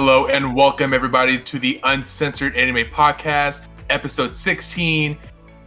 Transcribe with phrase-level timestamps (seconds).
[0.00, 5.18] Hello and welcome everybody to the Uncensored Anime Podcast, episode 16.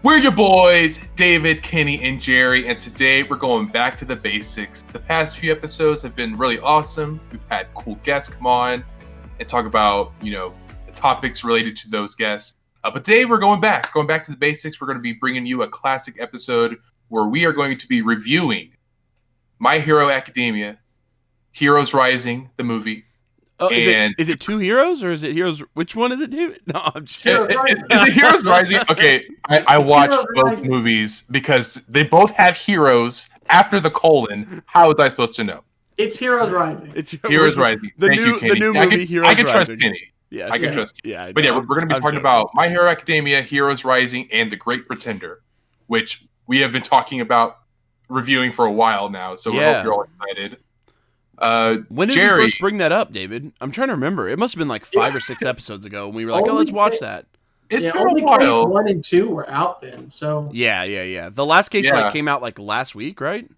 [0.03, 4.83] We're your boys, David, Kenny, and Jerry, and today we're going back to the basics.
[4.83, 7.19] The past few episodes have been really awesome.
[7.29, 8.85] We've had cool guests come on
[9.41, 10.55] and talk about, you know,
[10.95, 12.55] topics related to those guests.
[12.85, 14.79] Uh, but today we're going back, going back to the basics.
[14.79, 16.77] We're going to be bringing you a classic episode
[17.09, 18.71] where we are going to be reviewing
[19.59, 20.79] My Hero Academia,
[21.51, 23.07] Heroes Rising, the movie.
[23.61, 25.59] Oh, is And- it is it two heroes or is it heroes?
[25.73, 26.61] Which one is it, David?
[26.67, 27.77] No, I'm just Is, Heroes Rising.
[27.91, 28.79] is it Heroes Rising?
[28.89, 30.69] Okay, I, I watched Heroes both Rising.
[30.69, 34.63] movies because they both have heroes after the colon.
[34.65, 35.63] How was I supposed to know?
[35.97, 36.91] It's Heroes Rising.
[36.95, 37.91] it's Heroes Rising.
[37.97, 38.59] The Thank new you, the Kenny.
[38.59, 39.79] new I movie can, Heroes I can trust Rising.
[39.79, 40.01] Kenny.
[40.31, 40.71] Yes, I can Yeah.
[40.71, 40.95] trust.
[41.03, 42.19] Yeah, I But yeah, we're, we're going to be I'm talking joking.
[42.21, 45.41] about My Hero Academia, Heroes Rising, and The Great Pretender,
[45.87, 47.57] which we have been talking about
[48.07, 49.35] reviewing for a while now.
[49.35, 49.73] So we Yeah.
[49.75, 50.57] hope you're all excited.
[51.41, 52.43] Uh, When did Jerry.
[52.43, 53.51] we first bring that up, David?
[53.59, 54.29] I'm trying to remember.
[54.29, 56.53] It must have been like five or six episodes ago when we were like, "Oh,
[56.55, 57.25] let's watch case- that."
[57.71, 60.09] it's yeah, been only a case one and two were out then.
[60.09, 61.29] So Yeah, yeah, yeah.
[61.29, 61.93] The last case Yeah.
[62.01, 63.49] like came out like last week, right?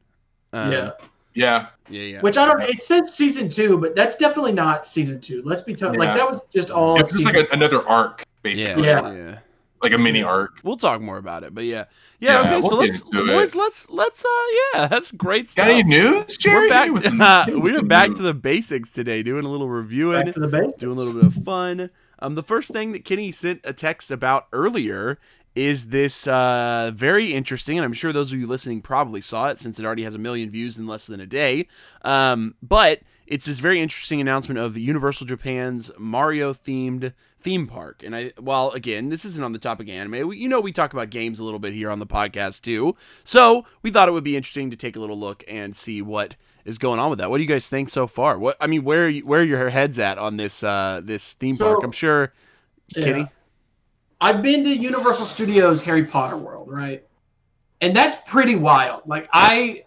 [0.53, 0.91] Um, yeah,
[1.33, 2.21] Yeah, yeah, yeah.
[2.21, 2.61] which I don't.
[2.61, 5.41] It says season two, but that's definitely not season two.
[5.43, 5.93] Let's be told.
[5.95, 5.99] Yeah.
[5.99, 6.99] Like that was just all.
[6.99, 9.37] it's just like a, another arc, yeah, basically, yeah, Yeah.
[9.83, 9.89] Yeah.
[9.89, 10.59] like a mini arc.
[10.63, 11.85] We'll talk more about it, but yeah,
[12.19, 12.33] yeah.
[12.33, 13.57] Yeah, okay, we'll so let's boys, it.
[13.57, 14.29] let's let's uh,
[14.73, 15.65] yeah, that's great stuff.
[15.65, 16.65] Got any news, Jerry?
[16.65, 16.91] We're back.
[16.91, 20.25] With the- we're back to the basics today, doing a little reviewing.
[20.25, 20.75] back to the base.
[20.75, 21.89] doing a little bit of fun.
[22.19, 25.19] Um, the first thing that Kenny sent a text about earlier
[25.55, 29.59] is this uh, very interesting, and I'm sure those of you listening probably saw it
[29.59, 31.67] since it already has a million views in less than a day.
[32.03, 38.01] Um, but it's this very interesting announcement of Universal Japan's Mario themed theme park.
[38.03, 40.71] And I, while again, this isn't on the topic of anime, we, you know, we
[40.71, 42.95] talk about games a little bit here on the podcast too.
[43.23, 46.35] So we thought it would be interesting to take a little look and see what
[46.65, 47.29] is going on with that.
[47.29, 48.39] What do you guys think so far?
[48.39, 51.33] What I mean, where are you, where are your heads at on this uh, this
[51.33, 51.83] theme So- park?
[51.83, 52.33] I'm sure
[52.95, 53.03] Yeah.
[53.03, 53.27] Kenny.
[54.21, 57.03] I've been to Universal Studios Harry Potter World, right?
[57.81, 59.01] And that's pretty wild.
[59.05, 59.83] Like I,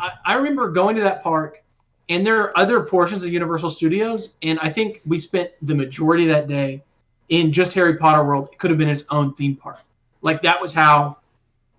[0.00, 1.62] I, I remember going to that park,
[2.08, 6.24] and there are other portions of Universal Studios, and I think we spent the majority
[6.24, 6.82] of that day
[7.28, 8.48] in just Harry Potter World.
[8.52, 9.80] It could have been its own theme park.
[10.22, 11.18] Like that was how,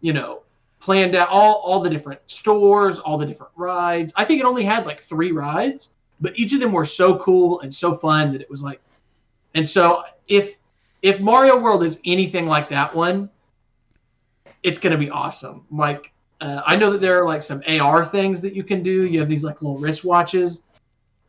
[0.01, 0.43] you know,
[0.79, 4.13] planned out all all the different stores, all the different rides.
[4.15, 5.89] I think it only had like three rides,
[6.21, 8.81] but each of them were so cool and so fun that it was like.
[9.55, 10.57] And so if
[11.01, 13.29] if Mario World is anything like that one,
[14.63, 15.65] it's gonna be awesome.
[15.71, 19.05] Like uh, I know that there are like some AR things that you can do.
[19.05, 20.61] You have these like little wristwatches,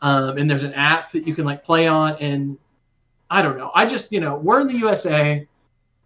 [0.03, 2.17] um, and there's an app that you can like play on.
[2.17, 2.57] And
[3.31, 3.71] I don't know.
[3.75, 5.47] I just you know we're in the USA,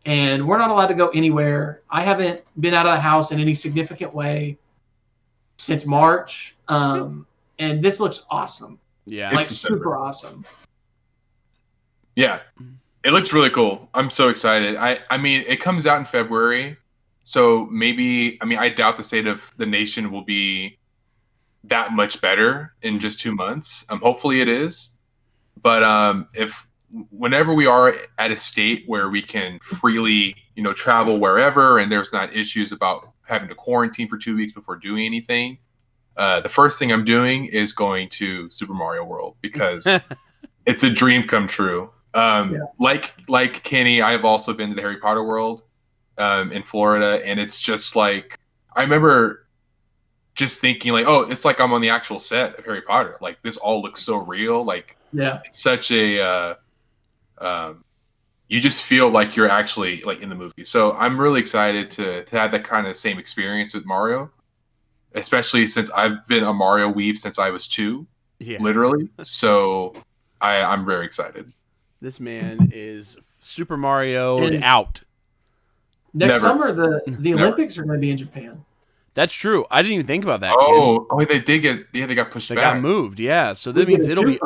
[0.06, 1.82] and we're not allowed to go anywhere.
[1.90, 4.58] I haven't been out of the house in any significant way
[5.58, 7.26] since March, um,
[7.58, 8.78] and this looks awesome.
[9.06, 9.78] Yeah, It's like December.
[9.78, 10.44] super awesome.
[12.16, 12.40] Yeah,
[13.04, 13.88] it looks really cool.
[13.92, 14.76] I'm so excited.
[14.76, 16.76] I I mean, it comes out in February,
[17.24, 20.78] so maybe I mean, I doubt the state of the nation will be
[21.64, 23.86] that much better in just two months.
[23.88, 24.90] Um, hopefully it is,
[25.62, 26.66] but um, if
[27.10, 31.90] whenever we are at a state where we can freely, you know, travel wherever, and
[31.90, 35.58] there's not issues about having to quarantine for two weeks before doing anything.
[36.16, 39.88] Uh, the first thing I'm doing is going to Super Mario World because
[40.66, 41.90] it's a dream come true.
[42.12, 42.58] Um, Yeah.
[42.78, 45.62] Like like Kenny, I've also been to the Harry Potter world
[46.18, 48.38] um, in Florida, and it's just like
[48.76, 49.46] I remember
[50.34, 53.16] just thinking like, oh, it's like I'm on the actual set of Harry Potter.
[53.20, 54.64] Like this all looks so real.
[54.64, 55.40] Like Yeah.
[55.44, 56.54] it's such a uh,
[57.38, 57.84] um,
[58.48, 60.64] you just feel like you're actually like in the movie.
[60.64, 64.30] So I'm really excited to to have that kind of same experience with Mario,
[65.14, 68.06] especially since I've been a Mario weeb since I was two,
[68.40, 68.58] yeah.
[68.60, 69.08] literally.
[69.22, 69.94] So
[70.40, 71.52] I I'm very excited.
[72.00, 75.02] This man is Super Mario And- out.
[76.14, 76.40] Next Never.
[76.40, 77.42] summer, the the Never.
[77.42, 78.64] Olympics are going to be in Japan.
[79.14, 79.64] That's true.
[79.70, 80.50] I didn't even think about that.
[80.50, 80.58] kid.
[80.60, 82.74] Oh, oh, they did get yeah, they got pushed They back.
[82.74, 83.52] got moved, yeah.
[83.52, 84.40] So We that means it'll be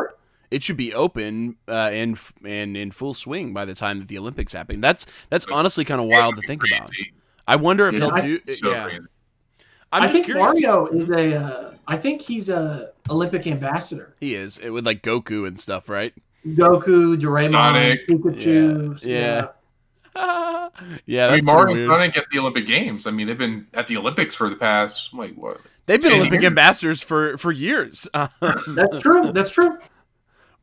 [0.50, 4.18] it should be open uh, and and in full swing by the time that the
[4.18, 4.80] Olympics happen.
[4.80, 6.90] That's that's honestly kind of wild to think about.
[7.46, 8.40] I wonder if Yeah, he'll I- do.
[8.52, 8.98] So yeah, crazy.
[9.90, 10.44] I'm I just think curious.
[10.62, 11.36] Mario is a.
[11.36, 14.14] Uh, I think he's a Olympic ambassador.
[14.20, 16.12] He is it, with like Goku and stuff, right?
[16.46, 18.06] Goku, Doraemon, Sonic.
[18.06, 19.02] Pikachu.
[19.02, 19.10] Yeah.
[19.18, 19.46] yeah,
[20.18, 20.70] I
[21.06, 22.16] that's mean, Mario pretty and weird.
[22.16, 23.06] At the Olympic Games.
[23.06, 25.60] I mean, they've been at the Olympics for the past like what?
[25.86, 26.50] They've been Olympic years.
[26.50, 28.06] ambassadors for for years.
[28.40, 29.32] That's true.
[29.32, 29.78] That's true.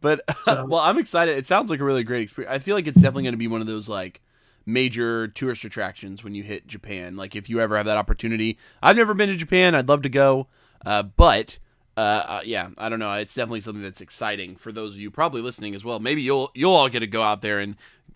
[0.02, 1.38] But So- well, I'm excited.
[1.38, 2.54] It sounds like a really great experience.
[2.54, 4.22] I feel like it's definitely going to be one of those like
[4.66, 7.16] major tourist attractions when you hit Japan.
[7.16, 9.76] Like if you ever have that opportunity, I've never been to Japan.
[9.76, 10.48] I'd love to go,
[10.86, 11.58] uh, but
[11.98, 13.14] uh, uh, yeah, I don't know.
[13.14, 16.00] It's definitely something that's exciting for those of you probably listening as well.
[16.00, 17.76] Maybe you'll you'll all get to go out there and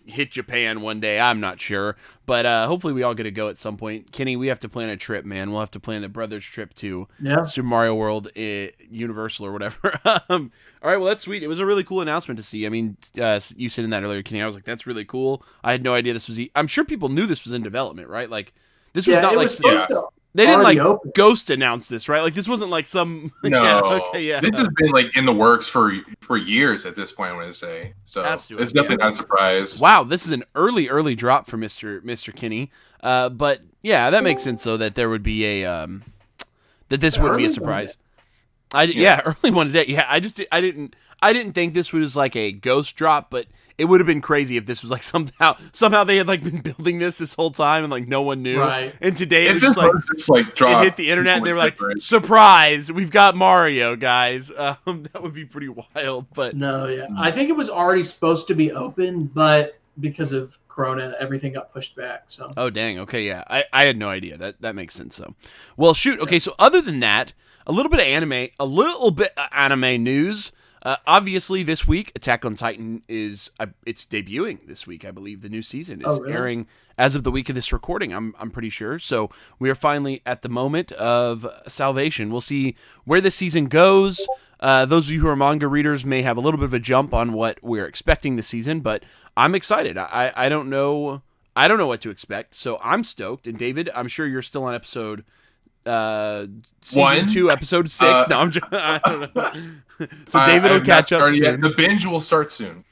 [0.09, 1.19] hit Japan one day.
[1.19, 1.95] I'm not sure,
[2.25, 4.11] but uh, hopefully we all get to go at some point.
[4.11, 5.51] Kenny, we have to plan a trip, man.
[5.51, 7.43] We'll have to plan the brothers trip to Yeah.
[7.43, 9.99] Super Mario World, uh, Universal or whatever.
[10.29, 10.51] um,
[10.83, 11.43] all right, well that's sweet.
[11.43, 12.65] It was a really cool announcement to see.
[12.65, 14.41] I mean, uh, you said in that earlier, Kenny.
[14.41, 15.43] I was like, that's really cool.
[15.63, 16.39] I had no idea this was.
[16.39, 18.29] E- I'm sure people knew this was in development, right?
[18.29, 18.53] Like,
[18.93, 21.11] this was Yeah, not like was supposed to they didn't like open.
[21.15, 22.21] Ghost announce this, right?
[22.21, 23.31] Like this wasn't like some.
[23.43, 24.39] No, yeah, okay, yeah.
[24.41, 27.31] This has been like in the works for for years at this point.
[27.31, 28.23] I'm gonna say so.
[28.23, 29.05] Has to, it's definitely yeah.
[29.05, 29.79] not a surprise.
[29.79, 32.69] Wow, this is an early, early drop for Mister Mister Kinney.
[33.01, 36.03] Uh, but yeah, that makes sense though that there would be a um,
[36.89, 37.97] that this wouldn't be a surprise.
[38.73, 39.21] I yeah.
[39.25, 39.85] early one today.
[39.87, 43.47] Yeah, I just I didn't I didn't think this was like a ghost drop, but
[43.79, 46.61] it would have been crazy if this was like somehow somehow they had like been
[46.61, 48.59] building this this whole time and like no one knew.
[48.59, 48.93] Right.
[49.01, 51.53] And today it If was just like just like it hit the internet and they
[51.53, 52.91] were like, people "Surprise!
[52.91, 54.51] We've got Mario, guys."
[54.85, 57.07] Um, that would be pretty wild, but No, yeah.
[57.17, 61.73] I think it was already supposed to be open, but because of Corona, everything got
[61.73, 62.25] pushed back.
[62.27, 62.99] So Oh dang.
[62.99, 63.43] Okay, yeah.
[63.47, 64.37] I, I had no idea.
[64.37, 65.33] That that makes sense though.
[65.75, 66.19] Well, shoot.
[66.19, 67.33] Okay, so other than that,
[67.65, 70.51] a little bit of anime, a little bit of anime news.
[70.81, 75.03] Uh, obviously, this week, Attack on Titan is uh, it's debuting this week.
[75.05, 76.33] I believe the new season is Oh, really?
[76.33, 76.67] airing
[76.97, 78.13] as of the week of this recording.
[78.13, 78.97] I'm I'm pretty sure.
[78.99, 79.29] So
[79.59, 82.31] we are finally at the moment of salvation.
[82.31, 84.25] We'll see where the season goes.
[84.61, 86.79] Uh, those of you who are manga readers may have a little bit of a
[86.79, 89.03] jump on what we're expecting this season, but
[89.37, 89.97] I'm excited.
[89.97, 91.21] I I don't know.
[91.55, 93.47] I don't know what to expect, so I'm stoked.
[93.47, 95.25] And David, I'm sure you're still on episode
[95.85, 96.47] uh
[96.81, 97.27] season One.
[97.27, 98.01] two, episode six.
[98.03, 99.51] Uh, no, I'm just, I don't know.
[100.27, 101.61] so David will I've not catch up soon.
[101.61, 102.83] The binge will start soon.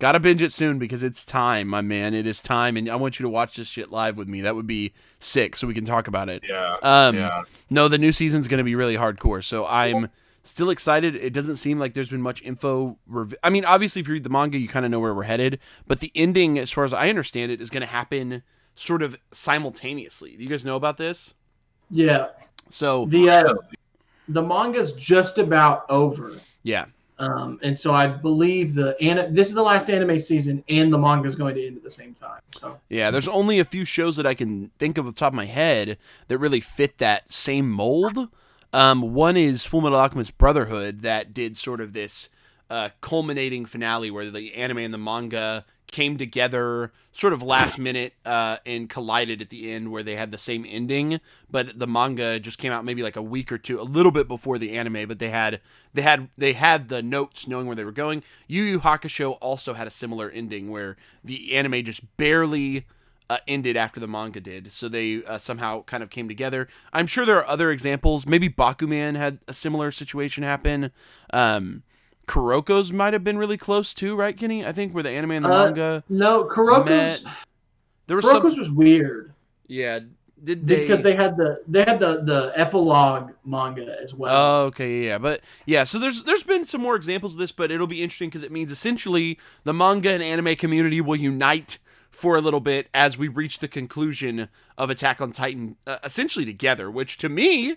[0.00, 2.14] Gotta binge it soon because it's time, my man.
[2.14, 4.40] It is time, and I want you to watch this shit live with me.
[4.40, 6.42] That would be sick, so we can talk about it.
[6.46, 6.76] Yeah.
[6.82, 7.42] Um, yeah.
[7.70, 9.42] no, the new season's going to be really hardcore.
[9.42, 10.10] So I'm
[10.42, 11.14] still excited.
[11.14, 12.98] It doesn't seem like there's been much info.
[13.06, 15.22] Rev- I mean, obviously, if you read the manga, you kind of know where we're
[15.22, 15.60] headed.
[15.86, 18.42] But the ending, as far as I understand it, is going to happen
[18.74, 20.36] sort of simultaneously.
[20.36, 21.34] Do you guys know about this?
[21.94, 22.28] Yeah,
[22.70, 23.54] So the uh,
[24.28, 26.32] the manga's just about over.
[26.64, 26.86] yeah,
[27.20, 30.98] Um, and so I believe the and this is the last anime season, and the
[30.98, 32.40] manga is going to end at the same time.
[32.58, 33.10] So yeah.
[33.12, 35.98] There's only a few shows that I can think of the top of my head
[36.26, 38.28] that really fit that same mold.
[38.72, 42.28] Um, one is Full Metal Alchemist Brotherhood that did sort of this
[42.70, 45.64] uh, culminating finale where the anime and the manga
[45.94, 50.32] came together sort of last minute uh, and collided at the end where they had
[50.32, 53.80] the same ending but the manga just came out maybe like a week or two
[53.80, 55.60] a little bit before the anime but they had
[55.92, 59.72] they had they had the notes knowing where they were going yu yu hakusho also
[59.72, 62.84] had a similar ending where the anime just barely
[63.30, 64.70] uh, ended after the manga did.
[64.70, 66.68] So they uh, somehow kind of came together.
[66.92, 68.26] I'm sure there are other examples.
[68.26, 70.90] Maybe Bakuman had a similar situation happen.
[71.32, 71.84] Um,
[72.26, 74.64] Kuroko's might have been really close too, right, Kenny?
[74.64, 76.04] I think where the anime and the Uh, manga.
[76.08, 77.34] no, Kuroko's Met-
[78.06, 78.58] There was Kuroko's some.
[78.60, 79.32] was weird
[79.66, 80.00] Yeah.
[80.42, 80.80] Did they?
[80.80, 84.34] because they had the they had the the epilogue manga as well.
[84.36, 85.84] Oh, okay, yeah, but yeah.
[85.84, 88.52] So there's there's been some more examples of this, but it'll be interesting because it
[88.52, 91.78] means essentially the manga and anime community will unite
[92.10, 96.44] for a little bit as we reach the conclusion of Attack on Titan, uh, essentially
[96.44, 96.90] together.
[96.90, 97.76] Which to me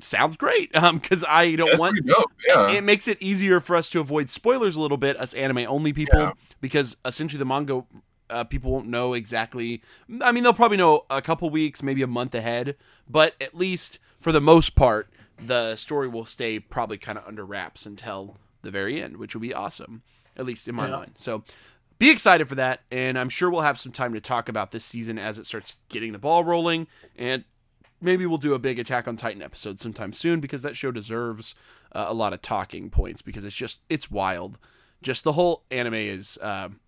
[0.00, 2.32] sounds great, um, because I don't That's want pretty dope.
[2.46, 2.70] Yeah.
[2.70, 5.92] it makes it easier for us to avoid spoilers a little bit us anime only
[5.92, 6.32] people Yeah.
[6.60, 7.84] because essentially the manga
[8.28, 9.82] uh, people won't know exactly
[10.22, 12.76] i mean they'll probably know a couple weeks maybe a month ahead
[13.08, 15.08] but at least for the most part
[15.44, 19.40] the story will stay probably kind of under wraps until the very end which will
[19.40, 20.02] be awesome
[20.36, 20.96] at least in my Yeah.
[20.96, 21.42] mind so
[21.98, 24.84] be excited for that and i'm sure we'll have some time to talk about this
[24.84, 26.86] season as it starts getting the ball rolling
[27.16, 27.42] and
[28.00, 31.54] maybe we'll do a big Attack on Titan episode sometime soon because that show deserves
[31.92, 34.58] uh, a lot of talking points because it's just it's wild.
[35.02, 36.80] Just the whole anime is um,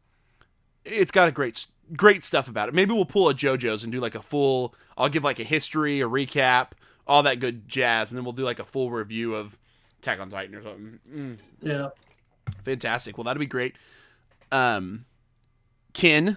[0.85, 1.66] it's got a great
[1.97, 2.75] great stuff about it.
[2.75, 4.75] Maybe we'll pull a JoJo's and do like a full.
[4.97, 6.73] I'll give like a history, a recap,
[7.07, 9.59] all that good jazz, and then we'll do like a full review of
[10.00, 10.99] Attack on Titan or something.
[11.11, 11.38] Mm.
[11.61, 11.88] yeah.
[12.64, 13.16] Fantastic.
[13.16, 13.76] Well, that'd be great.
[14.50, 15.04] Um,
[15.92, 16.37] Ken,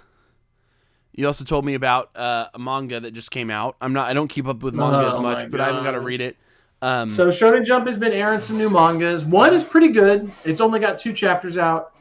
[1.15, 3.75] you also told me about uh, a manga that just came out.
[3.81, 4.09] I'm not.
[4.09, 5.99] I don't keep up with manga as Oh much, my but I haven't got to
[6.01, 6.37] read it.
[6.81, 9.23] Um, So Shonen Jump has been airing some new mangas.
[9.25, 10.31] One is pretty good.
[10.43, 11.93] It's only got two chapters out.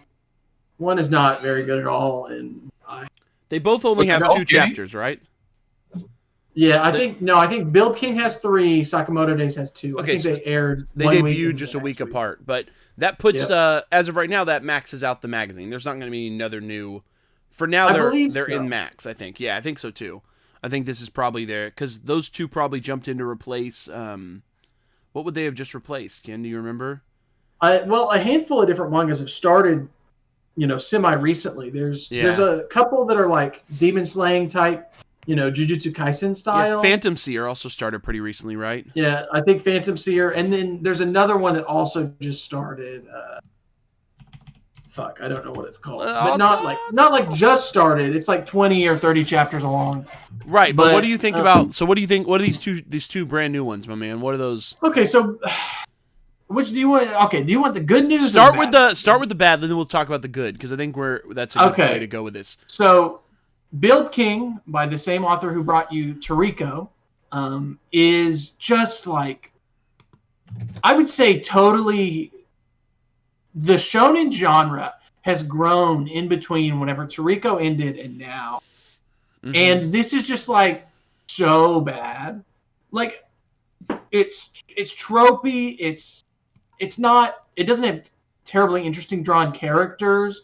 [0.79, 3.07] One is not very good at all, and I,
[3.49, 4.47] they both only have two kidding?
[4.47, 5.21] chapters, right?
[6.55, 8.83] yeah, I They- think no, I think Build King has three.
[8.83, 9.95] Sakamoto Days has two.
[9.99, 10.89] Okay, I think so they aired.
[10.97, 12.67] They one week debuted and just a week next apart, but
[12.99, 13.51] that puts Yep.
[13.51, 15.71] uh, as of right now that maxes out the magazine.
[15.71, 17.03] There's not going to be another new.
[17.55, 18.57] For now, they're they're so.
[18.57, 19.07] in max.
[19.07, 19.39] I think.
[19.39, 20.23] Yeah, I think so too.
[20.63, 24.43] I think this is probably there because those two probably jumped in to replace um,
[25.13, 26.25] What would they have just replaced?
[26.25, 27.03] Ken, do you remember?
[27.61, 29.89] Uh, well, a handful of different mangas have started,
[30.57, 31.71] you know, semi recently.
[31.71, 32.25] There's Yeah.
[32.25, 34.93] there's a couple that are like demon slaying type,
[35.27, 36.83] you know, Jujutsu Kaisen style.
[36.83, 38.85] Yeah, Phantom Seer also started pretty recently, right?
[38.95, 43.07] Yeah, I think Phantom Seer, and then there's another one that also just started.
[43.07, 43.39] Uh,
[44.95, 48.15] fuck, I don't know what it's called, Uh, but not like not like just started.
[48.15, 50.07] It's like 20 or 30 chapters along.
[50.47, 51.75] Right, but, what do you think uh, about?
[51.75, 52.27] So, what do you think?
[52.27, 54.21] What are these two these two brand new ones, my man?
[54.21, 54.77] What are those?
[54.83, 55.39] Okay, so
[56.47, 57.11] which do you want?
[57.25, 58.31] Okay, do you want the good news?
[58.31, 60.77] Start with the start with the bad, then we'll talk about the good because I
[60.77, 61.93] think we're that's a good Okay.
[61.93, 62.57] way to go with this.
[62.67, 63.23] So,
[63.81, 66.89] Build King by the same author who brought you Toriko
[67.33, 69.51] um, is just like,
[70.85, 72.31] I would say, totally.
[73.55, 78.61] The shonen genre has grown in between whenever Toriko ended and now,
[79.43, 79.57] Mhm.
[79.57, 80.87] and this is just like
[81.29, 82.45] so bad.
[82.91, 83.25] Like,
[84.11, 85.77] it's it's tropey.
[85.79, 86.23] It's
[86.79, 87.47] it's not.
[87.57, 88.11] It doesn't have
[88.45, 90.43] terribly interesting drawn characters,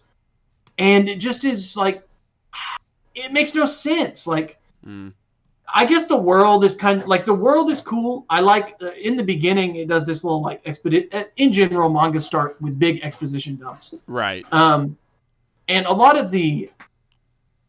[0.78, 2.06] and it just is like
[3.14, 4.26] it makes no sense.
[4.26, 5.12] Like, Mm.
[5.74, 8.24] I guess the world is kind of like the world is cool.
[8.30, 12.20] I like uh, in the beginning it does this little like expedi- In general, manga
[12.20, 13.94] start with big exposition dumps.
[14.06, 14.44] right.
[14.52, 14.96] Um,
[15.68, 16.70] and a lot of the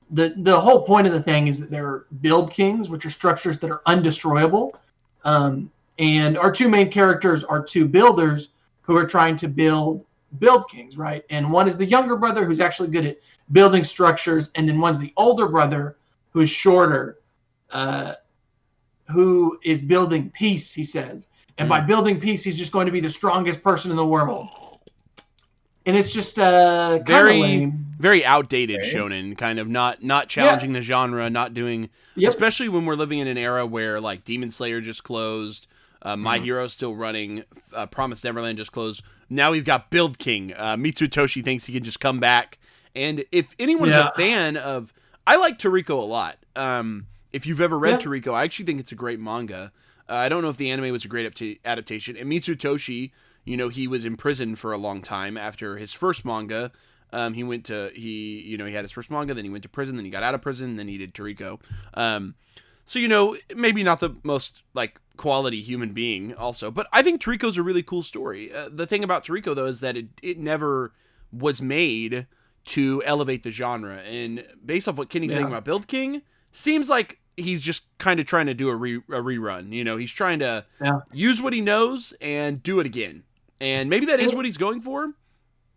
[0.09, 3.59] the the whole point of the thing is that they're build kings, which are structures
[3.59, 4.71] that are undestroyable.
[5.23, 8.49] Um, and our two main characters are two builders
[8.81, 10.03] who are trying to build
[10.39, 11.23] build kings, right?
[11.29, 13.17] And one is the younger brother who's actually good at
[13.51, 15.97] building structures, and then one's the older brother
[16.31, 17.17] who is shorter,
[17.71, 18.13] uh,
[19.09, 20.71] who is building peace.
[20.73, 23.97] He says, and by building peace, he's just going to be the strongest person in
[23.97, 24.47] the world.
[25.85, 27.85] And it's just uh, Very- lame.
[27.97, 28.93] Very outdated Okay.
[28.93, 32.29] shonen, kind of not not challenging the genre, not doing Yep.
[32.31, 35.67] especially when we're living in an era where like Demon Slayer just closed,
[36.01, 36.41] uh, My Mm-hmm.
[36.41, 36.45] Mhm.
[36.45, 37.43] Hero's still running,
[37.75, 39.03] uh, Promise Neverland just closed.
[39.29, 40.51] Now we've got Build King.
[40.57, 42.57] Uh, Mitsutoshi thinks he can just come back.
[42.95, 44.09] And if anyone is Yeah.
[44.09, 44.91] a fan of,
[45.27, 46.37] I like Toriko a lot.
[46.55, 48.07] Um, if you've ever read Yeah.
[48.07, 49.71] Toriko, I actually think it's a great manga.
[50.09, 52.17] Uh, I don't know if the anime was a great adapta- adaptation.
[52.17, 53.11] And Mitsutoshi,
[53.45, 56.71] you know, he was in prison for a long time after his first manga.
[57.13, 59.63] Um, he went to he, you know, he had his first manga, then he went
[59.63, 61.59] to prison, then he got out of prison, then he did Toriko.
[61.93, 62.35] Um,
[62.85, 67.21] so you know, maybe not the most like quality human being, also, but I think
[67.21, 68.53] Toriko's a really cool story.
[68.53, 70.93] Uh, the thing about Toriko though is that it it never
[71.31, 72.27] was made
[72.65, 76.21] to elevate the genre, and based off what Kenny's saying about Build King,
[76.51, 79.71] seems like he's just kind of trying to do a, re- a rerun.
[79.73, 80.99] You know, he's trying to Yeah.
[81.13, 83.23] use what he knows and do it again,
[83.59, 85.13] and maybe that is what he's going for.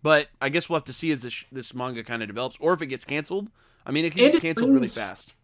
[0.03, 2.73] But I guess we'll have to see as this this manga kind of develops, or
[2.75, 3.49] if it gets canceled.
[3.87, 5.35] I mean, it can get canceled really fast.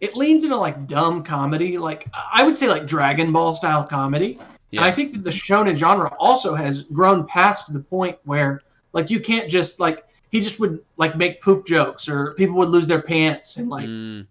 [0.00, 4.38] It leans into like dumb comedy, like I would say like Dragon Ball style comedy.
[4.70, 4.80] Yeah.
[4.80, 8.60] And I think that the shonen genre also has grown past the point where
[8.92, 12.68] like you can't just like he just would like make poop jokes or people would
[12.68, 14.26] lose their pants and like Mm,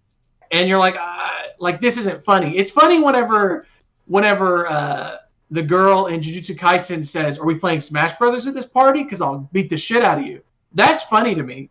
[0.60, 2.56] and you're like uh, like this isn't funny.
[2.56, 3.66] It's funny whenever
[4.06, 5.16] whenever uh,
[5.50, 9.02] the girl in Jujutsu Kaisen says, "Are we playing Smash Brothers at this party?
[9.02, 10.42] Because I'll beat the shit out of you."
[10.74, 11.70] That's funny to me.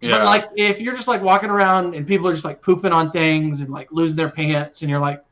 [0.00, 0.18] Yeah.
[0.18, 3.10] But like if you're just like walking around and people are just like pooping on
[3.10, 5.24] things and like losing their pants and you're like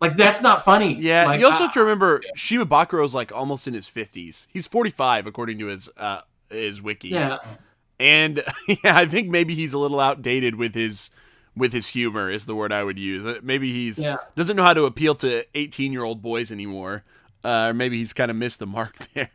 [0.00, 0.94] like that's not funny.
[1.00, 1.26] yeah.
[1.26, 4.46] Like, you also I- have to remember Shimabukuro's like almost in his fifties.
[4.50, 7.08] He's forty five according to his uh his wiki.
[7.08, 7.38] yeah.
[7.98, 11.10] And yeah, I think maybe he's a little outdated with his
[11.56, 13.26] with his humor is the word I would use.
[13.26, 14.16] Uh, Maybe he's Yeah.
[14.36, 17.04] doesn't know how to appeal to 18-year-old boys anymore.
[17.44, 19.28] Uh, or maybe he's kind of missed the mark there.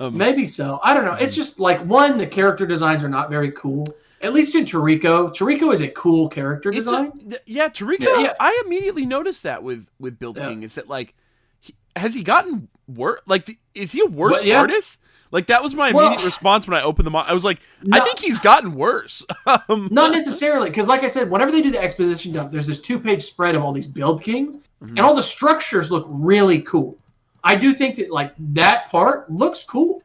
[0.00, 0.80] um, Maybe so.
[0.82, 1.12] I don't know.
[1.14, 3.86] It's just like one, the character designs are not very cool.
[4.22, 5.30] At least in Toriko.
[5.34, 7.12] Toriko is a cool character design.
[7.32, 8.00] a, yeah, Toriko.
[8.00, 8.18] Yeah.
[8.20, 8.32] Yeah.
[8.40, 10.32] I immediately noticed that with with Yeah.
[10.48, 11.14] King is that like
[11.60, 13.20] he, has he gotten worse?
[13.26, 14.98] Like is he a worse Well, artist?
[15.32, 17.14] Like that was my Well- immediate response when I opened them.
[17.14, 17.60] I was like,
[17.92, 19.24] I think he's gotten worse.
[19.68, 22.80] um, Not necessarily, because like I said, whenever they do the exposition dump, there's this
[22.80, 24.88] two-page spread of all these build kings, Mhm.
[24.90, 26.96] and all the structures look really cool.
[27.44, 30.02] I do think that like that part looks cool,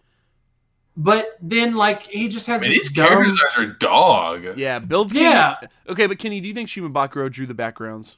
[0.98, 3.08] but then like he just has I mean, this these dumb.
[3.08, 4.58] character designs are dog.
[4.58, 5.24] Yeah, Build King.
[5.24, 5.56] Yeah.
[5.90, 8.18] Okay, but Kenny, do you think Shimabukuro drew the backgrounds?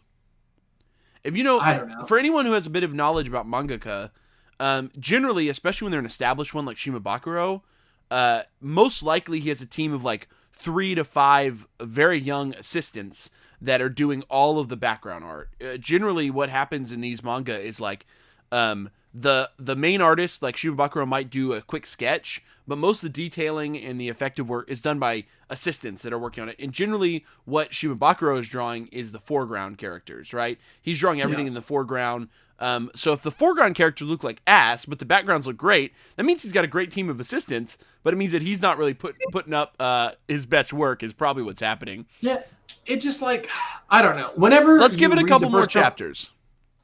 [1.24, 2.04] If you know, I don't know.
[2.06, 4.12] for anyone who has a bit of knowledge about mangaka,
[4.60, 7.62] um, generally, especially when they're an established one like Shimabukuro,
[8.10, 13.30] uh, most likely he has a team of like three to five very young assistants
[13.62, 15.50] that are doing all of the background art.
[15.64, 18.06] Uh, generally, what happens in these manga is like
[18.52, 23.14] um, the the main artist like Shimabukuro might do a quick sketch, but most of
[23.14, 26.56] the detailing and the effective work is done by assistants that are working on it.
[26.60, 30.60] And generally, what Shimabukuro is drawing is the foreground characters, right?
[30.82, 31.50] He's drawing everything Yeah.
[31.50, 32.30] in the foreground.
[32.60, 36.24] Um, so if the foreground characters look like ass, but the backgrounds look great, that
[36.24, 37.78] means he's got a great team of assistants.
[38.04, 41.04] But it means that he's not really put, putting up uh, his best work.
[41.04, 42.06] Is probably what's happening.
[42.22, 42.42] Yeah,
[42.86, 43.50] it just like
[43.90, 44.32] I don't know.
[44.36, 46.32] Whenever Let's give it a couple more first couple- chapters.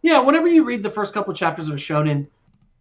[0.02, 2.28] Yeah, whenever you read the first couple chapters of a shonen,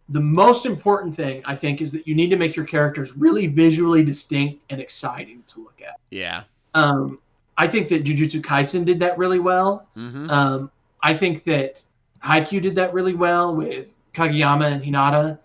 [0.09, 3.47] the most important thing I think is that you need to make your characters really
[3.47, 5.99] visually distinct and exciting to look at.
[6.09, 6.43] Yeah.
[6.73, 7.19] Um,
[7.57, 9.87] I think that Jujutsu Kaisen did that really well.
[9.95, 10.29] Mm-hmm.
[10.29, 10.71] Um,
[11.01, 11.81] I think that
[12.23, 15.39] Haikyuu did that really well with Kageyama and Hinata.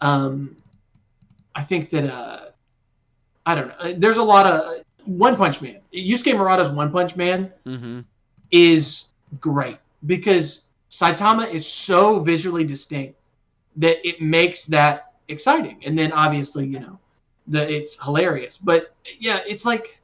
[0.00, 0.56] Um,
[1.54, 2.50] I think that uh,
[3.46, 3.92] I don't know.
[3.94, 5.80] There's a lot of One Punch Man.
[5.94, 8.00] Yusuke Murata's One Punch Man Mm-hmm.
[8.50, 9.08] is
[9.40, 13.18] great because Saitama is so visually distinct
[13.76, 15.80] that it makes that exciting.
[15.84, 16.98] And then obviously, you know,
[17.46, 18.58] the it's hilarious.
[18.58, 19.99] But yeah, it's like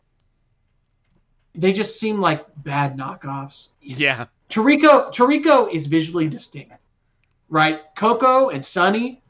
[1.57, 3.69] they just seem like bad knockoffs.
[3.81, 4.27] Yeah.
[4.51, 6.73] Toriko Toriko is visually distinct,
[7.49, 7.81] right?
[7.97, 9.23] Coco and Sunny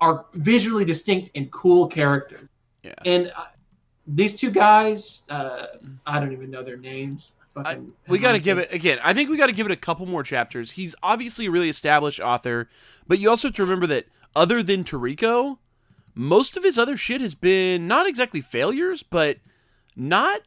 [0.00, 2.48] are visually distinct and cool characters.
[2.82, 2.94] Yeah.
[3.04, 3.46] And uh,
[4.06, 5.66] these two guys, uh,
[6.06, 7.32] I don't even know their names.
[7.56, 7.78] I
[8.08, 8.98] we got to give it again.
[9.02, 10.72] I think we got to give it a couple more chapters.
[10.72, 12.68] He's obviously a really established author,
[13.06, 15.58] but you also have to remember that other than Toriko,
[16.14, 19.38] most of his other shit has been not exactly failures, but
[19.94, 20.40] not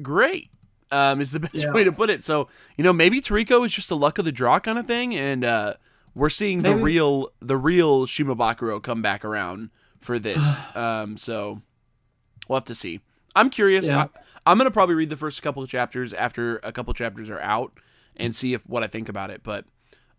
[0.00, 0.50] great.
[0.92, 1.72] Um, is the best Yeah.
[1.72, 2.22] way to put it.
[2.22, 5.16] So you know, maybe Toriko is just a luck of the draw kind of thing,
[5.16, 5.74] and uh,
[6.14, 10.44] we're seeing the real the real Shimabukuro come back around for this.
[10.76, 11.60] um, so
[12.48, 13.00] we'll have to see.
[13.34, 13.86] I'm curious.
[13.86, 14.04] Yeah.
[14.04, 14.08] I,
[14.50, 17.72] I'm gonna probably read the first couple of chapters after a couple chapters are out
[18.16, 19.42] and see if what I think about it.
[19.42, 19.64] But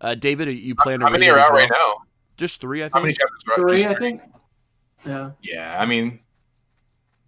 [0.02, 1.62] uh, David, are you plan to How read many it are out well?
[1.62, 1.96] right now?
[2.36, 3.20] Just three, I How many think.
[3.22, 3.70] chapters are out?
[3.70, 4.22] Three, Just I think.
[5.06, 5.32] Yeah.
[5.42, 6.20] Yeah, I mean,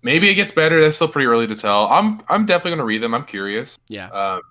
[0.02, 0.82] maybe it gets better.
[0.82, 1.88] That's still pretty early to tell.
[1.88, 3.14] I'm I'm definitely gonna read them.
[3.14, 3.78] I'm curious.
[3.88, 4.08] Yeah.
[4.10, 4.42] Um,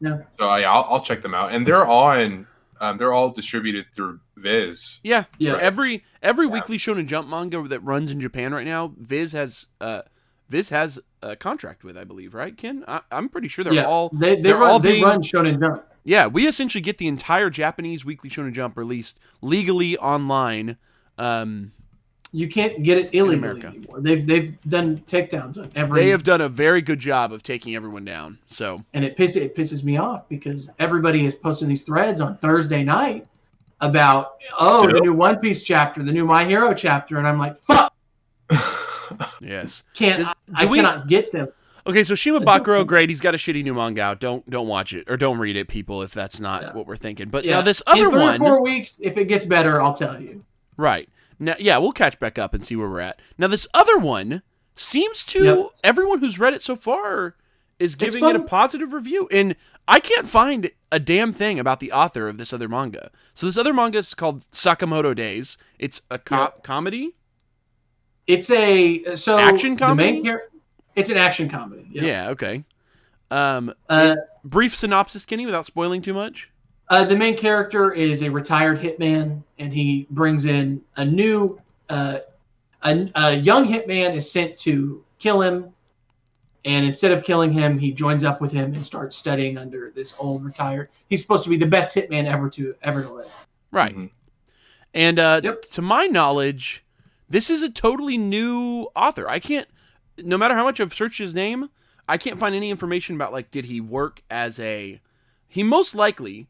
[0.00, 0.18] Yeah.
[0.38, 2.46] So yeah, I'll, I'll check them out, and they're on.
[2.80, 5.00] Um, they're all distributed through Viz.
[5.02, 5.56] Yeah, Yeah.
[5.60, 6.52] Every every Yeah.
[6.52, 10.02] weekly Shonen Jump manga that runs in Japan right now, Viz has uh,
[10.48, 12.84] Viz has a contract with, I believe, right, Ken?
[12.86, 13.84] I, I'm pretty sure they're yeah.
[13.84, 14.10] all.
[14.12, 15.84] they they they're run, all they being- run Shonen Jump.
[16.04, 20.76] Yeah, we essentially get the entire Japanese weekly Shonen Jump released legally online.
[21.18, 21.72] Um,
[22.30, 23.66] You can't get it illegally America.
[23.68, 24.00] anymore.
[24.00, 26.00] They've they've done takedowns on every.
[26.02, 28.38] they have done a very good job of taking everyone down.
[28.50, 32.36] So and it pisses it pisses me off because everybody is posting these threads on
[32.36, 33.26] Thursday night
[33.80, 37.56] about oh the new One Piece chapter, the new My Hero chapter, and I'm like
[37.56, 37.94] fuck,
[39.40, 39.82] yes.
[39.94, 41.48] can't Does- I, I we- cannot get them.
[41.86, 43.08] Okay, so Shima But Bakuro, great.
[43.08, 44.20] He's got a shitty new manga out.
[44.20, 46.72] Don't don't watch it or don't read it, people, if that's not Yeah.
[46.74, 47.30] what we're thinking.
[47.30, 47.52] But Yeah.
[47.56, 50.20] now this In other three one, or four weeks, if it gets better, I'll tell
[50.20, 50.44] you.
[50.76, 51.08] right?
[51.38, 53.20] Now, yeah, we'll catch back up and see where we're at.
[53.36, 54.42] Now this other one
[54.76, 55.66] seems to Yep.
[55.84, 57.36] everyone who's read it so far
[57.78, 59.54] is giving it a positive review, and
[59.86, 63.10] I can't find a damn thing about the author of this other manga.
[63.34, 65.56] So this other manga is called Sakamoto Days.
[65.78, 66.64] It's a co- Yep.
[66.64, 67.12] comedy.
[68.26, 70.12] It's a so Action the comedy?
[70.12, 70.48] main char-
[70.96, 71.86] It's an action comedy.
[71.92, 72.02] Yeah.
[72.04, 72.28] Yeah.
[72.30, 72.64] okay.
[73.30, 76.50] Um, Uh, brief synopsis, Kenny, without spoiling too much.
[76.90, 82.18] Uh, the main character is a retired hitman, and he brings in a new, uh,
[82.82, 85.70] a, a young hitman is sent to kill him,
[86.64, 90.14] and instead of killing him, he joins up with him and starts studying under this
[90.18, 90.88] old retired.
[91.08, 93.30] He's supposed to be the best hitman ever to ever to live.
[93.70, 93.94] Right.
[93.94, 94.10] Mhm.
[94.94, 95.62] And uh, Yep.
[95.72, 96.84] to my knowledge,
[97.28, 99.28] this is a totally new author.
[99.28, 99.68] I can't,
[100.18, 101.68] no matter how much I've searched his name,
[102.08, 105.00] I can't find any information about like did he work as a.
[105.46, 106.48] He most likely,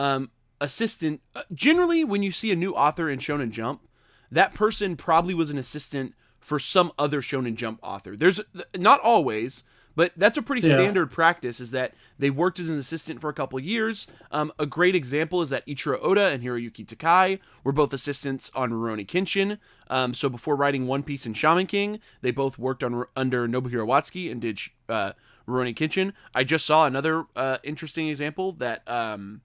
[0.00, 1.20] um, assistant.
[1.34, 3.82] Uh, generally, when you see a new author in Shonen Jump,
[4.30, 8.16] that person probably was an assistant for some other Shonen Jump author.
[8.16, 8.40] There's
[8.76, 9.62] not always,
[9.94, 10.74] but that's a pretty Yeah.
[10.74, 11.60] standard practice.
[11.60, 14.06] Is that they worked as an assistant for a couple years.
[14.30, 18.70] Um, a great example is that Eiichiro Oda and Hiroyuki Takai were both assistants on
[18.70, 19.58] Rurouni Kenshin.
[19.88, 23.86] Um, so before writing One Piece and Shaman King, they both worked on under Nobuhiro
[23.86, 25.12] Watsuki and did uh,
[25.46, 26.12] Rurouni Kenshin.
[26.34, 29.42] I just saw another uh, interesting example that um,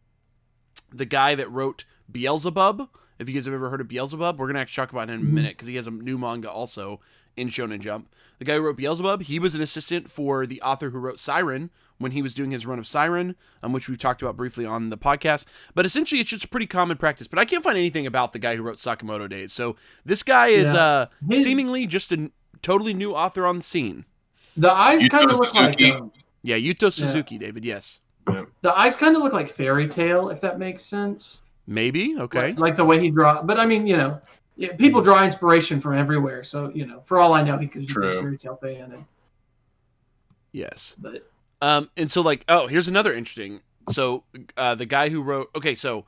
[0.91, 2.89] the guy that wrote Beelzebub.
[3.19, 5.25] If you guys have ever heard of Beelzebub, we're gonna actually talk about him in
[5.25, 5.33] a Mhm.
[5.33, 6.99] minute because he has a new manga also
[7.37, 8.09] in Shonen Jump.
[8.39, 11.69] The guy who wrote Beelzebub, he was an assistant for the author who wrote Psyren
[11.97, 14.89] when he was doing his run of Psyren, um, which we've talked about briefly on
[14.89, 15.45] the podcast.
[15.73, 17.27] But essentially, it's just a pretty common practice.
[17.27, 19.53] But I can't find anything about the guy who wrote Sakamoto Days.
[19.53, 20.79] So this guy is Yeah.
[20.81, 24.03] uh, His- seemingly just a n- totally new author on the scene.
[24.57, 25.91] The eyes kind of look like Suzuki.
[25.91, 27.65] um, Yeah, Yuto Suzuki, David.
[27.65, 27.99] Yes.
[28.25, 31.41] The eyes kind of look like fairy tale, if that makes sense.
[31.67, 32.49] Maybe okay.
[32.49, 34.19] Like, like the way he draw, but I mean, you know,
[34.55, 36.43] yeah, people draw inspiration from everywhere.
[36.43, 38.91] So you know, for all I know, he could be a fairy tale fan.
[38.93, 39.05] And,
[40.51, 40.95] Yes.
[40.97, 41.29] but
[41.61, 43.61] Um, and so like, oh, here's another interesting.
[43.91, 44.23] So,
[44.57, 46.05] uh, the guy who wrote, okay, so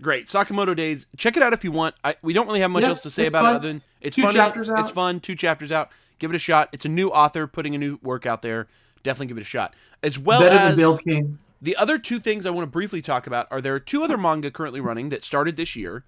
[0.00, 1.06] great Sakamoto Days.
[1.16, 1.94] Check it out if you want.
[2.04, 3.52] I we don't really have much Yeah, else to say about fun.
[3.52, 4.34] it other than it's Two fun.
[4.34, 5.20] chapters It's fun.
[5.20, 5.90] Two chapters out.
[6.18, 6.68] Give it a shot.
[6.72, 8.68] It's a new author putting a new work out there.
[9.04, 9.74] Definitely give it a shot.
[10.02, 11.38] As well better as than Build King.
[11.62, 14.18] the other two things I want to briefly talk about are there are two other
[14.18, 16.02] manga currently running that started this year.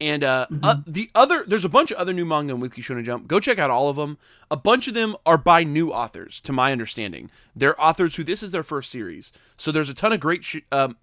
[0.00, 3.04] And uh, uh, the other, there's a bunch of other new manga on Weekly Shonen
[3.04, 3.28] Jump.
[3.28, 4.18] Go check out all of them.
[4.50, 7.30] A bunch of them are by new authors, to my understanding.
[7.54, 9.30] They're authors who this is their first series.
[9.56, 10.96] So there's a ton of great sh- um,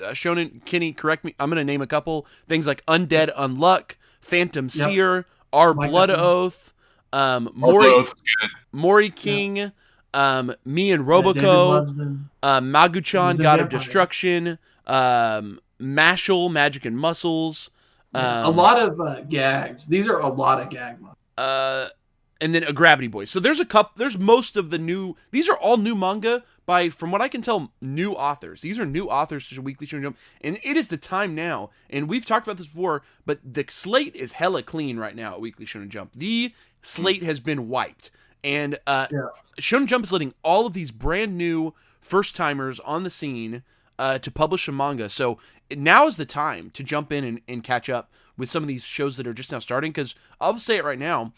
[0.00, 0.64] uh, shonen.
[0.64, 1.34] Kenny, correct me.
[1.40, 4.70] I'm going to name a couple things like Undead Unluck, Phantom Yep.
[4.88, 6.10] Seer, Our Like Blood.
[6.10, 6.72] Oath,
[7.12, 8.04] um, Mori.
[8.70, 9.72] Mori King,
[10.14, 13.68] um, Me and Roboco uh, Maguchan, God of.
[13.68, 17.70] Destruction, um, Mashle, Magic and Muscles,
[18.14, 19.86] um, a lot of uh, gags.
[19.86, 21.18] These are a lot of gag months.
[21.36, 21.88] uh,
[22.40, 23.24] and then a Gravity Boy.
[23.24, 23.92] So there's a couple.
[23.96, 25.16] There's most of the new.
[25.32, 28.60] These are all new manga by, from what I can tell, new authors.
[28.60, 31.70] These are new authors to Weekly Shonen Jump, and it is the time now.
[31.90, 35.40] And we've talked about this before, but the slate is hella clean right now at
[35.40, 36.12] Weekly Shonen Jump.
[36.14, 38.10] The slate has been wiped,
[38.44, 39.28] and uh, Yeah.
[39.60, 43.62] Shonen Jump is letting all of these brand new first timers on the scene
[43.98, 45.08] uh, to publish a manga.
[45.08, 45.38] So
[45.74, 48.84] now is the time to jump in and, and catch up with some of these
[48.84, 49.90] shows that are just now starting.
[49.90, 51.32] Because I'll say it right now,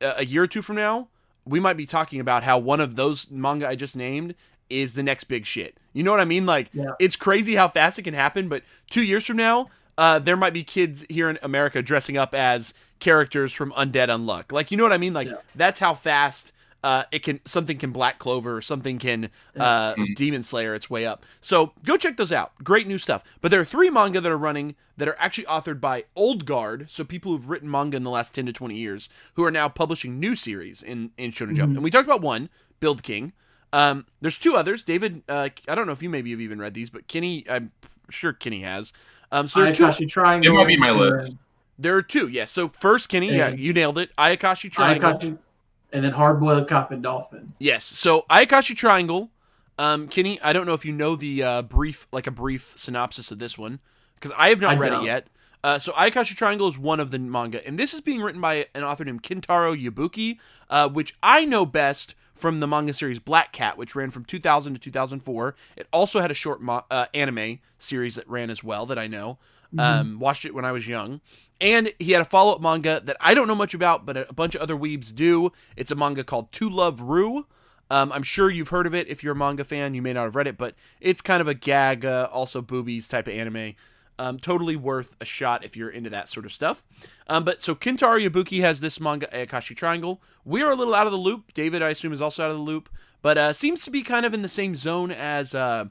[0.00, 1.08] a year or two from now,
[1.46, 4.34] we might be talking about how one of those manga I just named
[4.70, 5.76] is the next big shit.
[5.92, 6.46] You know what I mean?
[6.46, 6.92] Like Yeah.
[7.00, 8.48] it's crazy how fast it can happen.
[8.48, 12.34] But two years from now, uh, there might be kids here in America dressing up
[12.34, 14.50] as characters from Undead Unluck.
[14.50, 15.12] Like you know what I mean?
[15.14, 15.36] Like Yeah.
[15.54, 20.74] that's how fast uh, it can something can Black Clover, something can uh, Demon Slayer
[20.74, 21.24] its way up.
[21.40, 22.52] So go check those out.
[22.62, 23.22] Great new stuff.
[23.40, 26.90] But there are three manga that are running that are actually authored by old guard,
[26.90, 29.68] so people who've written manga in the last ten to twenty years, who are now
[29.68, 31.72] publishing new series in in Shonen Jump.
[31.72, 31.76] Mhm.
[31.76, 32.48] And we talked about one,
[32.80, 33.32] Build King.
[33.72, 34.82] Um, there's two others.
[34.84, 37.72] David, uh, I don't know if you maybe have even read these, but Kenny, I'm
[38.10, 38.92] sure Kenny has.
[39.32, 39.84] Um, so there are two.
[39.84, 40.52] Ayakashi Triangle.
[40.52, 41.36] It might be my and list.
[41.78, 42.28] There are two.
[42.28, 42.50] Yes.
[42.50, 44.14] So first, Kenny, yeah, you nailed it.
[44.16, 45.12] Ayakashi Triangle.
[45.12, 45.38] Ayakashi,
[45.92, 47.52] and then Hard Boiled Cop and Dolphin.
[47.58, 47.84] Yes.
[47.84, 49.30] So Ayakashi Triangle.
[49.76, 53.32] Um, Kenny, I don't know if you know the uh, brief, like a brief synopsis
[53.32, 53.80] of this one,
[54.14, 55.02] because I have not I read don't.
[55.02, 55.26] it yet.
[55.64, 58.66] Uh, so Ayakashi Triangle is one of the manga, and this is being written by
[58.74, 60.38] an author named Kentaro Yabuki,
[60.70, 64.74] uh, which I know best from the manga series Black Cat, which ran from 2000
[64.74, 65.54] to 2004.
[65.76, 69.06] It also had a short mo- uh, anime series that ran as well that I
[69.06, 69.38] know.
[69.76, 71.20] Um, watched it when I was young.
[71.60, 74.32] And he had a follow up manga that I don't know much about, but a
[74.32, 75.52] bunch of other weebs do.
[75.76, 77.46] It's a manga called To Love Ru.
[77.90, 79.08] Um, I'm sure you've heard of it.
[79.08, 81.48] If you're a manga fan, you may not have read it, but it's kind of
[81.48, 83.74] a gag, uh, also boobies type of anime.
[84.18, 86.84] Um, totally worth a shot if you're into that sort of stuff.
[87.28, 90.22] Um, but so Kentaro Yabuki has this manga, Ayakashi Triangle.
[90.44, 91.52] We're a little out of the loop.
[91.52, 92.88] David, I assume, is also out of the loop,
[93.22, 95.54] but uh, seems to be kind of in the same zone as.
[95.54, 95.86] Uh,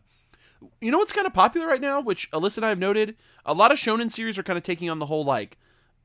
[0.82, 3.16] you know what's kind of popular right now, which Alyssa and I have noted?
[3.46, 5.58] A lot of shonen series are kind of taking on the whole like,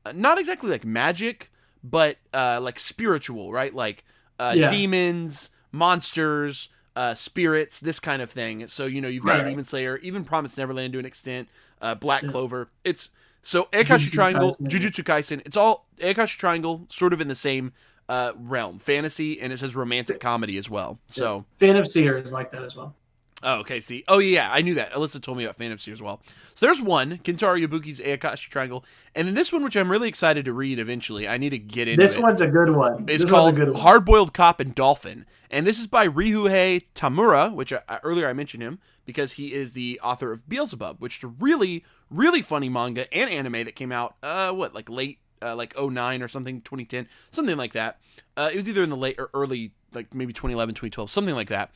[0.05, 1.51] uh, not exactly like magic,
[1.83, 3.73] but uh, like spiritual, right?
[3.73, 4.03] Like
[4.39, 4.67] uh, Yeah.
[4.67, 8.67] demons, monsters, uh, spirits, this kind of thing.
[8.67, 9.45] So you know you've got Right.
[9.45, 11.47] Demon Slayer, even Promised Neverland to an extent,
[11.81, 12.29] uh, Black Yeah.
[12.29, 12.69] Clover.
[12.83, 13.09] It's
[13.41, 14.67] so Jujutsu Triangle, Kaisen.
[14.69, 15.41] Jujutsu Kaisen.
[15.45, 17.71] It's all Ayakashi Triangle, sort of in the same
[18.09, 20.99] uh, realm, fantasy, and it says romantic comedy as well.
[21.07, 21.45] So.
[21.61, 22.95] Of Seer is like that as well.
[23.41, 23.79] Oh, okay.
[23.79, 24.03] See.
[24.07, 24.91] Oh, yeah, I knew that.
[24.91, 26.21] Alyssa told me about Phantom Seer as well.
[26.55, 28.83] So there's one, Kentaro Yabuki's Ayakashi Triangle,
[29.15, 31.27] and then this one, which I'm really excited to read eventually.
[31.27, 32.05] I need to get into it.
[32.05, 32.21] This it.
[32.21, 33.05] one's a good one.
[33.07, 33.81] It's this called one's a good one.
[33.81, 38.27] Hard Boiled Cop and Dolphin, and this is by Ryuhei Tamura, which I, I- earlier
[38.27, 42.41] I mentioned him because he is the author of Beelzebub, which is a really, really
[42.41, 46.27] funny manga and anime that came out, uh, what, like late, uh, like 09 or
[46.27, 47.99] something, 2010, something like that.
[48.35, 51.47] Uh, it was either in the late or early, like maybe 2011, 2012, something like
[51.49, 51.71] that.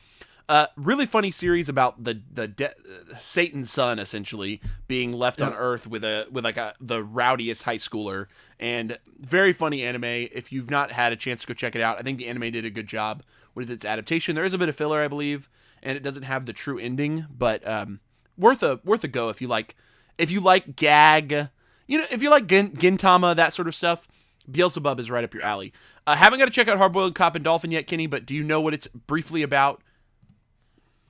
[0.46, 5.54] Uh, really funny series about the the de- uh, Satan's son essentially being left on
[5.54, 8.26] Earth with a with like a the rowdiest high schooler,
[8.60, 10.04] and very funny anime.
[10.04, 12.50] If you've not had a chance to go check it out, I think the anime
[12.50, 13.22] did a good job
[13.54, 14.34] with its adaptation.
[14.34, 15.48] There is a bit of filler, I believe,
[15.82, 18.00] and it doesn't have the true ending, but um,
[18.36, 19.76] worth a worth a go if you like
[20.18, 21.48] if you like gag,
[21.86, 24.06] you know, if you like Gin- Gintama that sort of stuff.
[24.50, 25.72] Beelzebub is right up your alley.
[26.06, 28.44] Uh, haven't got to check out Hardboiled Cop and Dolphin yet, Kenny, but do you
[28.44, 29.82] know what it's briefly about?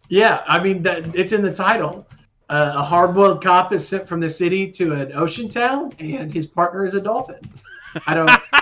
[0.08, 2.06] Yeah, I mean that it's in the title.
[2.50, 6.46] Uh, a hard-boiled cop is sent from the city to an ocean town, and his
[6.46, 7.40] partner is a dolphin.
[8.06, 8.28] I don't.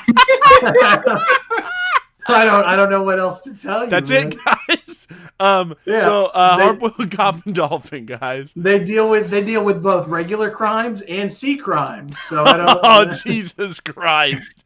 [2.29, 2.65] I don't.
[2.65, 3.91] I don't know what else to tell you.
[3.91, 4.29] That's man.
[4.33, 5.09] it, guys.
[5.41, 8.53] Um, Yeah, so uh, they- Hardboiled Cop and Dolphin, guys.
[8.55, 12.17] They deal with they deal with both regular crimes and sea crimes.
[12.21, 12.81] So I don't.
[12.85, 14.65] oh Jesus Christ!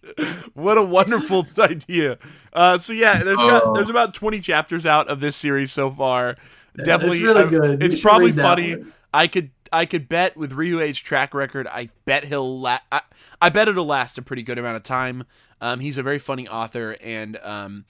[0.52, 2.18] What a wonderful idea.
[2.52, 3.72] Uh, so yeah, there's got, Oh.
[3.74, 6.36] there's about 20 chapters out of this series so far.
[6.84, 7.80] Definitely, it's really good.
[7.80, 8.76] You It's should probably funny.
[9.12, 13.02] I could I could bet with Ryuhei's track record, I bet he'll la- I,
[13.40, 15.24] I bet it'll last a pretty good amount of time.
[15.60, 17.84] Um, he's a very funny author, and um,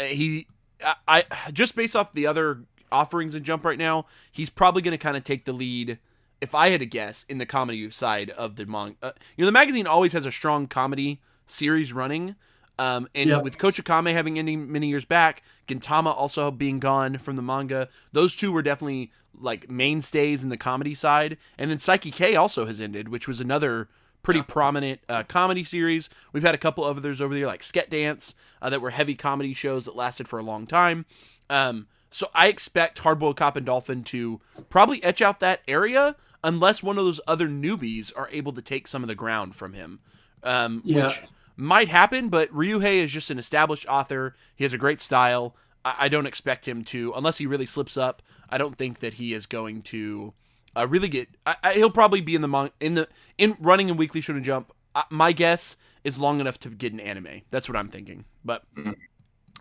[0.00, 0.46] he
[0.84, 4.92] I, I just based off the other offerings in Jump right now, he's probably going
[4.92, 5.98] to kind of take the lead.
[6.40, 9.46] If I had to guess, in the comedy side of the manga, uh, you know,
[9.46, 12.34] the magazine always has a strong comedy series running.
[12.82, 13.42] Um, and Yep.
[13.44, 18.34] with Kochikame having ending many years back, Gintama also being gone from the manga, those
[18.34, 21.36] two were definitely like mainstays in the comedy side.
[21.58, 23.88] And then Saiki K also has ended, which was another
[24.22, 26.08] pretty prominent uh, comedy series.
[26.32, 29.14] We've had a couple of others over there, like Sket Dance, uh, that were heavy
[29.14, 31.06] comedy shows that lasted for a long time.
[31.50, 34.40] Um, so I expect Hardboiled Cop and Dolphin to
[34.70, 36.14] probably etch out that area,
[36.44, 39.72] unless one of those other newbies are able to take some of the ground from
[39.72, 40.00] him.
[40.42, 41.04] Um, Yeah.
[41.04, 41.22] Which
[41.62, 44.34] might happen, but Ryuhei is just an established author.
[44.54, 45.56] He has a great style.
[45.84, 48.22] I, I don't expect him to, unless he really slips up.
[48.48, 50.34] I don't think that he is going to
[50.76, 51.28] uh, really get.
[51.46, 54.42] I, I, he'll probably be in the mon- in the in running in Weekly Shonen
[54.42, 54.72] Jump.
[54.94, 57.42] Uh, my guess is long enough to get an anime.
[57.50, 58.64] That's what I'm thinking, but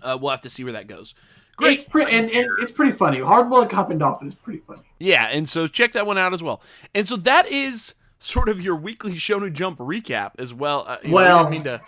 [0.03, 1.13] uh, we'll have to see where that goes.
[1.55, 1.79] Great.
[1.79, 3.19] It's pretty and, and it's pretty funny.
[3.19, 4.81] Hardboiled Cop and Dolphin is pretty funny.
[4.99, 6.61] Yeah, and so check that one out as well.
[6.95, 10.85] And so that is sort of your weekly Shonen Jump recap as well.
[10.87, 11.81] Uh, you know, Well- didn't mean to.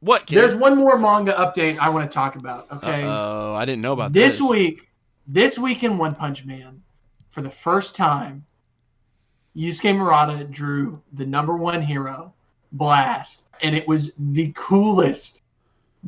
[0.00, 0.26] What?
[0.26, 0.36] Kid?
[0.36, 2.66] There's one more manga update I want to talk about.
[2.70, 3.04] Okay.
[3.06, 4.88] Oh, I didn't know about this this week,
[5.26, 6.82] this week in One Punch Man,
[7.30, 8.44] for the first time,
[9.56, 12.34] Yusuke Murata drew the number one hero,
[12.72, 15.40] Blast, and it was the coolest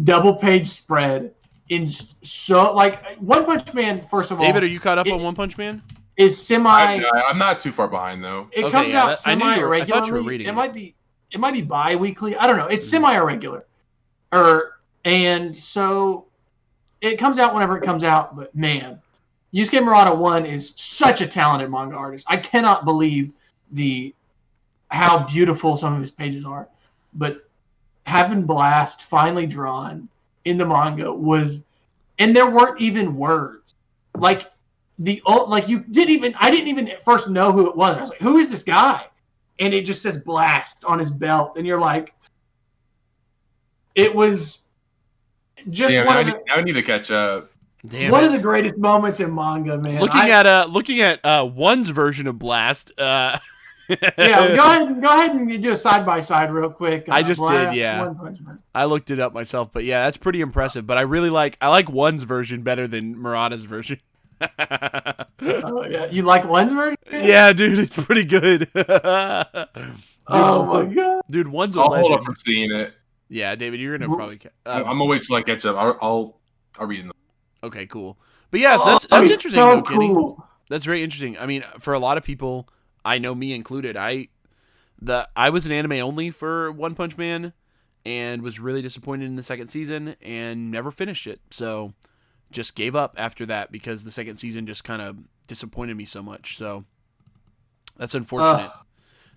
[0.05, 1.33] double page spread
[1.71, 1.89] in
[2.21, 4.07] so like One Punch Man.
[4.11, 5.81] First of all, David, are you caught up it- on One Punch Man?
[6.17, 6.69] Is semi.
[6.71, 8.49] I, I'm not too far behind though.
[8.53, 10.19] it Okay, comes yeah, out that- I knew semi you were- I thought you were
[10.19, 10.45] irregularly.
[10.47, 10.55] It it.
[10.55, 10.95] might be
[11.33, 12.37] it might be bi-weekly.
[12.37, 12.67] I don't know.
[12.69, 12.91] It's Mhm.
[12.91, 13.65] semi irregular.
[14.33, 16.27] Or and so
[17.01, 19.01] it comes out whenever it comes out, but man,
[19.55, 22.27] Yusuke Murata one is such a talented manga artist.
[22.29, 23.33] I cannot believe
[23.73, 24.15] the
[24.91, 26.69] how beautiful some of his pages are.
[27.15, 27.49] But
[28.05, 30.09] having Blast finally drawn
[30.45, 31.63] in the manga was
[32.19, 33.75] and there weren't even words.
[34.17, 34.51] Like
[34.99, 37.97] the old like you didn't even I didn't even at first know who it was.
[37.97, 39.05] I was like, who is this guy?
[39.59, 42.13] And it just says blast on his belt, and you're like,
[43.95, 44.61] it was
[45.71, 47.51] just Damn, one, now I of need, the, now I need to catch up.
[47.87, 48.29] Damn one it.
[48.29, 50.01] of the greatest moments in manga, man.
[50.01, 52.93] looking I- at uh looking at uh one's version of Blast.
[52.99, 53.39] Uh,
[53.89, 53.97] yeah,
[54.57, 57.09] go ahead and go ahead and do a side by side real quick.
[57.09, 58.05] I Uh, just did, Blast, yeah.
[58.05, 58.39] One Punch
[58.75, 60.87] I looked it up myself, but yeah, that's pretty impressive.
[60.87, 63.99] But I really like I like one's version better than Murata's version.
[65.43, 66.07] Oh, yeah.
[66.07, 66.97] You like one's version?
[67.13, 68.71] yeah, dude, it's pretty good.
[68.75, 68.87] dude,
[70.29, 71.23] Oh my god.
[71.31, 72.25] dude, one's a I'll hold up legend.
[72.25, 72.95] from seeing it.
[73.29, 74.39] Yeah, David, you're gonna probably.
[74.39, 75.77] Ca- I'm uh, gonna wait till I catch up.
[75.77, 76.41] I'll I'll,
[76.79, 77.13] I'll read it.
[77.63, 78.19] okay, cool.
[78.51, 80.09] But yeah, so that's Oh, that's it's interesting, so though, Kenny.
[80.09, 80.45] cool.
[80.71, 81.39] That's very interesting.
[81.39, 82.69] I mean, for a lot of people,
[83.05, 84.29] I know me included, I
[85.01, 87.53] the I was an anime only for One Punch Man
[88.05, 91.41] and was really disappointed in the second season and never finished it.
[91.51, 91.93] So
[92.51, 96.23] just gave up after that because the second season just kind of disappointed me so
[96.23, 96.57] much.
[96.57, 96.85] So
[97.97, 98.71] that's unfortunate.
[98.71, 98.73] Ugh.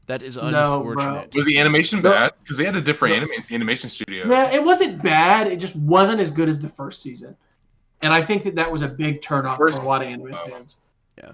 [0.07, 1.33] that is No, unfortunate.
[1.35, 2.31] Was the animation bad?
[2.43, 3.21] Because they had a different No.
[3.21, 4.27] anima- animation studio.
[4.27, 5.47] Yeah, it wasn't bad.
[5.47, 7.35] It just wasn't as good as the first season,
[8.01, 10.33] and I think that that was a big turnoff First- for a lot of anime
[10.33, 10.47] Oh.
[10.49, 10.77] fans.
[11.17, 11.33] Yeah,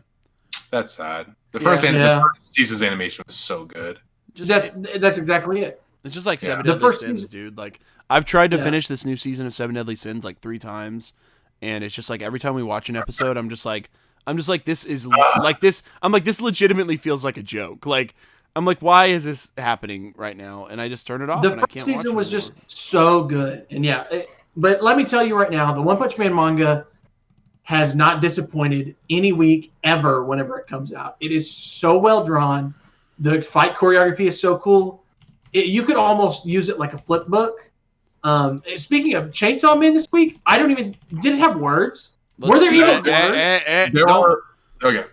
[0.71, 1.33] that's sad.
[1.53, 1.89] The first, Yeah.
[1.89, 2.15] anim- Yeah.
[2.15, 3.99] the first season's animation was so good.
[4.33, 5.81] Just That's it- that's exactly it.
[6.03, 6.49] it's just like Yeah.
[6.49, 7.57] Seven The Deadly first Sins, season- dude.
[7.57, 8.63] Like I've tried to Yeah.
[8.63, 11.13] finish this new season of Seven Deadly Sins like three times,
[11.65, 13.89] and it's just like every time we watch an episode, I'm just like,
[14.28, 15.82] I'm just like, this is like this.
[16.01, 17.88] I'm like, this legitimately feels like a joke.
[17.88, 18.13] Like
[18.56, 20.67] I'm like, why is this happening right now?
[20.67, 21.41] And I just turn it off.
[21.41, 24.06] the and I first can't season it was just so good, and yeah.
[24.12, 26.88] it- but let me tell you right now, the One Punch Man manga
[27.63, 30.23] has not disappointed any week ever.
[30.23, 32.73] Whenever it comes out, it is so well drawn.
[33.19, 35.04] The fight choreography is so cool.
[35.51, 37.69] It, you could almost use it like a flip book.
[38.25, 42.09] Um, speaking of Chainsaw Man this week, I don't even did it have words?
[42.39, 42.95] were there Let's- even eh,
[43.27, 43.38] words?
[43.38, 44.43] eh, eh, There don't- were
[44.83, 45.05] okay.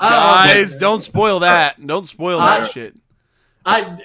[0.00, 1.86] Uh, guys, don't spoil that.
[1.86, 2.96] Don't spoil Uh, that shit.
[3.66, 3.96] I.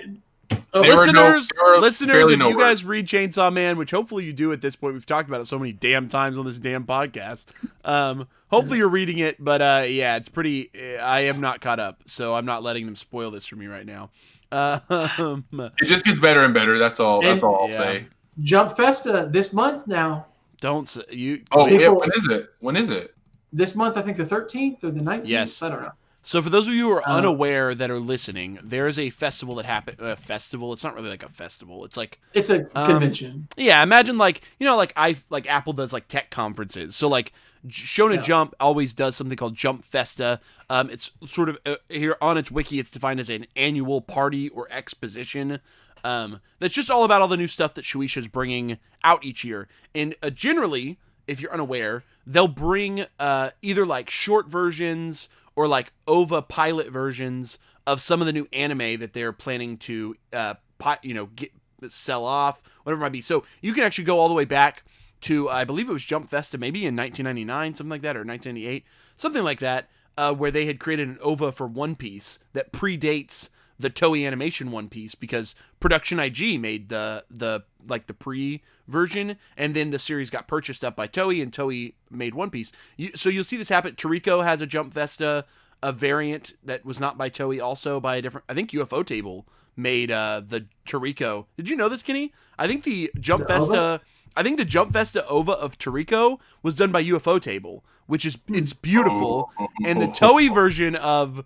[0.74, 4.34] There were no- listeners, listeners, if no you guys read Chainsaw Man, which hopefully you
[4.34, 6.84] do at this point, we've talked about it so many damn times on this damn
[6.86, 7.46] podcast.
[7.86, 10.70] Um, hopefully you're reading it, but uh, yeah, it's pretty.
[11.00, 13.86] I am not caught up, so I'm not letting them spoil this for me right
[13.86, 14.10] now.
[14.52, 15.46] Um,
[15.80, 16.78] It just gets better and better.
[16.78, 17.22] That's all.
[17.22, 17.78] That's all I'll Yeah.
[17.78, 18.08] say.
[18.42, 20.26] Jump Festa this month now.
[20.62, 21.44] don't s- you.
[21.52, 21.90] Oh People- yeah.
[21.90, 22.50] When is it?
[22.60, 23.16] When is it?
[23.52, 23.98] this month.
[23.98, 25.28] I think the 13th or the 19th.
[25.28, 25.62] Yes.
[25.64, 25.92] I don't know.
[26.22, 29.10] So for those of you who are Uh, unaware that are listening, there is a
[29.10, 30.00] festival that happened.
[30.02, 30.74] A festival.
[30.74, 31.86] It's not really like a festival.
[31.86, 33.48] It's like It's a Um, convention.
[33.58, 33.82] yeah.
[33.82, 36.96] Imagine like you know like I like Apple does like tech conferences.
[36.96, 37.32] So like
[37.66, 38.22] J- Shonen Yeah.
[38.22, 40.40] Jump always does something called Jump Festa.
[40.70, 42.80] Um, it's sort of uh, here on its wiki.
[42.80, 45.60] It's defined as an annual party or exposition.
[46.04, 49.68] Um, that's just all about all the new stuff that Shueisha's bringing out each year.
[49.94, 55.92] And uh, generally, if you're unaware, they'll bring uh, either like short versions or like
[56.08, 61.00] OVA pilot versions of some of the new anime that they're planning to, uh, pi-
[61.02, 61.52] you know, get
[61.90, 63.22] sell off, whatever it might be.
[63.22, 64.84] So you can actually go all the way back
[65.22, 68.84] to, I believe it was Jump Festa, maybe in 1999, something like that, or 1998,
[69.18, 73.50] something like that, uh, where they had created an OVA for One Piece that predates
[73.80, 79.38] the Toei Animation One Piece because Production IG made the the like the pre version,
[79.56, 82.72] and then the series got purchased up by Toei, and Toei made One Piece.
[82.98, 83.96] You, so you'll see this happen.
[83.96, 85.46] Toriko has a Jump Festa
[85.82, 88.44] a variant that was not by Toei, also by a different.
[88.50, 89.46] I think Ufotable
[89.78, 91.46] made uh the Toriko.
[91.56, 92.34] Did you know this, Kenny?
[92.58, 93.66] I think the Jump The OVA?
[93.66, 94.02] Festa.
[94.36, 98.74] I think the Jump Festa OVA of Toriko was done by Ufotable, which is it's
[98.74, 99.68] beautiful Oh.
[99.86, 101.46] and the Toei version of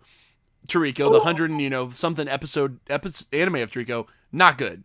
[0.68, 4.84] Toriko, the hundred and you know something episode episode anime of Toriko, not good.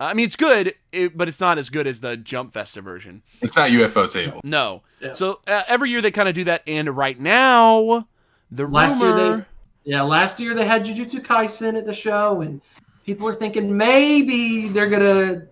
[0.00, 2.80] Uh, I mean, it's good, it, but it's not as good as the Jump Festa
[2.80, 3.22] version.
[3.42, 4.40] It's not Ufotable.
[4.44, 4.82] No.
[5.00, 5.12] Yeah.
[5.12, 8.06] So uh, every year they kind of do that, and right now
[8.50, 9.36] the Last year rumor.
[9.84, 12.60] they- Yeah, last year they had Jujutsu Kaisen at the show, and
[13.04, 15.46] people are thinking maybe they're gonna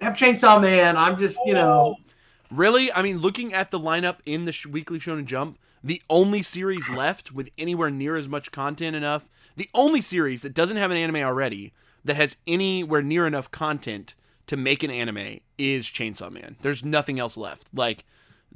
[0.00, 0.96] have Chainsaw Man.
[0.96, 1.96] I'm just, you know,
[2.50, 2.92] Really?
[2.92, 6.88] I mean, looking at the lineup in the sh- Weekly Shonen Jump, the only series
[6.88, 10.96] left with anywhere near as much content enough, the only series that doesn't have an
[10.96, 11.72] anime already
[12.04, 14.14] that has anywhere near enough content
[14.46, 16.56] to make an anime is Chainsaw Man.
[16.62, 17.68] There's nothing else left.
[17.72, 18.04] Like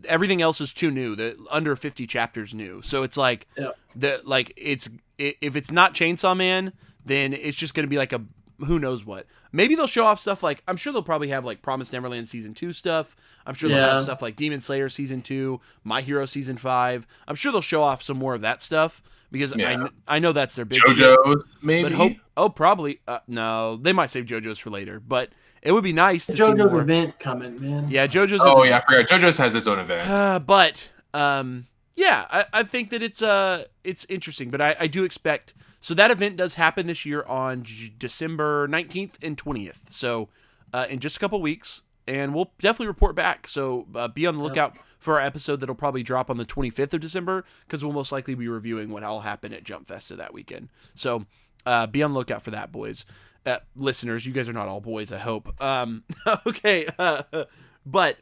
[0.06, 1.14] everything else is too new.
[1.14, 2.82] The under 50 chapters new.
[2.82, 3.70] So it's like Yeah.
[3.94, 4.88] the like it's
[5.20, 6.72] i- if it's not Chainsaw Man,
[7.04, 8.22] then it's just going to be like a
[8.59, 9.27] who knows what.
[9.53, 12.55] Maybe they'll show off stuff like I'm sure they'll probably have like Promised Neverland season
[12.55, 13.16] 2 stuff.
[13.47, 13.92] I'm sure they'll Yeah.
[13.94, 17.07] have stuff like Demon Slayer season 2, My Hero season 5.
[17.27, 19.77] I'm sure they'll show off some more of that stuff because I Yeah.
[19.77, 20.97] kn- I know that's their big shit.
[20.99, 21.88] JoJo's maybe.
[21.88, 25.31] But hope oh probably uh, no, they might save JoJo's for later, but
[25.62, 27.87] it would be nice to see JoJo's event coming, man.
[27.88, 29.09] Yeah, JoJo's oh is- yeah, I forgot.
[29.21, 30.09] JoJo's has its own event.
[30.11, 31.66] uh, but um,
[31.98, 35.94] yeah, I, I think that it's uh it's interesting, but I, I do expect so
[35.94, 39.80] that event does happen this year on J- December nineteenth and twentieth.
[39.90, 40.28] So
[40.72, 43.48] uh, in just a couple weeks, and we'll definitely report back.
[43.48, 46.70] So uh, be on the lookout for our episode that'll probably drop on the twenty
[46.70, 50.14] fifth of December because we'll most likely be reviewing what all happened at Jump Festa
[50.14, 50.68] that weekend.
[50.94, 51.26] So
[51.66, 53.04] uh, be on the lookout for that, boys.
[53.44, 55.61] Uh, listeners, you guys are not all boys, I hope.
[55.61, 56.04] Um,
[56.46, 57.24] okay, uh,
[57.87, 58.18] but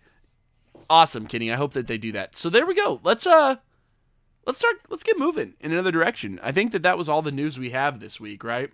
[0.88, 1.53] awesome kenny.
[1.53, 2.37] I hope that they do that.
[2.37, 3.01] So there we go.
[3.03, 3.57] Let's uh
[4.46, 6.40] let's start let's get moving in another direction.
[6.42, 8.70] I think that that was all the news we have this week right?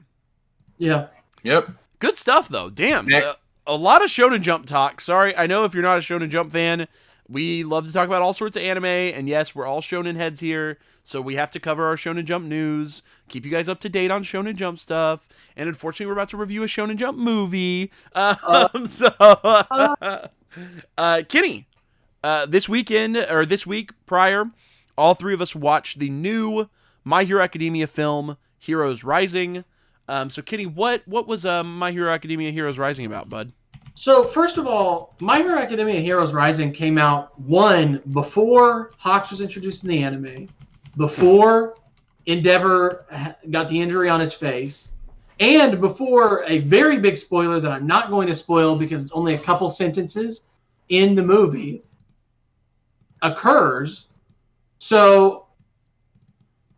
[0.78, 1.08] Yeah.
[1.42, 1.70] Yep.
[1.98, 2.70] good stuff though.
[2.70, 3.12] Damn.
[3.12, 3.34] Uh,
[3.66, 5.00] a lot of shonen jump talk.
[5.00, 6.88] Sorry i know if you're not a shonen jump fan
[7.28, 10.40] we love to talk about all sorts of anime and yes we're all shonen heads
[10.40, 13.88] here so we have to cover our shonen jump news keep you guys up to
[13.88, 17.90] date on shonen jump stuff and unfortunately we're about to review a shonen jump movie.
[18.14, 19.08] Um, so
[20.98, 21.66] uh, kenny
[22.22, 24.46] uh, this weekend or this week prior,
[24.96, 26.68] all three of us watched the new
[27.04, 29.64] My Hero Academia film, Heroes Rising.
[30.08, 33.52] Um, so Kenny, what what was um, My Hero Academia Heroes Rising about, bud?
[33.94, 39.40] So first of all, My Hero Academia Heroes Rising came out one before Hawks was
[39.40, 40.48] introduced in the anime,
[40.96, 41.76] before
[42.26, 43.04] Endeavor
[43.50, 44.88] got the injury on his face,
[45.40, 49.34] and before a very big spoiler that I'm not going to spoil because it's only
[49.34, 50.42] a couple sentences
[50.88, 51.82] in the movie
[53.22, 54.06] occurs.
[54.78, 55.46] So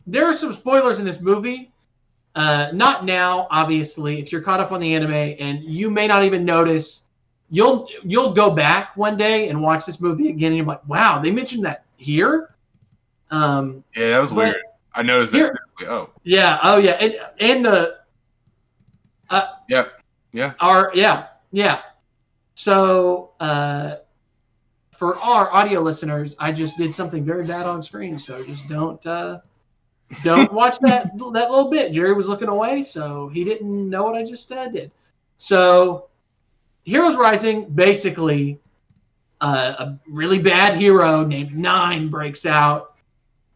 [0.07, 1.73] there are some spoilers in this movie.
[2.35, 4.21] Uh, not now, obviously.
[4.21, 7.03] If you're caught up on the anime and you may not even notice,
[7.51, 11.21] you'll you'll go back one day and watch this movie again, and you're like, "Wow,
[11.21, 12.55] they mentioned that here."
[13.31, 14.57] Um, Yeah, that was weird.
[14.95, 15.39] I noticed that.
[15.39, 15.89] Here-.
[15.89, 16.59] Oh, yeah.
[16.63, 16.93] Oh, yeah.
[16.93, 17.99] And and the
[19.69, 19.87] yeah,
[20.33, 20.53] yeah.
[20.61, 21.81] our yeah yeah.
[22.55, 23.97] So uh,
[25.05, 29.05] for our audio listeners, I just did something very bad on screen, so just don't
[29.05, 29.41] uh,
[30.23, 31.93] don't watch that that little bit.
[31.93, 34.91] Jerry was looking away, so he didn't know what I just uh, did.
[35.37, 36.07] So,
[36.85, 38.59] Heroes Rising basically
[39.43, 42.95] uh, a really bad hero named Nine breaks out,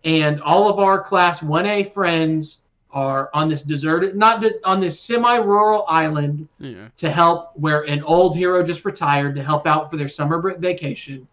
[0.05, 2.59] and all of our class 1A friends
[2.90, 6.88] are on this deserted, not de- on this semi-rural island Yeah.
[6.99, 11.26] to help where an old hero just retired to help out for their summer vacation.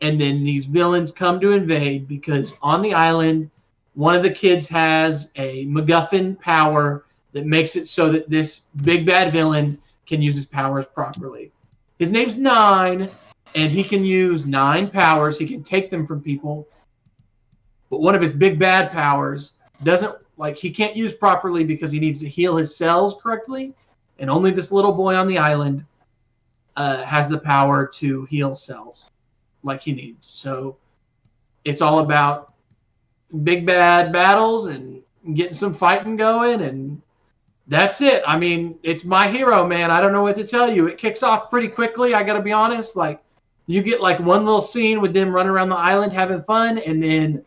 [0.00, 3.50] And then these villains come to invade because on the island,
[3.94, 9.06] one of the kids has a MacGuffin power that makes it so that this big
[9.06, 11.50] bad villain can use his powers properly.
[11.98, 13.10] His name's Nine,
[13.54, 15.38] and he can use nine powers.
[15.38, 16.68] He can take them from people.
[17.88, 21.98] But one of his big bad powers doesn't like he can't use properly because he
[21.98, 23.72] needs to heal his cells correctly,
[24.18, 25.86] and only this little boy on the island
[26.76, 29.06] uh, has the power to heal cells
[29.66, 30.26] like he needs.
[30.26, 30.76] So
[31.64, 32.54] it's all about
[33.42, 35.02] big bad battles and
[35.34, 37.02] getting some fighting going and
[37.68, 38.22] that's it.
[38.26, 39.90] I mean, it's my hero, man.
[39.90, 40.86] I don't know what to tell you.
[40.86, 42.14] It kicks off pretty quickly.
[42.14, 42.94] I got to be honest.
[42.94, 43.20] Like,
[43.66, 47.02] you get like one little scene with them running around the island having fun, and
[47.02, 47.44] then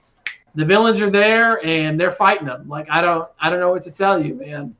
[0.55, 2.67] the villains are there and they're fighting them.
[2.67, 4.75] Like, I don't, I don't know what to tell you, man.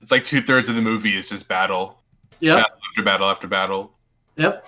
[0.00, 2.00] It's like two thirds of the movie is just battle.
[2.40, 2.56] Yep.
[2.56, 3.92] Battle after battle after battle.
[4.36, 4.66] Yep.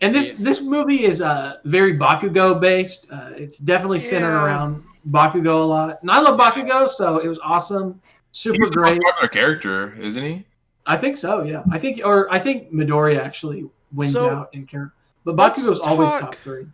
[0.00, 3.06] And this this movie is uh very Bakugo based.
[3.10, 4.44] Uh, it's definitely centered Yeah.
[4.44, 8.00] around Bakugo a lot, and I love Bakugo, so it was awesome,
[8.32, 9.02] super He's the most great.
[9.02, 10.44] popular character, isn't he?
[10.86, 11.42] I think so.
[11.42, 14.94] Yeah, I think or I think Midoriya actually wins So, out in character,
[15.24, 16.66] but let's Bakugo's always talk- top three.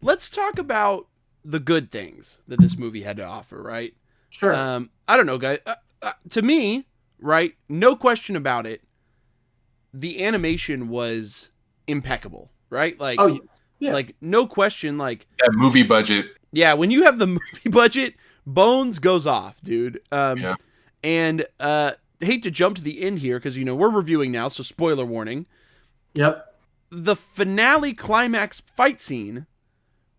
[0.00, 1.06] Let's talk about
[1.44, 3.94] the good things that this movie had to offer, right?
[4.30, 4.54] Sure.
[4.54, 5.58] Um, I don't know, guys.
[5.66, 6.86] Uh, uh, to me,
[7.18, 8.82] right, no question about it.
[9.92, 11.50] The animation was
[11.86, 12.98] impeccable, right?
[12.98, 13.38] Like, oh yeah.
[13.78, 13.92] yeah.
[13.92, 14.98] like no question.
[14.98, 16.26] Like, That movie budget.
[16.52, 18.14] yeah, when you have the movie budget,
[18.46, 20.00] Bones goes off, dude.
[20.12, 20.54] Um, Yeah.
[21.02, 24.48] And uh, hate to jump to the end here because you know we're reviewing now,
[24.48, 25.46] so spoiler warning.
[26.14, 26.46] Yep.
[26.90, 29.46] The finale climax fight scene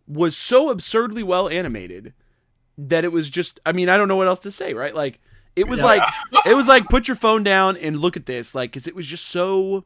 [0.08, 2.14] was so absurdly well animated
[2.78, 3.60] that it was just.
[3.66, 4.94] I mean, I don't know what else to say, right?
[4.94, 5.20] Like,
[5.56, 5.86] it was Yeah.
[5.86, 6.04] like
[6.46, 9.08] it was like put your phone down and look at this, like, because it was
[9.08, 9.86] just so,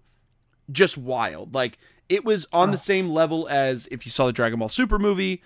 [0.72, 1.54] just wild.
[1.54, 2.82] Like, it was on the Oh.
[2.82, 5.42] same level as if you saw the Dragon Ball Super movie.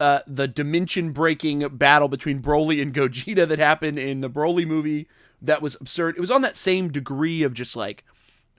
[0.00, 5.06] Uh, the dimension breaking battle between Broly and Gogeta that happened in the Broly movie
[5.40, 6.16] that was absurd.
[6.16, 8.04] It was on that same degree of just like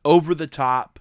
[0.05, 0.99] over the top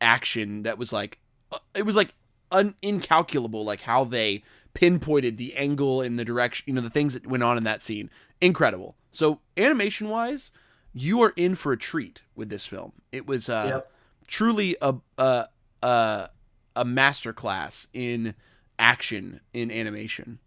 [0.00, 1.18] action that was like
[1.52, 2.14] uh, it was like
[2.50, 4.42] un- incalculable like how they
[4.74, 7.82] pinpointed the angle and the direction you know the things that went on in that
[7.82, 8.10] scene
[8.40, 10.50] incredible so animation wise
[10.92, 13.92] you are in for a treat with this film it was uh Yep.
[14.32, 15.46] Truly a a
[15.82, 16.30] a,
[16.74, 18.34] a masterclass in
[18.78, 20.38] action in animation.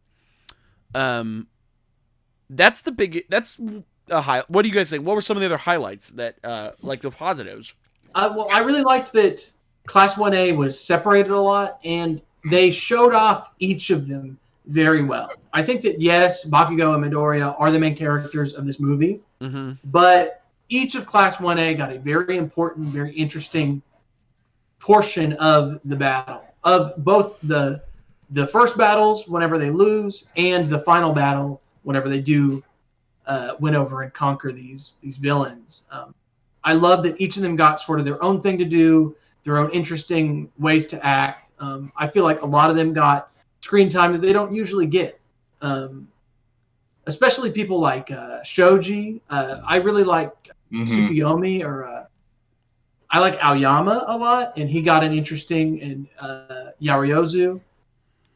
[0.96, 1.48] Um
[2.50, 3.58] that's the big that's
[4.10, 5.06] a high what do you guys think?
[5.06, 7.74] What were some of the other highlights that uh like the positives?
[8.16, 9.52] Uh, well, I really liked that
[9.86, 15.30] Class 1A was separated a lot and they showed off each of them very well.
[15.54, 19.74] I think that, yes, Bakugo and Midoriya are the main characters of this movie, mm-hmm.
[19.92, 23.82] but each of Class 1A got a very important, very interesting
[24.80, 27.82] portion of the battle, of both the
[28.32, 32.64] the first battles whenever they lose and the final battle whenever they do
[33.28, 35.84] uh, win over and conquer these these villains.
[35.92, 36.14] Um,
[36.64, 39.58] I love that each of them got sort of their own thing to do, their
[39.58, 41.52] own interesting ways to act.
[41.60, 44.88] Um, I feel like a lot of them got screen time that they don't usually
[44.88, 45.20] get.
[45.62, 46.08] Um,
[47.08, 49.22] especially people like uh, Shoji.
[49.30, 50.86] Uh, I really like Mhm.
[50.88, 52.06] Tsukuyomi or uh,
[53.10, 57.62] I like Aoyama a lot, and he got an interesting and uh, Yaoyorozu.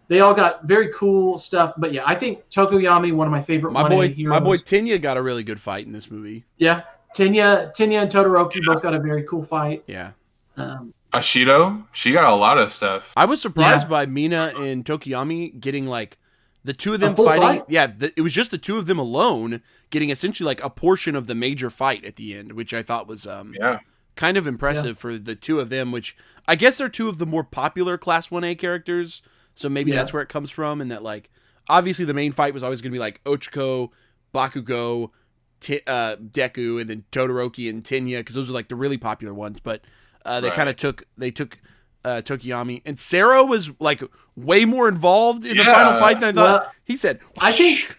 [0.08, 3.72] They all got very cool stuff, but yeah, I think Tokoyami one of my favorite.
[3.74, 4.30] my boy heroes.
[4.32, 6.82] my boy Tenya got a really good fight in this movie yeah,
[7.16, 9.84] Tenya, Tenya and Todoroki both got a very cool fight.
[9.88, 10.12] yeah
[10.58, 13.12] Um, Ashido, she got a lot of stuff.
[13.18, 13.90] I was surprised Yeah.
[13.90, 16.18] by Mina and Tokoyami getting like
[16.64, 17.42] the two of them fighting.
[17.42, 17.64] fight?
[17.68, 21.16] Yeah, the, it was just the two of them alone getting essentially like a portion
[21.16, 23.80] of the major fight at the end, which I thought was um Yeah.
[24.16, 25.92] kind of impressive for the two of them.
[25.92, 26.16] Which
[26.48, 29.22] I guess they're two of the more popular Class One A characters,
[29.56, 29.98] so maybe Yeah.
[29.98, 30.82] that's where it comes from.
[30.82, 31.30] And that like
[31.70, 33.90] obviously the main fight was always going to be like Ochaco,
[34.34, 35.12] Bakugo,
[35.60, 39.34] Ti uh, Deku, and then Todoroki and Tenya because those are like the really popular
[39.34, 39.60] ones.
[39.60, 39.82] But
[40.26, 40.56] uh, they Right.
[40.56, 41.60] kind of took they took
[42.06, 44.02] uh, Tokoyami and Sero was like
[44.36, 46.62] way more involved in the final fight than I thought.
[46.62, 47.98] Well, he said, I think-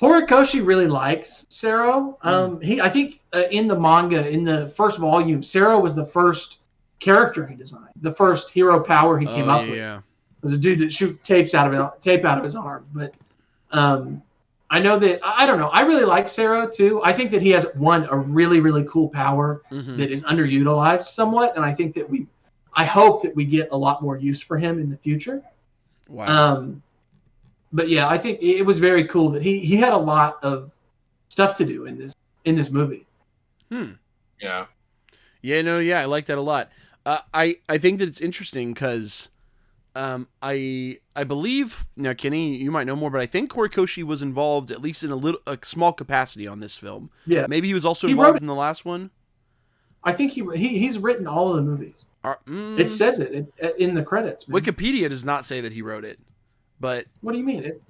[0.00, 2.18] Horikoshi really likes Sero.
[2.20, 2.28] Hmm.
[2.28, 6.04] Um, he, I think, uh, in the manga, in the first volume, Sero was the
[6.04, 6.58] first
[6.98, 9.78] character he designed, the first hero power he came oh, up yeah, with.
[9.78, 10.00] yeah.
[10.42, 12.84] was a dude that shoot tapes out of it, tape out of his arm.
[12.92, 13.14] But
[13.70, 14.22] um,
[14.70, 15.68] I know that I I don't know.
[15.68, 17.00] I really like Sero too.
[17.04, 19.96] I think that he has one a really really cool power Mhm.
[19.96, 22.26] that is underutilized somewhat, and I think that we,
[22.76, 25.42] I hope that we get a lot more use for him in the future.
[26.08, 26.26] Wow.
[26.26, 26.82] Um,
[27.72, 30.70] but yeah, I think it was very cool that he he had a lot of
[31.28, 32.14] stuff to do in this
[32.44, 33.06] in this movie.
[33.70, 33.92] Hmm.
[34.40, 34.66] Yeah.
[35.42, 36.70] Yeah, no, yeah, I like that a lot.
[37.06, 39.28] Uh, I I think that it's interesting because
[39.96, 44.22] Um, I I believe now, Kenny, you might know more, but I think Horikoshi was
[44.22, 47.10] involved at least in a little a small capacity on this film.
[47.26, 49.10] Yeah, Maybe he was also He involved wrote- in the last one.
[50.02, 52.04] I think he, he he's written all of the movies.
[52.24, 54.48] Are- mm, It says it, it in the credits.
[54.48, 54.60] Man.
[54.60, 56.18] Wikipedia does not say that he wrote it,
[56.80, 57.64] but What do you mean?
[57.64, 57.82] It,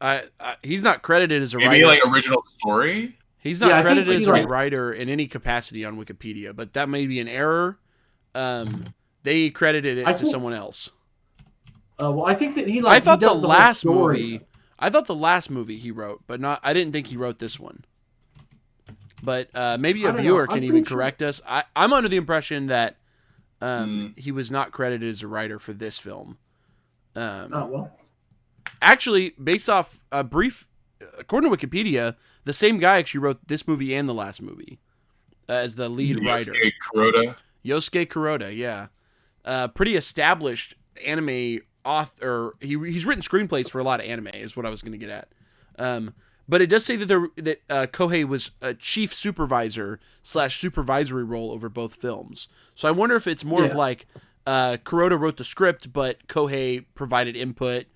[0.00, 1.86] I, I he's not credited as a Maybe writer.
[1.86, 3.16] like original story.
[3.38, 5.96] He's not Yeah, I think credited as he's a like- writer in any capacity on
[6.04, 7.78] Wikipedia, but that may be an error.
[8.34, 10.90] Um, they credited it I to think- someone else.
[12.02, 14.20] uh, well, I think that he like I thought he the does last story.
[14.32, 14.40] movie.
[14.78, 16.60] I thought the last movie he wrote, but not.
[16.62, 17.84] I didn't think he wrote this one.
[19.22, 20.52] But uh, maybe a viewer know.
[20.54, 21.40] can even pretty sure- correct us.
[21.48, 22.96] I, I'm under the impression that
[23.60, 24.20] um, Hmm.
[24.20, 26.38] he was not credited as a writer for this film.
[27.14, 27.90] Um, Oh well,
[28.82, 30.68] Actually, based off a brief,
[31.18, 34.78] according to Wikipedia, the same guy actually wrote this movie and the last movie
[35.48, 36.52] uh, as the lead writer.
[36.52, 37.36] Yosuke Kuroda.
[37.64, 38.88] Yosuke Kuroda, yeah,
[39.44, 42.52] uh, pretty established anime author.
[42.60, 44.98] He he's written screenplays for a lot of anime, is what I was going to
[44.98, 45.28] get at.
[45.78, 46.12] Um,
[46.48, 51.24] but it does say that there that uh, Kohei was a chief supervisor slash supervisory
[51.24, 52.48] role over both films.
[52.74, 54.06] So I wonder if it's more of like
[54.46, 57.86] uh, Kuroda wrote the script, but Kohei provided input.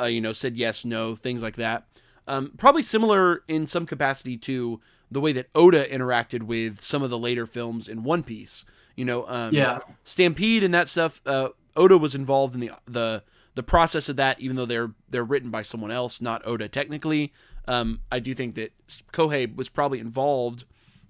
[0.00, 1.86] Uh, you know, said yes, no, things like that.
[2.26, 4.80] Um, probably similar in some capacity to
[5.10, 8.64] the way that Oda interacted with some of the later films in One Piece.
[8.94, 11.20] You know, um, yeah, Stampede and that stuff.
[11.24, 13.22] Uh, Oda was involved in the the
[13.54, 17.32] the process of that, even though they're they're written by someone else, not Oda technically.
[17.66, 18.72] Um, I do think that
[19.12, 20.64] Kohei was probably involved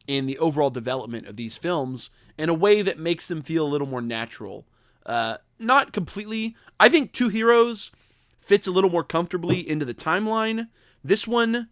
[0.07, 3.69] in the overall development of these films in a way that makes them feel a
[3.69, 4.67] little more natural.
[5.05, 6.57] Uh, not completely.
[6.81, 7.91] I think Two Heroes
[8.41, 10.69] fits a little more comfortably into the timeline.
[11.05, 11.69] This one,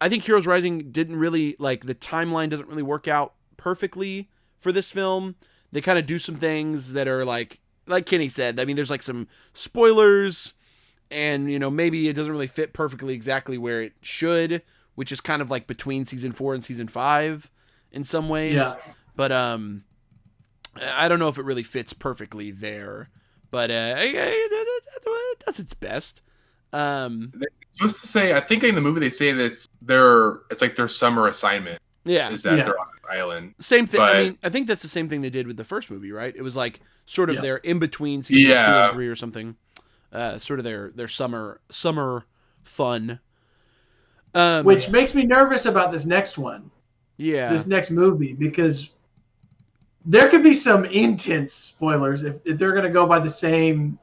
[0.00, 4.72] I think Heroes Rising didn't really like the timeline doesn't really work out perfectly for
[4.72, 5.36] this film.
[5.70, 8.58] They kind of do some things that are like like Kenny said.
[8.60, 10.54] I mean, there's like some spoilers
[11.10, 14.62] and you know maybe it doesn't really fit perfectly exactly where it should,
[14.94, 17.50] which is kind of like between season 4 and season 5
[17.92, 18.54] in some ways.
[18.54, 18.74] yeah.
[19.16, 19.84] But um
[20.82, 23.10] I don't know if it really fits perfectly there.
[23.50, 26.22] But uh it does its best.
[26.72, 27.32] Um
[27.70, 30.76] Supposed to say, I think in the movie they say that it's their it's like
[30.76, 32.30] their summer assignment yeah.
[32.30, 32.64] is that Yeah.
[32.64, 33.54] they're on this island.
[33.60, 34.00] Same thing.
[34.00, 36.34] I mean, I think that's the same thing they did with the first movie, right?
[36.36, 37.42] It was like sort of Yeah.
[37.42, 39.56] their in between season two and three or something.
[40.12, 42.24] Uh, sort of their their summer summer
[42.62, 43.18] fun.
[44.34, 46.70] Um, Which makes me nervous about this next one,
[47.18, 48.90] yeah, this next movie, because
[50.04, 53.98] there could be some intense spoilers if, if they're going to go by the same.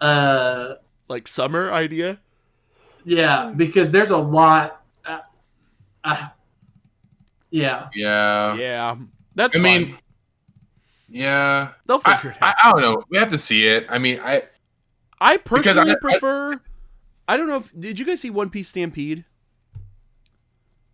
[0.00, 0.74] Uh,
[1.08, 2.18] like summer idea.
[3.04, 4.82] yeah, because there's a lot.
[5.06, 5.18] Uh,
[6.04, 6.28] uh,
[7.52, 8.54] yeah, Yeah.
[8.56, 8.96] yeah,
[9.36, 9.54] that's.
[9.54, 9.62] I fine.
[9.62, 9.98] mean,
[11.08, 11.72] yeah.
[11.86, 12.64] they'll figure I, it out.
[12.64, 13.04] I don't know.
[13.10, 13.86] We have to see it.
[13.88, 14.44] I mean, I
[15.20, 16.60] I, personally I- I- prefer.
[17.28, 19.24] I don't know if did you guys see One Piece Stampede?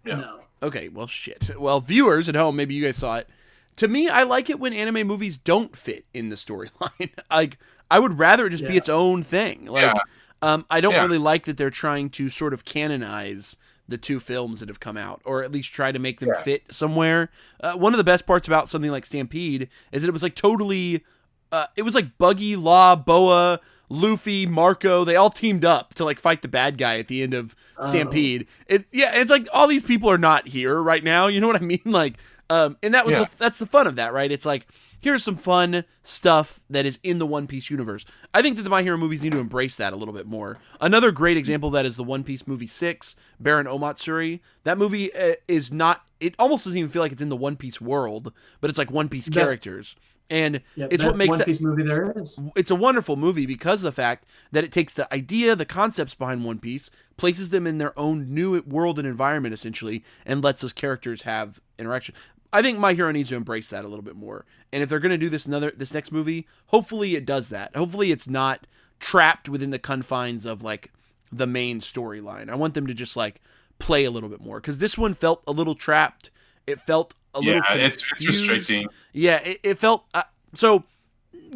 [0.04, 0.16] Yeah.
[0.16, 0.40] no.
[0.62, 1.50] Okay, well, shit.
[1.58, 3.28] Well, viewers at home, maybe you guys saw it.
[3.76, 7.10] To me, I like it when anime movies don't fit in the storyline.
[7.30, 7.58] like,
[7.90, 9.66] I would rather it just be its own thing.
[9.66, 9.94] Like, Yeah.
[10.42, 11.02] um, I don't Yeah.
[11.02, 13.56] really like that they're trying to sort of canonize
[13.88, 16.42] the two films that have come out, or at least try to make them Yeah.
[16.42, 17.30] fit somewhere.
[17.60, 20.34] Uh, one of the best parts about something like Stampede is that it was like
[20.34, 21.04] totally.
[21.50, 23.58] Uh, it was like Buggy, Law, Boa,
[23.88, 25.02] Luffy, Marco.
[25.04, 27.88] They all teamed up to like fight the bad guy at the end of Oh.
[27.88, 28.46] Stampede.
[28.66, 31.26] It yeah, it's like all these people are not here right now.
[31.28, 31.80] You know what I mean?
[31.86, 32.14] Like,
[32.50, 33.20] um, and that was Yeah.
[33.24, 34.30] the, that's the fun of that, right?
[34.30, 34.66] It's like
[35.00, 38.04] here's some fun stuff that is in the One Piece universe.
[38.34, 40.58] I think that the My Hero movies need to embrace that a little bit more.
[40.80, 44.40] Another great example of that is the One Piece movie six, Baron Omatsuri.
[44.64, 46.04] That movie uh, is not.
[46.20, 48.90] It almost doesn't even feel like it's in the One Piece world, but it's like
[48.90, 49.96] One Piece characters.
[50.30, 52.36] And Yeah, it's what makes One that Piece movie there is.
[52.54, 56.14] it's a wonderful movie because of the fact that it takes the idea, the concepts
[56.14, 60.60] behind One Piece, places them in their own new world and environment essentially, and lets
[60.60, 62.14] those characters have interaction.
[62.52, 64.46] I think My Hero needs to embrace that a little bit more.
[64.72, 67.74] And if they're going to do this another this next movie, hopefully it does that.
[67.76, 68.66] Hopefully it's not
[69.00, 70.92] trapped within the confines of like
[71.30, 72.48] the main storyline.
[72.50, 73.40] I want them to just like
[73.78, 76.30] play a little bit more cuz this one felt a little trapped.
[76.68, 78.88] It felt a yeah, little it's it's restricting.
[79.12, 80.22] Yeah, it, it felt uh,
[80.54, 80.84] so.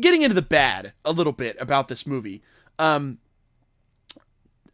[0.00, 2.42] Getting into the bad a little bit about this movie,
[2.78, 3.18] um,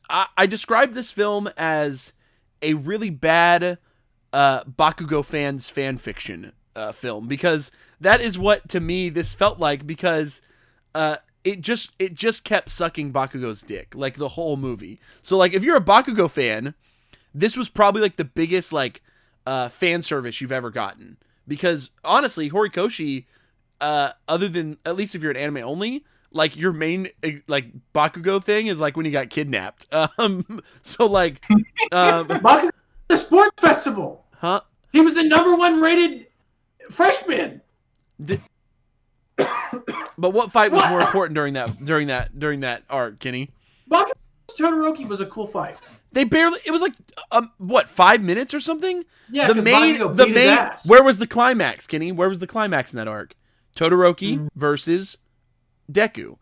[0.09, 2.13] I, I described this film as
[2.63, 3.79] a really bad
[4.33, 7.71] uh, Bakugo fans fan fiction uh, film because
[8.01, 10.41] that is what to me this felt like because
[10.95, 15.01] uh, it just it just kept sucking Bakugo's dick like the whole movie.
[15.23, 16.75] So like if you're a Bakugo fan,
[17.35, 19.03] this was probably like the biggest like
[19.49, 23.25] uh, fan service you've ever gotten because honestly, Horikoshi,
[23.81, 27.67] uh, other than at least if you're an anime only, like your main eh, like
[27.95, 29.87] Bakugo thing is like when he got kidnapped.
[30.19, 31.43] Um, so like,
[31.93, 32.71] um, Bakugo,
[33.09, 34.27] the sports festival.
[34.37, 34.61] huh?
[34.93, 36.27] He was the number one rated
[36.91, 37.63] freshman.
[40.19, 40.91] But what fight was What?
[40.91, 43.51] more important during that during that during that arc, Kenny?
[43.91, 44.13] Bakugo
[44.49, 45.77] Todoroki was a cool fight.
[46.13, 46.59] They barely.
[46.65, 46.95] It was like
[47.33, 49.05] um, what five minutes or something.
[49.31, 50.49] Yeah, the 'cause main, Bakugo the beat his main.
[50.59, 50.87] ass.
[50.87, 52.13] Where was the climax, Kenny?
[52.13, 53.35] Where was the climax in that arc?
[53.77, 54.49] Todoroki Mhm.
[54.57, 55.19] versus
[55.91, 56.39] Deku.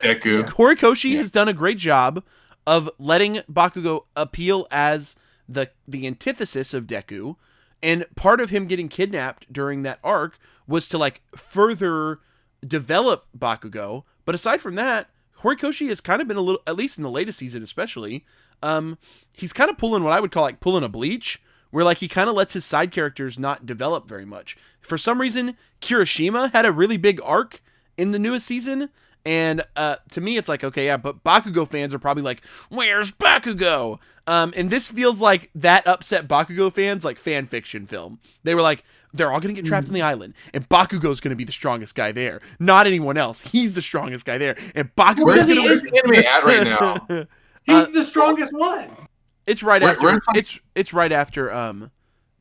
[0.00, 0.44] Deku.
[0.50, 1.18] Horikoshi Yeah.
[1.18, 2.24] has done a great job
[2.66, 5.14] of letting Bakugo appeal as
[5.48, 7.36] the the antithesis of Deku,
[7.82, 12.18] and part of him getting kidnapped during that arc was to like further
[12.66, 14.04] develop Bakugo.
[14.24, 15.10] But aside from that,
[15.42, 18.24] Horikoshi has kind of been a little, at least in the latest season, especially,
[18.62, 18.98] um,
[19.34, 21.40] he's kind of pulling what I would call like pulling a bleach,
[21.70, 24.56] where like he kind of lets his side characters not develop very much.
[24.80, 27.62] For some reason, Kirishima had a really big arc
[27.96, 28.90] in the newest season.
[29.26, 33.10] And uh, to me, it's like, okay, yeah, but Bakugo fans are probably like, where's
[33.10, 33.98] Bakugo?
[34.26, 38.20] Um, and this feels like that upset Bakugo fans, like fan fiction film.
[38.42, 38.84] They were like,
[39.14, 41.52] they're all going to get trapped on the island, and Bakugo's going to be the
[41.52, 43.42] strongest guy there, not anyone else.
[43.42, 46.26] He's the strongest guy there, and Bakugo's Where's, Because he the, going where's the anime
[46.26, 47.26] at right now?
[47.64, 48.90] He's uh, the strongest one.
[49.46, 50.04] It's right Where- after.
[50.06, 51.52] where's the- it's it's right after.
[51.52, 51.90] Um,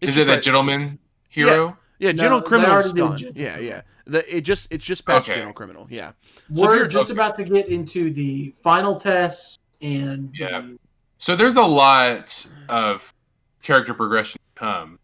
[0.01, 0.99] Is just it that gentleman
[1.29, 1.77] hero?
[1.99, 3.35] Yeah, No, Gentle Criminal Criminal's already did done.
[3.35, 3.81] General Yeah, yeah.
[4.05, 5.35] The, it just it's just past Okay.
[5.35, 5.87] Gentle Criminal.
[5.89, 6.11] Yeah.
[6.35, 7.13] So We're you're- just okay.
[7.13, 10.59] about to get into the final tests and Yeah.
[10.61, 10.77] the-
[11.17, 13.13] So there's a lot of
[13.61, 14.99] character progression to come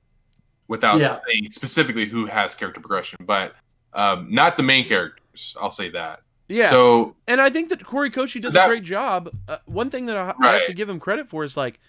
[0.67, 1.17] without Yeah.
[1.27, 3.55] saying specifically who has character progression, but
[3.93, 5.55] um, not the main characters.
[5.59, 6.21] I'll say that.
[6.49, 6.69] Yeah.
[6.71, 9.29] So And I think that Horikoshi does that- a great job.
[9.47, 11.79] Uh, one thing that I, I have to give him credit for is like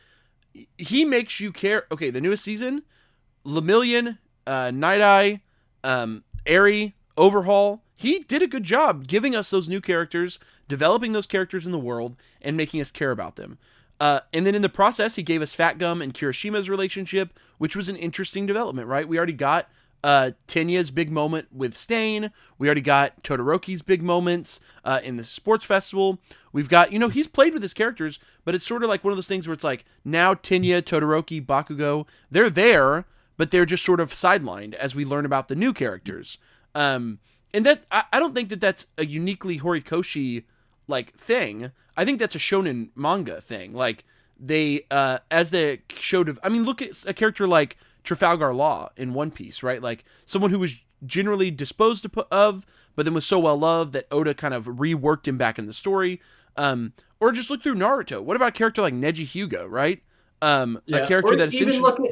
[0.78, 1.86] he makes you care.
[1.90, 2.82] Okay, the newest season,
[3.44, 5.40] Lemillion, uh, Night Eye,
[5.82, 7.82] um, Eri, Overhaul.
[7.96, 10.38] He did a good job giving us those new characters,
[10.68, 13.58] developing those characters in the world, and making us care about them.
[14.00, 17.76] Uh, and then in the process, he gave us Fat Gum and Kirishima's relationship, which
[17.76, 19.06] was an interesting development, right?
[19.06, 19.68] We already got
[20.02, 22.30] uh, Tenya's big moment with Stain.
[22.58, 26.18] We already got Todoroki's big moments uh, in the sports festival.
[26.52, 29.12] We've got, you know, he's played with his characters, but it's sort of like one
[29.12, 33.04] of those things where it's like now Tenya, Todoroki, Bakugo, they're there,
[33.36, 36.38] but they're just sort of sidelined as we learn about the new characters.
[36.74, 37.18] Um,
[37.52, 40.44] and that I, I don't think that that's a uniquely Horikoshi
[40.86, 41.72] like thing.
[41.96, 43.72] I think that's a shonen manga thing.
[43.72, 44.04] Like
[44.38, 48.90] they uh as the show dev- I mean look at a character like Trafalgar Law
[48.96, 49.82] in One Piece, right?
[49.82, 50.74] Like someone who was
[51.04, 55.26] generally disposed of, of but then was so well loved that Oda kind of reworked
[55.26, 56.20] him back in the story.
[56.56, 58.22] Um or just look through Naruto.
[58.22, 60.02] What about a character like Neji Hyuga, right?
[60.42, 62.06] Um Yeah, a character or that even look at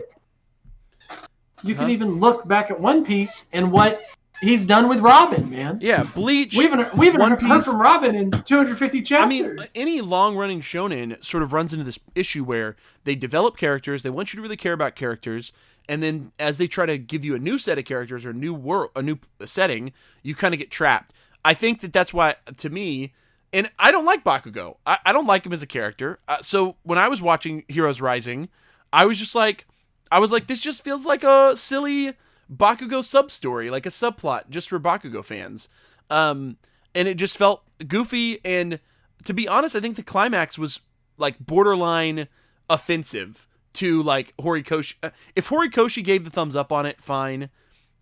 [1.65, 1.83] you Huh?
[1.83, 4.01] can even look back at One Piece and what
[4.41, 5.79] he's done with Robin, man.
[5.83, 9.25] Yeah, Bleach We haven't we haven't One heard Piece- from Robin in 250 chapters.
[9.25, 13.57] I mean, any long running shonen sort of runs into this issue where they develop
[13.57, 15.53] characters, they want you to really care about characters,
[15.89, 18.35] and then as they try to give you a new set of characters or a
[18.35, 21.15] new world, a new setting, you kind of get trapped.
[21.45, 23.15] I think that that's why, to me,
[23.53, 24.77] and I don't like Bakugo.
[24.87, 26.19] I, I don't like him as a character.
[26.29, 28.51] Uh, so when I was watching Heroes Rising,
[28.93, 29.67] I was just like,
[30.13, 32.15] I was like, this just feels like a silly
[32.55, 35.69] Bakugo sub story, like a subplot just for Bakugo fans.
[36.11, 36.59] Um,
[36.95, 38.41] and it just felt goofy.
[38.45, 38.81] And
[39.25, 40.81] to be honest, I think the climax was
[41.17, 42.29] like borderline
[42.69, 43.48] offensive
[43.79, 44.95] to like Horikoshi.
[45.03, 47.51] uh, If Horikoshi gave the thumbs up on it, fine.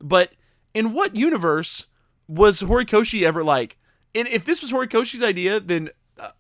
[0.00, 0.32] But
[0.74, 1.86] in what universe
[2.28, 3.78] was Horikoshi ever like?
[4.14, 6.30] And if this was Horikoshi's idea, then uh,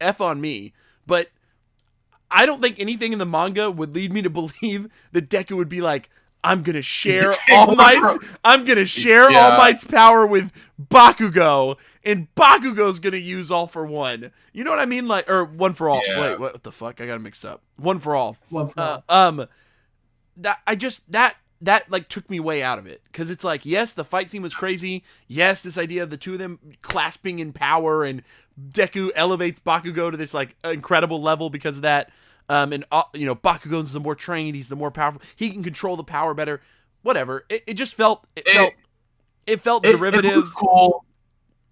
[0.00, 0.72] f on me.
[1.06, 1.28] But
[2.30, 5.68] I don't think anything in the manga would lead me to believe that Deku would
[5.68, 6.10] be like,
[6.42, 9.56] I'm gonna share All Might's, I'm gonna share All Yeah.
[9.56, 14.30] Might's power with Bakugo, and Bakugo's gonna use All for One.
[14.52, 15.08] You know what I mean?
[15.08, 16.00] Like, or One for All.
[16.06, 16.20] Yeah.
[16.20, 17.00] Wait, what the fuck?
[17.00, 17.62] I got it mixed up.
[17.76, 18.36] One for All.
[18.50, 19.28] One for Uh, all.
[19.28, 19.46] um,
[20.36, 23.64] that I just that that like took me way out of it because it's like
[23.64, 25.02] yes, the fight scene was crazy.
[25.28, 28.22] Yes, this idea of the two of them clasping in power and
[28.70, 32.10] Deku elevates Bakugo to this like incredible level because of that.
[32.48, 35.22] Um, and uh, you know Bakugo's the more trained, he's the more powerful.
[35.36, 36.60] He can control the power better.
[37.02, 37.44] Whatever.
[37.48, 38.72] It, it just felt it, It- felt
[39.46, 40.54] it felt it, it derivative.
[40.54, 41.04] cool.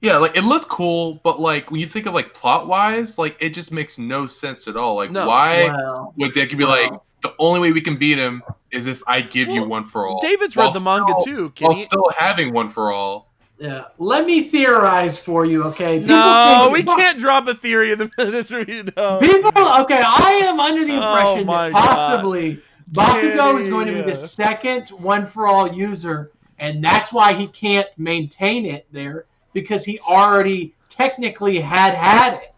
[0.03, 3.37] Yeah, like it looked cool, but like when you think of like plot wise, like
[3.41, 4.97] it just makes no sense at all.
[4.97, 5.27] Like No.
[5.29, 6.71] why well, would Deku be well.
[6.71, 6.93] like
[7.23, 8.43] the only way we can beat him
[8.73, 10.21] is if I give you one for all.
[10.21, 11.43] David's read the manga still- too.
[11.61, 11.83] While Kenny.
[11.83, 13.33] still having one for all.
[13.59, 13.85] yeah.
[13.99, 16.01] Let me theorize for you, okay?
[16.01, 18.89] People No, think- we can't drop a theory in the middle of this review.
[18.97, 19.19] No.
[19.21, 19.51] People,
[19.83, 22.61] okay, I am under the Oh impression my that possibly
[22.93, 27.47] Bakugo is going to be the second one for all user, and that's why he
[27.47, 32.55] can't maintain it there because he already technically had had it.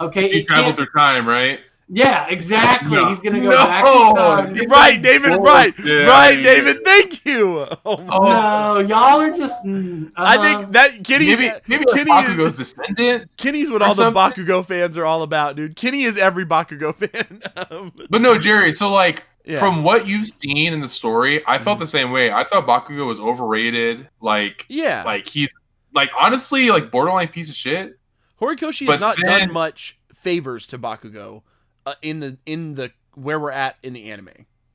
[0.00, 1.60] Okay, He traveled through time, right?
[1.90, 2.90] yeah, exactly.
[2.90, 3.08] No.
[3.08, 3.64] He's gonna go No.
[3.64, 4.68] back in time.
[4.70, 5.32] right, David.
[5.32, 6.42] Oh, Right, yeah, right, yeah.
[6.44, 6.84] David.
[6.84, 7.66] Thank you.
[7.84, 9.58] Oh, No, y'all are just.
[9.64, 10.42] mm, I uh-huh.
[10.60, 11.26] think that Kenny.
[11.34, 13.30] Maybe maybe Kenny Bakugo's is, descendant.
[13.38, 14.44] Kenny's what or all the something.
[14.44, 15.74] Bakugo fans are all about, dude.
[15.76, 17.42] Kenny is every Bakugo fan.
[17.70, 18.72] Um, But no, Jerry.
[18.74, 19.58] So like Yeah.
[19.58, 21.80] from what you've seen in the story, I felt Mhm.
[21.80, 22.30] the same way.
[22.30, 24.08] I thought Bakugo was overrated.
[24.20, 25.52] Like yeah, like he's
[25.94, 27.98] like honestly like borderline piece of shit.
[28.40, 31.42] Horikoshi has not then- done much favors to Bakugo
[31.86, 34.30] uh, in the in the where we're at in the anime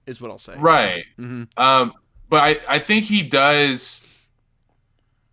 [0.06, 0.56] is what I'll say.
[0.58, 1.06] Right.
[1.18, 1.94] hmm Um,
[2.30, 4.06] but I, I think he does.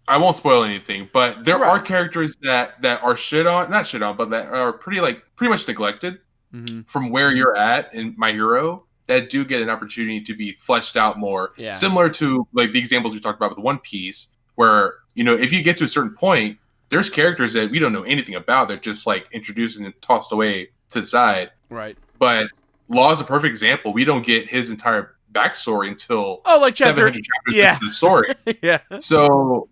[0.07, 4.03] I won't spoil anything, but there are characters that that are shit on, not shit
[4.03, 6.19] on, but that are pretty like pretty much neglected
[6.53, 10.53] hmm from where you're at in My Hero that do get an opportunity to be
[10.53, 11.53] fleshed out more.
[11.57, 11.73] Yeah.
[11.73, 15.53] Similar to like the examples we talked about with One Piece, where you know if
[15.53, 16.57] you get to a certain point,
[16.89, 18.69] there's characters that we don't know anything about.
[18.69, 21.51] They're just like introduced and tossed away to the side.
[21.69, 21.99] Right.
[22.19, 22.47] But
[22.89, 23.93] Law is a perfect example.
[23.93, 27.03] We don't get his entire backstory until Oh, like chapter.
[27.03, 27.75] hundred chapters yeah.
[27.75, 28.35] into the story.
[28.63, 28.79] yeah.
[28.99, 29.69] So,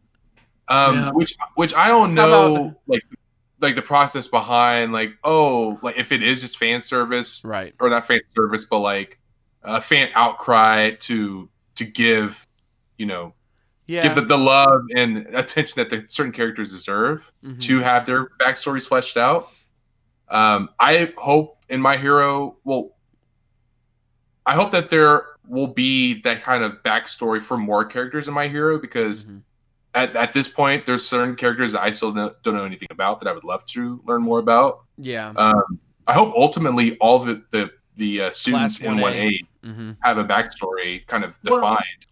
[0.69, 1.11] um, Yeah.
[1.13, 3.03] which which I don't know, about- like
[3.61, 7.75] like the process behind, like oh, like if it is just fan service Right.
[7.81, 9.19] or not fan service, but like
[9.63, 12.47] a fan outcry to to give,
[12.99, 13.33] you know,
[13.89, 14.03] Yeah.
[14.03, 17.59] give the, the love and attention that the certain characters deserve Mhm.
[17.63, 19.49] to have their backstories fleshed out.
[20.29, 22.91] Um, I hope in my hero, well,
[24.47, 28.49] I hope that there will be that kind of backstory for more characters in my
[28.49, 29.43] hero because Mhm.
[29.95, 33.21] at, at this point, there's certain characters that I still know, don't know anything about
[33.21, 34.81] that I would love to learn more about.
[34.99, 35.31] Yeah.
[35.31, 39.01] Um, I hope ultimately all the the, the uh, students Class in 1A.
[39.03, 42.07] one A hmm have a backstory kind of Well, defined.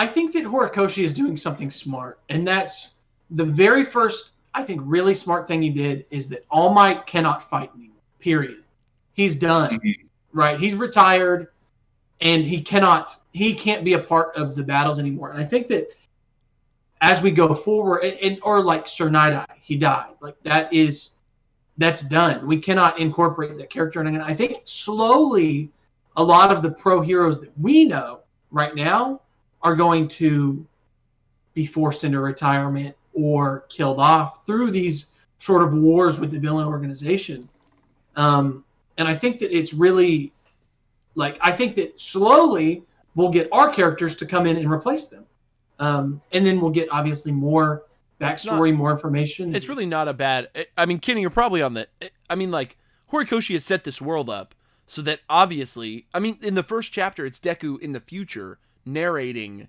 [0.00, 2.92] I think that Horikoshi is doing something smart, and that's
[3.32, 7.50] the very first, I think, really smart thing he did is that All Might cannot
[7.50, 7.98] fight anymore.
[8.18, 8.64] Period.
[9.12, 9.78] He's done.
[9.78, 10.06] Mhm.
[10.32, 10.58] Right?
[10.58, 11.48] He's retired,
[12.22, 13.20] and he cannot.
[13.32, 15.32] He can't be a part of the battles anymore.
[15.32, 15.88] And I think that
[17.02, 20.14] as we go forward, and, and or like Sir Night he died.
[20.22, 21.10] Like that is
[21.76, 22.46] that's done.
[22.46, 24.00] We cannot incorporate that character.
[24.00, 25.70] And I think slowly,
[26.16, 28.20] a lot of the pro heroes that we know
[28.50, 29.20] right now
[29.62, 30.66] are going to
[31.54, 36.66] be forced into retirement or killed off through these sort of wars with the villain
[36.66, 37.48] organization.
[38.16, 38.64] Um,
[38.98, 40.32] and I think that it's really
[41.14, 42.84] like I think that slowly
[43.14, 45.24] we'll get our characters to come in and replace them,
[45.78, 47.84] um, and then we'll get obviously more
[48.20, 49.54] backstory, more information.
[49.54, 50.48] It's really not a bad.
[50.76, 51.88] I mean, Kenny, you're probably on the.
[52.28, 52.76] I mean, like
[53.12, 54.54] Horikoshi has set this world up
[54.86, 59.68] so that obviously, I mean, in the first chapter, it's Deku in the future narrating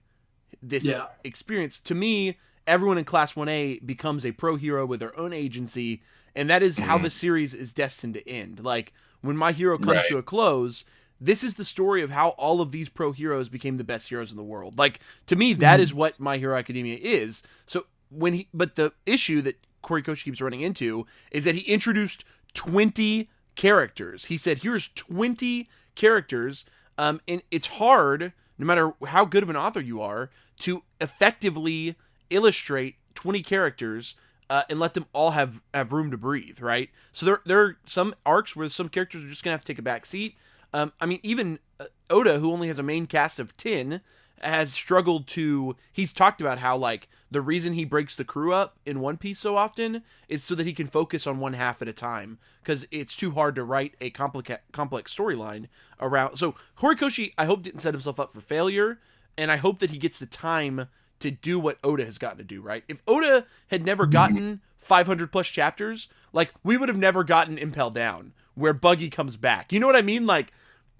[0.62, 1.80] this yeah, experience.
[1.80, 2.38] To me,
[2.68, 6.02] everyone in Class 1A becomes a pro hero with their own agency,
[6.36, 7.04] and that is how Mhm.
[7.04, 8.64] the series is destined to end.
[8.64, 10.08] Like, when My Hero comes Right.
[10.10, 10.84] to a close,
[11.20, 14.32] this is the story of how all of these pro heroes became the best heroes
[14.32, 14.78] in the world.
[14.78, 15.84] Like, to me, that Mhm.
[15.84, 17.44] is what My Hero Academia is.
[17.66, 22.24] So, when he, but the issue that Horikoshi keeps running into is that he introduced
[22.54, 24.26] 20 characters.
[24.26, 26.66] He said, here's 20 characters,
[26.98, 31.96] um, and it's hard, no matter how good of an author you are, to effectively
[32.30, 34.16] illustrate 20 characters
[34.50, 36.90] uh, and let them all have, have room to breathe, right?
[37.12, 39.80] So there, there are some arcs where some characters are just to have to take
[39.80, 40.36] a back seat.
[40.74, 44.02] Um, I mean, even uh, Oda, who only has a main cast of 10,
[44.44, 45.76] has struggled to.
[45.92, 49.40] He's talked about how, like, the reason he breaks the crew up in One Piece
[49.40, 52.86] so often is so that he can focus on one half at a time because
[52.92, 55.68] it's too hard to write a complica- complex storyline
[56.00, 56.36] around.
[56.36, 59.00] So Horikoshi, I hope didn't set himself up for failure,
[59.38, 60.88] and I hope that he gets the time
[61.20, 62.62] to do what Oda has gotten to do.
[62.62, 62.84] Right?
[62.88, 64.14] If Oda had never mm-hmm.
[64.14, 69.38] gotten 500 plus chapters, like we would have never gotten Impel Down, where Buggy comes
[69.38, 69.72] back.
[69.72, 70.26] You know what I mean?
[70.26, 70.52] Like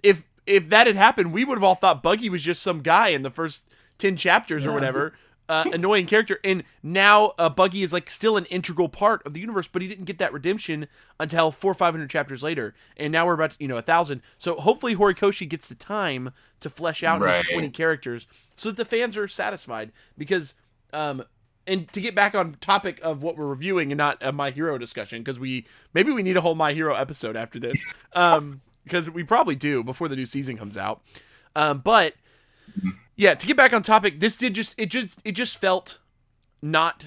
[0.02, 3.08] if if that had happened, we would have all thought Buggy was just some guy
[3.08, 3.64] in the first
[3.98, 5.12] 10 chapters or whatever.
[5.48, 9.40] Uh, annoying character, and now uh, Buggy is like still an integral part of the
[9.40, 10.86] universe, but he didn't get that redemption
[11.20, 13.82] until four, or five hundred chapters later, and now we're about to, you know a
[13.82, 14.22] thousand.
[14.38, 16.30] So hopefully Horikoshi gets the time
[16.60, 17.44] to flesh out Right.
[17.44, 19.90] his twenty characters, so that the fans are satisfied.
[20.16, 20.54] Because,
[20.94, 21.24] um,
[21.66, 24.78] and to get back on topic of what we're reviewing and not a My Hero
[24.78, 27.84] discussion, because we maybe we need a whole My Hero episode after this,
[28.14, 31.02] um, because we probably do before the new season comes out.
[31.54, 32.14] Um, but
[33.16, 35.98] yeah, to get back on topic, this did just it just it just felt
[36.60, 37.06] not.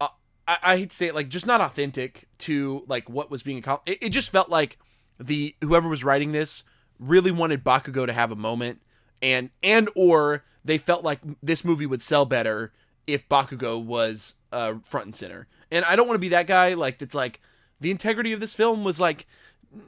[0.00, 0.08] Uh,
[0.46, 3.58] I, I hate to say it, like just not authentic to like what was being
[3.58, 3.98] accomplished.
[4.00, 4.78] It, it just felt like
[5.18, 6.64] the whoever was writing this
[6.98, 8.82] really wanted Bakugo to have a moment,
[9.22, 12.72] and and or they felt like this movie would sell better
[13.06, 15.46] if Bakugo was uh, front and center.
[15.70, 17.40] And I don't want to be that guy like that's like
[17.80, 19.26] the integrity of this film was like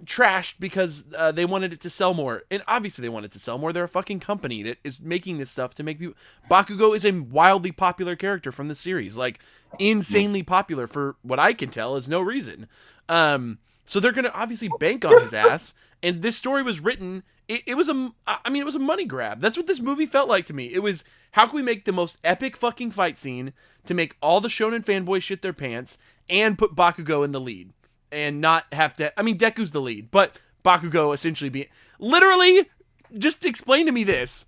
[0.05, 2.43] trashed because uh, they wanted it to sell more.
[2.51, 3.72] And obviously they wanted to sell more.
[3.72, 6.14] They're a fucking company that is making this stuff to make people
[6.51, 9.16] Bakugo is a wildly popular character from the series.
[9.16, 9.41] Like
[9.78, 12.66] insanely popular for what I can tell is no reason.
[13.09, 17.22] Um so they're going to obviously bank on his ass and this story was written
[17.49, 19.41] it, it was a I mean it was a money grab.
[19.41, 20.66] That's what this movie felt like to me.
[20.66, 23.53] It was how can we make the most epic fucking fight scene
[23.87, 27.72] to make all the shonen fanboys shit their pants and put Bakugo in the lead
[28.12, 32.68] and not have to I mean Deku's the lead, but Bakugo essentially being literally
[33.16, 34.46] just explain to me this.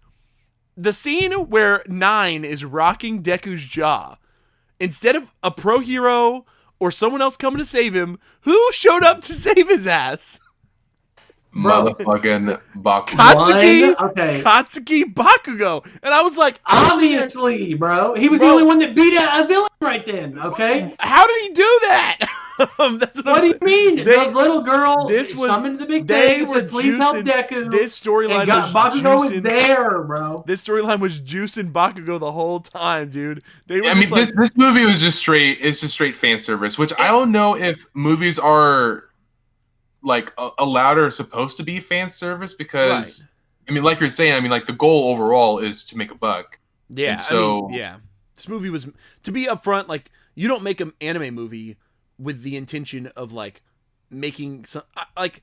[0.77, 4.17] The scene where 9 is rocking Deku's jaw
[4.81, 6.45] instead of a pro hero
[6.81, 10.41] or someone else coming to save him, who showed up to save his ass?
[11.55, 11.85] Bro.
[11.95, 13.07] Motherfucking Bakugo.
[13.09, 14.43] Katsuki, One, okay.
[14.43, 18.15] Katsuki Bakugo, and I was like, I was sitting there, Obviously, bro.
[18.15, 18.49] He was Bro.
[18.49, 20.39] the only one that beat a, a villain right then.
[20.39, 20.95] Okay.
[20.99, 22.17] how did he do that?
[22.59, 23.97] That's what, What do you mean?
[23.97, 26.97] They- the little girl this was- summoned the big they thing and were said, "Please
[26.97, 30.45] help juicing Deku." This storyline was Bakugo was there, bro.
[30.47, 33.43] This storyline was juicing Bakugo the whole time, dude.
[33.67, 35.59] They were I mean, like, this, this movie was just straight.
[35.61, 39.05] It's just straight fan service, which I don't know if movies are
[40.03, 43.29] like a- allowed or supposed to be fan service because
[43.69, 46.15] I mean, like you're saying, I mean, like the goal overall is to make a
[46.17, 46.59] buck.
[46.89, 47.97] yeah, and I so- mean, yeah.
[48.35, 48.87] This movie was
[49.23, 49.87] to be upfront.
[49.89, 51.77] Like, you don't make an anime movie
[52.19, 53.63] with the intention of like
[54.11, 54.83] making some
[55.17, 55.43] like.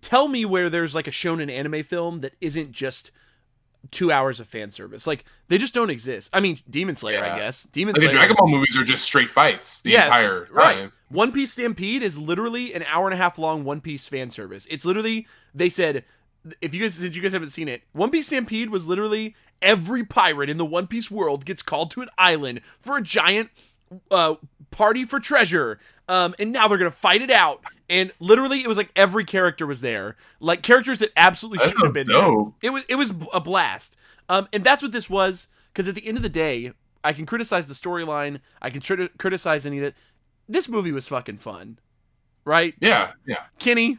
[0.00, 3.12] Tell me where there's like a shonen anime film that isn't just
[3.90, 5.06] two hours of fan service.
[5.06, 6.30] Like they just don't exist.
[6.32, 7.64] I mean, Demon Slayer, I guess.
[7.72, 8.18] Demon Like the Slayer.
[8.18, 10.76] Dragon Ball movies are just straight fights the Yeah, entire right.
[10.76, 10.92] time.
[11.08, 14.66] One Piece Stampede is literally an hour and a half long One Piece fan service.
[14.70, 16.04] It's literally they said
[16.60, 20.04] if you guys did you guys haven't seen it, One Piece Stampede was literally every
[20.04, 23.50] pirate in the One Piece world gets called to an island for a giant
[24.10, 24.36] uh,
[24.70, 25.78] party for treasure.
[26.08, 27.62] Um, and now they're gonna fight it out.
[27.92, 31.84] And literally, it was like every character was there, like characters that absolutely That shouldn't
[31.84, 32.20] have sounds been there.
[32.22, 32.54] dope.
[32.62, 33.96] It was it was a blast.
[34.30, 35.46] Um, and that's what this was.
[35.72, 36.72] Because at the end of the day,
[37.04, 38.40] I can criticize the storyline.
[38.62, 39.94] I can tr- criticize any of it.
[40.48, 41.78] This movie was fucking fun,
[42.44, 42.74] right?
[42.80, 43.44] Yeah, yeah.
[43.58, 43.98] Kenny,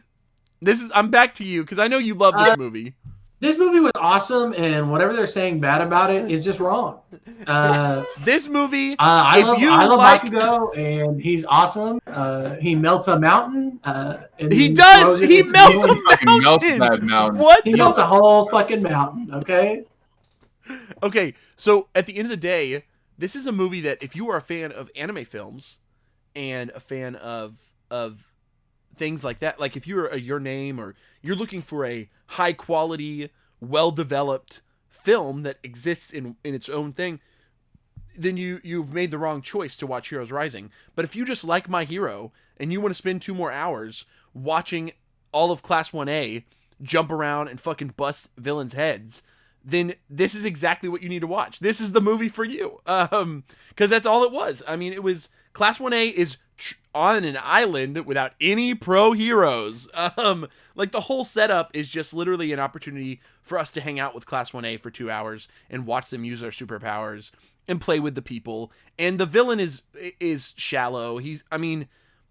[0.60, 2.94] this is I'm back to you because I know you love this Uh, movie.
[3.44, 7.00] This movie was awesome, and whatever they're saying bad about it is just wrong.
[7.46, 12.00] Uh, This movie, Uh, I If love you I love like- Bakugo, and he's awesome.
[12.06, 13.80] Uh, he melts a mountain.
[13.84, 15.02] Uh, and He then does!
[15.18, 16.78] throws He melts the- a Fucking melts mountain.
[16.78, 17.38] that mountain.
[17.42, 17.62] what?
[17.64, 19.28] He the- melts a whole fucking mountain.
[19.34, 19.84] Okay.
[21.02, 22.84] Okay, so at the end of the day,
[23.18, 25.76] this is a movie that if you are a fan of anime films
[26.34, 27.56] and a fan of
[27.90, 28.24] of
[28.94, 32.52] things like that, like if you're a Your Name or you're looking for a high
[32.52, 33.30] quality,
[33.60, 37.20] well developed film that exists in in its own thing,
[38.16, 40.70] then you you've made the wrong choice to watch Heroes Rising.
[40.94, 44.04] But if you just like My Hero and you want to spend two more hours
[44.32, 44.92] watching
[45.32, 46.44] all of Class 1A
[46.82, 49.22] jump around and fucking bust villains' heads,
[49.64, 51.60] then this is exactly what you need to watch.
[51.60, 52.80] This is the movie for you.
[52.86, 54.62] Um, because that's all it was.
[54.68, 56.36] I mean, it was Class 1A is
[56.94, 59.88] on an island without any pro heroes.
[60.16, 60.46] Um,
[60.76, 64.26] like the whole setup is just literally an opportunity for us to hang out with
[64.26, 67.30] Class 1A for two hours and watch them use their superpowers
[67.68, 68.70] and play with the people.
[68.98, 69.82] And the villain is
[70.20, 71.18] is shallow.
[71.18, 71.88] He's, I mean,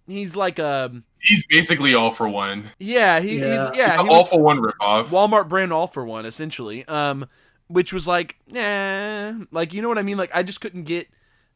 [0.07, 2.65] he's like um, He's basically all for one.
[2.79, 3.69] yeah, he, Yeah.
[3.69, 5.05] he's yeah, he all for one ripoff.
[5.05, 7.25] Walmart brand all for one essentially um
[7.67, 11.07] which was like eh, like you know what i mean like i just couldn't get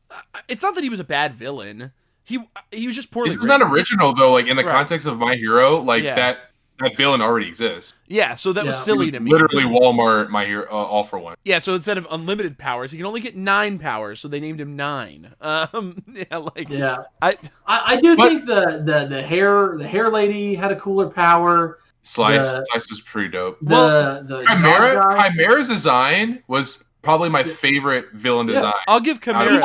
[0.09, 1.91] uh, it's not that he was a bad villain
[2.27, 2.39] he
[2.71, 4.33] he was just poorly This is not original though.
[4.33, 4.71] Like in the Right.
[4.71, 6.15] context of My Hero, like Yeah.
[6.15, 6.39] that
[6.79, 7.95] that villain already exists.
[8.07, 8.81] yeah so that was Yeah.
[8.81, 11.35] It silly was to me Literally Walmart, My Hero, uh, all for one.
[11.43, 14.61] yeah so instead of unlimited powers he can only get nine powers so they named
[14.61, 16.97] him nine um yeah like Yeah.
[17.23, 17.31] i
[17.65, 21.09] I, I do But- think the, the the hair the hair lady had a cooler
[21.09, 21.79] power.
[22.03, 23.57] Slice, The- Slice was pretty dope.
[23.59, 27.53] The Well, the Chimera, Chimera's design was probably my Yeah.
[27.55, 28.53] favorite villain Yeah.
[28.55, 28.73] design.
[28.87, 29.61] i'll give out chimera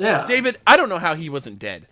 [0.00, 0.24] yeah.
[0.26, 1.86] david i don't know how he wasn't dead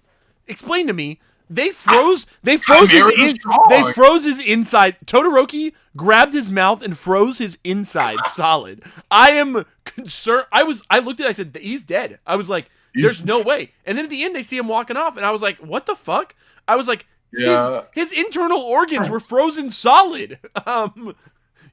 [0.47, 3.67] explain to me they froze they froze his Chimera's in, strong.
[3.71, 9.65] they froze his inside todoroki grabbed his mouth and froze his inside solid i am
[9.85, 13.19] concerned i was i looked at it i said he's dead i was like there's
[13.19, 15.31] He's- no way and then at the end they see him walking off and i
[15.31, 16.35] was like what the fuck
[16.67, 17.83] i was like Yeah.
[17.95, 21.15] his, his internal organs were frozen solid um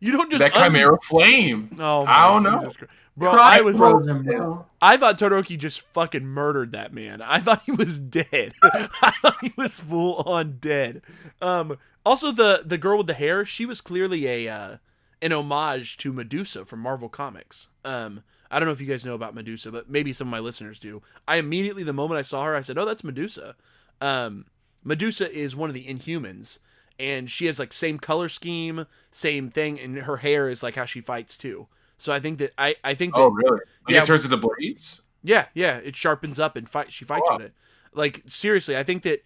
[0.02, 1.76] you don't just that un- Chimera flame.
[1.80, 2.72] oh I don't my know.
[3.18, 4.64] Bro Cry i was frozen.
[4.82, 7.22] I thought Todoroki just fucking murdered that man.
[7.22, 8.54] I thought he was dead.
[8.64, 11.02] I thought he was full on dead.
[11.42, 14.78] Um, also the the girl with the hair, she was clearly a uh,
[15.22, 17.68] an homage to Medusa from Marvel Comics.
[17.86, 20.40] Um, I don't know if you guys know about Medusa, but maybe some of my
[20.40, 21.02] listeners do.
[21.28, 23.56] I immediately, the moment I saw her, I said, "Oh, that's Medusa."
[24.02, 24.46] Um,
[24.84, 26.60] Medusa is one of the Inhumans,
[27.00, 30.86] and she has like same color scheme, same thing, and her hair is like how
[30.86, 31.68] she fights too.
[31.98, 33.52] So I think that I I think that Oh, really?
[33.86, 34.02] Like Yeah.
[34.04, 35.04] it turns into blades.
[35.24, 36.92] yeah, yeah, it sharpens up and fight.
[36.92, 37.38] She fights Wow.
[37.38, 37.54] with it.
[37.94, 39.24] Like seriously, I think that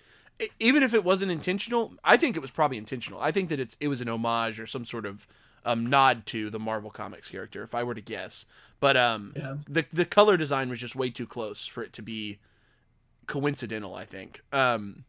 [0.59, 3.19] even if it wasn't intentional, I think it was probably intentional.
[3.19, 5.27] I think that it's it was an homage or some sort of
[5.65, 8.45] um, nod to the Marvel Comics character, if I were to guess.
[8.79, 9.55] But um, Yeah.
[9.67, 12.39] the the color design was just way too close for it to be
[13.27, 13.95] coincidental.
[13.95, 14.41] I think.
[14.53, 15.03] Um,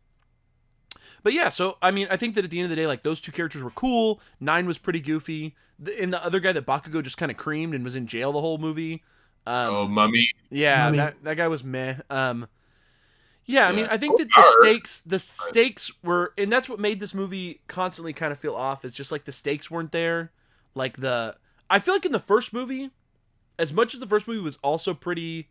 [1.23, 3.03] but yeah, so I mean, I think that at the end of the day, like
[3.03, 4.21] those two characters were cool.
[4.39, 7.75] Nine was pretty goofy, the, and the other guy that Bakugo just kind of creamed
[7.75, 9.03] and was in jail the whole movie.
[9.47, 10.31] Um, oh, mummy.
[10.51, 10.99] yeah, Mummy.
[10.99, 11.97] that that guy was meh.
[12.11, 12.47] Um,
[13.51, 17.01] yeah, I mean, I think that the stakes, the stakes were, and that's what made
[17.01, 18.85] this movie constantly kind of feel off.
[18.85, 20.31] Is just like the stakes weren't there.
[20.75, 21.37] Like the,
[21.69, 22.91] I feel like in the first movie,
[23.59, 25.49] as much as the first movie was also pretty,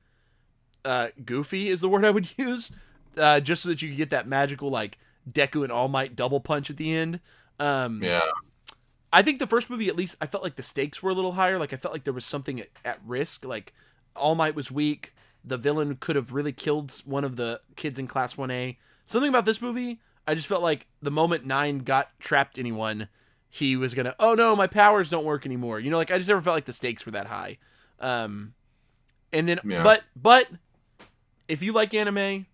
[0.86, 2.72] uh, goofy is the word I would use,
[3.18, 4.98] uh, just so that you could get that magical like
[5.32, 7.20] Deku and All Might double punch at the end.
[7.60, 8.22] Um, Yeah.
[9.12, 11.32] I think the first movie, at least, I felt like the stakes were a little
[11.32, 11.58] higher.
[11.58, 13.44] Like I felt like there was something at, at risk.
[13.44, 13.74] Like
[14.16, 15.14] All Might was weak.
[15.44, 18.78] The villain could have really killed one of the kids in Class One A.
[19.06, 23.08] Something about this movie, I just felt like the moment Nine got trapped anyone,
[23.50, 24.14] he was gonna.
[24.20, 25.80] Oh no, my powers don't work anymore.
[25.80, 27.58] You know, like I just never felt like the stakes were that high.
[28.00, 28.54] Um,
[29.34, 29.82] and then, Yeah.
[29.82, 30.48] but but
[31.48, 32.46] if you like anime,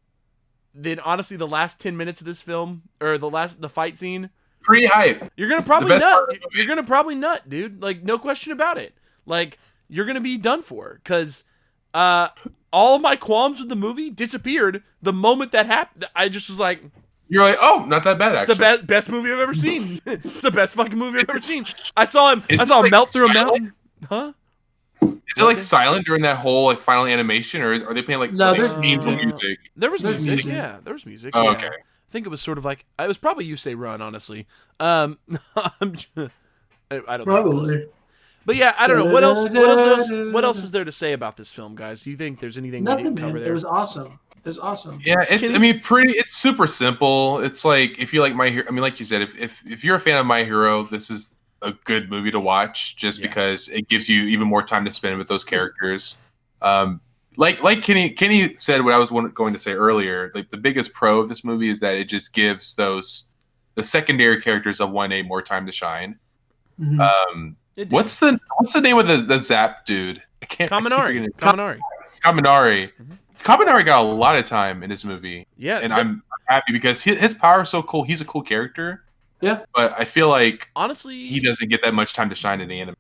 [0.75, 4.29] then honestly, the last ten minutes of this film or the last the fight scene
[4.65, 5.31] Pretty hype.
[5.37, 6.01] you're gonna probably nut.
[6.01, 7.81] part of the You're gonna probably nut, dude.
[7.83, 8.95] Like no question about it.
[9.27, 11.43] Like you're gonna be done for because
[11.93, 12.29] uh,
[12.73, 16.05] all of my qualms with the movie disappeared the moment that happened.
[16.15, 16.81] I just was like,
[17.29, 20.01] You're like, oh, not that bad it's the best best movie I've ever seen.
[20.05, 21.63] it's the best fucking movie I've ever seen.
[21.95, 22.43] I saw him.
[22.49, 23.73] Is I saw him like, melt through a mountain.
[24.09, 24.33] Huh?
[25.01, 28.19] Is it like silent during that whole like final animation, or is, are they playing
[28.21, 29.25] like No, there's angel music.
[29.41, 29.59] music?
[29.75, 30.45] There was There's music.
[30.45, 30.51] music.
[30.53, 31.31] Yeah, there was music.
[31.35, 31.49] Oh, yeah.
[31.51, 31.67] okay.
[31.67, 34.47] I think it was sort of like it was probably you say run honestly.
[34.79, 35.17] Um,
[35.81, 36.07] I'm j-
[36.89, 37.23] I, I don't know.
[37.25, 37.87] Probably.
[38.45, 39.43] But yeah, I don't know what else.
[39.43, 40.11] What else?
[40.11, 42.03] What else is there to say about this film, guys?
[42.03, 43.27] Do you think there's anything we Nothing, didn't man.
[43.29, 43.53] cover It there?
[43.53, 44.19] was awesome.
[44.37, 44.99] It was awesome.
[45.03, 45.41] Yeah, it's.
[45.41, 45.55] Kenny?
[45.55, 46.13] I mean, pretty.
[46.13, 47.39] It's super simple.
[47.39, 48.65] It's like if you like my hero.
[48.67, 51.09] I mean, like you said, if if if you're a fan of my hero, this
[51.09, 53.27] is a good movie to watch just Yeah.
[53.27, 56.17] because it gives you even more time to spend with those characters.
[56.61, 57.01] Um,
[57.37, 60.31] like like Kenny Kenny said, what I was one- going to say earlier.
[60.35, 63.25] Like the biggest pro of this movie is that it just gives those
[63.75, 66.17] the secondary characters of one A more time to shine.
[66.79, 66.99] Mhm.
[66.99, 67.55] Um,
[67.89, 70.21] what's the what's the name of the, the Zap dude?
[70.41, 70.71] I can't.
[70.71, 71.29] I keep Kaminari?
[71.37, 71.79] Kaminari.
[72.23, 72.91] Kaminari.
[73.01, 73.17] Mhm.
[73.39, 77.03] Kaminari got a lot of time in this movie Yeah, and th- I'm happy because
[77.03, 78.03] his, his power is so cool.
[78.03, 79.03] He's a cool character.
[79.41, 79.61] Yeah.
[79.75, 82.79] But I feel like honestly, he doesn't get that much time to shine in the
[82.79, 82.95] anime.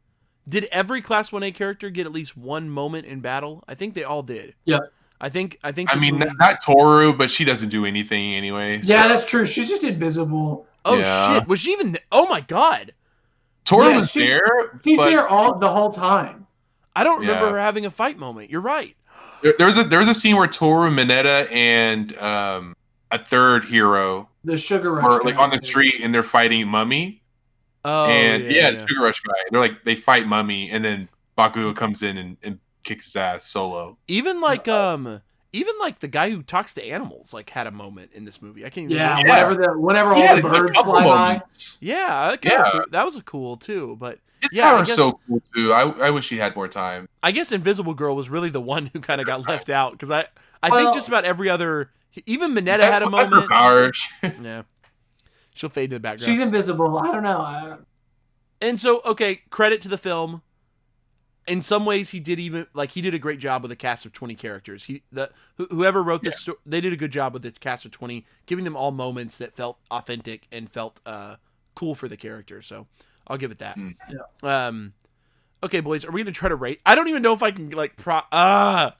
[0.47, 3.63] did every Class One A character get at least one moment in battle?
[3.67, 4.53] I think they all did.
[4.65, 4.79] Yeah.
[5.21, 5.57] I think.
[5.63, 5.95] I think.
[5.95, 8.81] I mean, movie- not, not Toru, but she doesn't do anything anyway.
[8.81, 9.45] so- Yeah, that's true.
[9.45, 10.67] She's just invisible.
[10.83, 11.39] oh yeah.
[11.39, 11.47] shit!
[11.47, 11.93] Was she even?
[11.93, 12.93] th- oh my god!
[13.63, 14.79] Toru Yeah, was she's- there.
[14.83, 16.45] She's but there all the whole time.
[16.97, 17.51] I don't remember Yeah.
[17.53, 18.49] her having a fight moment.
[18.49, 18.95] You're right.
[19.41, 22.75] There, there was a there was a scene where Toru, Mineta, and um,
[23.09, 25.05] a third hero The sugar rush.
[25.05, 25.43] were like guy.
[25.43, 27.21] on the street and they're fighting Mummy.
[27.83, 28.71] Oh and yeah, yeah, yeah.
[28.81, 29.33] the Sugar Rush guy.
[29.51, 33.45] They're like they fight Mummy, and then Bakugo comes in and, and kicks his ass
[33.45, 33.97] solo.
[34.07, 35.21] Even like um,
[35.53, 38.65] even like the guy who talks to animals like had a moment in this movie.
[38.65, 38.97] I can't even.
[38.97, 39.27] Yeah, remember.
[39.27, 39.43] Yeah.
[39.43, 41.03] whenever the whenever all Yeah, the birds couple fly
[41.37, 41.41] by.
[41.79, 42.79] Yeah, that, kinda Yeah.
[42.89, 43.95] that was cool too.
[43.99, 45.71] But His Yeah, I guess- so cool too.
[45.71, 47.07] I, I wish he had more time.
[47.21, 50.09] I guess Invisible Girl was really the one who kind of got left out because
[50.09, 50.25] I
[50.63, 51.91] I Well- think just about every other
[52.25, 53.51] even Mineta That's had a what- that's her moment.
[53.51, 53.91] power.
[54.43, 54.63] Yeah,
[55.53, 56.31] she'll fade to the background.
[56.31, 56.97] She's invisible.
[56.97, 57.39] I don't know.
[57.39, 57.77] I,
[58.61, 60.41] and so okay, credit to the film.
[61.47, 64.03] In some ways, he did even like he did a great job with a cast
[64.05, 64.85] of twenty characters.
[64.85, 67.85] He the who- whoever wrote this, sto- they did a good job with the cast
[67.85, 71.35] of twenty, giving them all moments that felt authentic and felt uh
[71.75, 72.65] cool for the characters.
[72.65, 72.87] So
[73.27, 73.77] I'll give it that.
[73.77, 73.95] Mm.
[74.43, 74.93] Um,
[75.61, 76.81] okay, boys, are we gonna try to rate?
[76.83, 78.21] I don't even know if I can like pro.
[78.31, 78.95] Ah,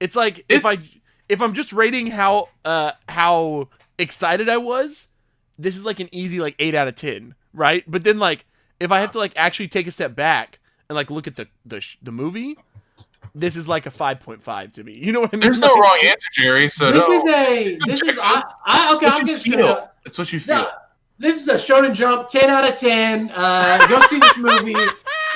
[0.00, 0.98] it's like if I It's-
[1.28, 3.68] if I'm just rating how uh how
[3.98, 5.08] excited I was,
[5.58, 7.84] this is like an easy like eight out of ten, right?
[7.86, 8.44] But then like
[8.80, 10.58] if I have to like actually take a step back
[10.88, 12.56] and like look at the the sh- the movie,
[13.34, 14.94] this is like a five point five to me.
[14.96, 15.42] You know what I mean?
[15.42, 16.68] There's no Like- wrong answer, Jerry.
[16.68, 17.12] So this no.
[17.12, 18.18] is a It's this is.
[18.22, 19.06] I, I okay.
[19.06, 19.56] What I'm just gonna.
[19.58, 19.90] feel.
[20.06, 20.56] It's what you feel.
[20.56, 20.70] No,
[21.18, 23.30] this is a Shonen Jump, ten out of ten.
[23.34, 24.74] Uh, go see this movie.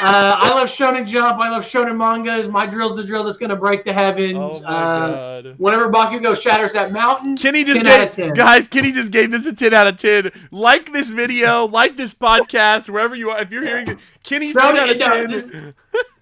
[0.01, 1.39] Uh, I love Shonen Jump.
[1.41, 2.49] I love Shonen mangas.
[2.49, 4.37] My drill's the drill that's going to break the heavens.
[4.37, 5.55] Oh my uh, god.
[5.59, 8.35] Whenever Bakugo shatters that mountain, Kenny just 10 out of gave 10.
[8.35, 8.69] guys.
[8.69, 10.31] Kenny just gave this a ten out of ten.
[10.51, 13.43] Like this video, like this podcast, wherever you are.
[13.43, 15.75] If you're hearing it, Kenny's ten Shonen- out of no, ten.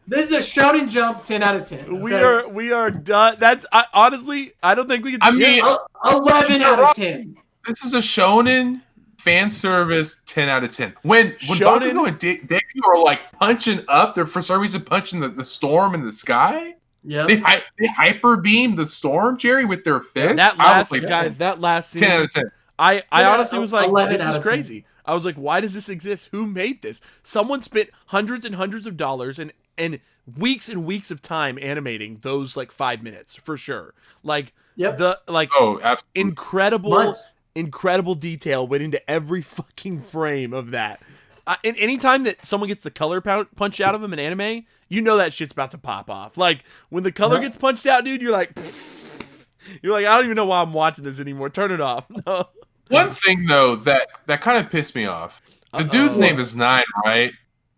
[0.07, 2.01] this is a Shonen Jump 10 out of 10.
[2.03, 3.37] We are we are done.
[3.39, 5.21] That's I, honestly, I don't think we can.
[5.23, 5.63] I mean,
[6.05, 7.37] 11 out of 10.
[7.67, 8.81] This is a shonen
[9.21, 10.95] fan service 10 out of 10.
[11.03, 14.83] When when Shonen- Bakugo and De- Deku are like punching up, they're for some reason
[14.83, 16.75] punching the, the storm in the sky.
[17.05, 21.01] yeah They, hy- they hyper beam the storm, Jerry, with their fist that last was
[21.01, 22.03] like, guys, that last scene.
[22.03, 22.45] 10 out of 10.
[22.79, 24.43] I, I Yeah, honestly was like, this is of 10.
[24.43, 24.85] crazy.
[25.05, 26.29] I was like, why does this exist?
[26.33, 27.01] Who made this?
[27.23, 29.99] Someone spent hundreds and hundreds of dollars and and
[30.37, 33.95] weeks and weeks of time animating those like five minutes for sure.
[34.23, 34.99] Like Yep.
[34.99, 36.21] the like Oh, absolutely.
[36.21, 37.25] incredible Months.
[37.55, 41.01] Incredible detail went into every fucking frame of that.
[41.47, 44.65] Uh, and anytime that someone gets the color pou- punched out of them in anime,
[44.89, 46.37] you know that shit's about to pop off.
[46.37, 48.53] Like when the color gets punched out, dude, you're like,
[49.83, 51.49] you're like, I don't even know why I'm watching this anymore.
[51.51, 52.05] Turn it off.
[52.27, 52.49] No.
[52.89, 55.41] One thing though that that kind of pissed me off.
[55.73, 56.21] The dude's Uh-oh.
[56.23, 57.33] name is Nine, right?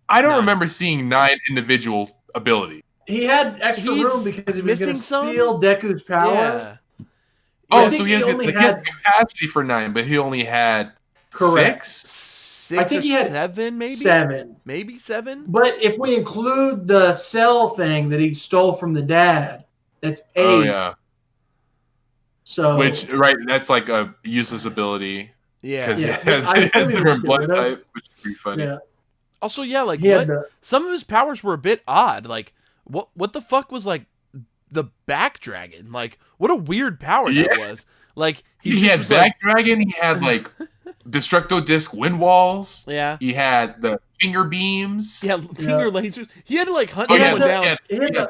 [0.09, 0.41] I don't Nine.
[0.41, 2.83] remember seeing nine individual ability.
[3.07, 6.33] He had extra He's room because he was going to steal Deku's power.
[6.33, 6.77] Yeah.
[7.73, 10.93] Oh, so he he has, only like, had- capacity for nine, but he only had
[11.31, 11.85] Correct.
[11.87, 12.11] six.
[12.63, 13.95] Six I think or he had seven, maybe.
[13.95, 14.57] Seven.
[14.65, 15.45] Maybe seven.
[15.49, 19.65] But if we include the cell thing that he stole from the dad,
[20.01, 20.45] that's eight.
[20.45, 20.95] Oh yeah,
[22.45, 23.37] So which right?
[23.47, 25.87] That's like a useless ability Yeah.
[25.87, 28.65] because Yeah, he has, I he has different blood type, which is pretty funny.
[28.65, 28.79] yeah,
[29.41, 30.27] Also, yeah, like what?
[30.27, 32.27] the some of his powers were a bit odd.
[32.27, 32.53] Like
[32.85, 33.09] what?
[33.15, 34.05] What the fuck was like
[34.73, 35.93] the back dragon?
[35.93, 37.87] Like what a weird power that was.
[38.15, 39.81] Like He, just had back Black Dragon.
[39.81, 40.51] He had like
[41.09, 42.85] Destructo Disc wind walls.
[42.87, 43.17] Yeah.
[43.21, 45.21] He had the finger beams.
[45.25, 46.29] Yeah, finger lasers.
[46.45, 47.63] He had to like hunt Oh, yeah, someone the- down.
[47.89, 48.27] he had yeah.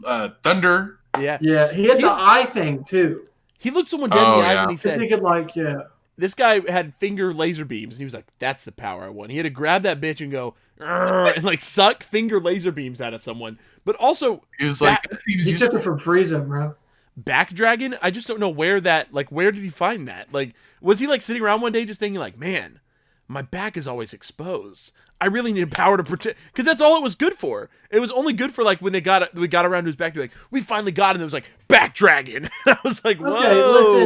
[0.00, 0.98] the Uh, thunder.
[1.18, 3.26] Yeah, yeah he had He- the eye thing too.
[3.58, 4.62] he looked someone dead in Oh, the eyes yeah.
[4.62, 5.76] and he said, he could like yeah.
[6.18, 9.30] "This guy had finger laser beams," and he was like, "That's the power I want."
[9.30, 13.00] He had to grab that bitch and go "Arr," and like suck finger laser beams
[13.00, 13.58] out of someone.
[13.84, 15.68] But also He was like, That- that He useful.
[15.68, 16.74] took it from Frieza, bro.
[17.16, 17.96] back dragon.
[18.02, 20.28] I just don't know where that like where did he find that?
[20.32, 22.80] Like was he like sitting around one day just thinking like, man,
[23.26, 24.92] my back is always exposed.
[25.20, 27.68] I really needed power to protect because that's all it was good for.
[27.90, 30.14] It was only good for like when they got we got around to his back.
[30.14, 31.22] to Like we finally got him.
[31.22, 32.48] It was like back dragon.
[32.66, 33.36] I was like, whoa.
[33.36, 33.64] Okay,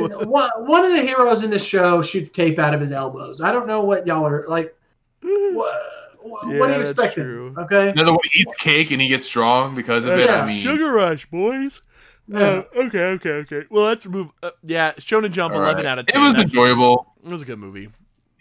[0.09, 0.29] listen.
[0.31, 3.41] One, one of the heroes in the show shoots tape out of his elbows.
[3.41, 4.75] I don't know what y'all are like.
[5.21, 5.81] What,
[6.23, 7.25] what, Yeah, what are you that's expecting?
[7.25, 7.55] true.
[7.59, 7.91] Okay.
[7.91, 10.27] Another one eats cake and he gets strong because of Uh, it.
[10.27, 11.83] yeah, I mean, Sugar Rush, boys.
[12.29, 12.39] Yeah.
[12.39, 13.65] Uh, okay, okay, okay.
[13.69, 14.29] Well, let's move.
[14.43, 15.91] Uh, yeah, Shonen Jump, all eleven right.
[15.91, 16.21] out of ten.
[16.23, 17.13] It was That's- enjoyable.
[17.25, 17.89] It was a good movie.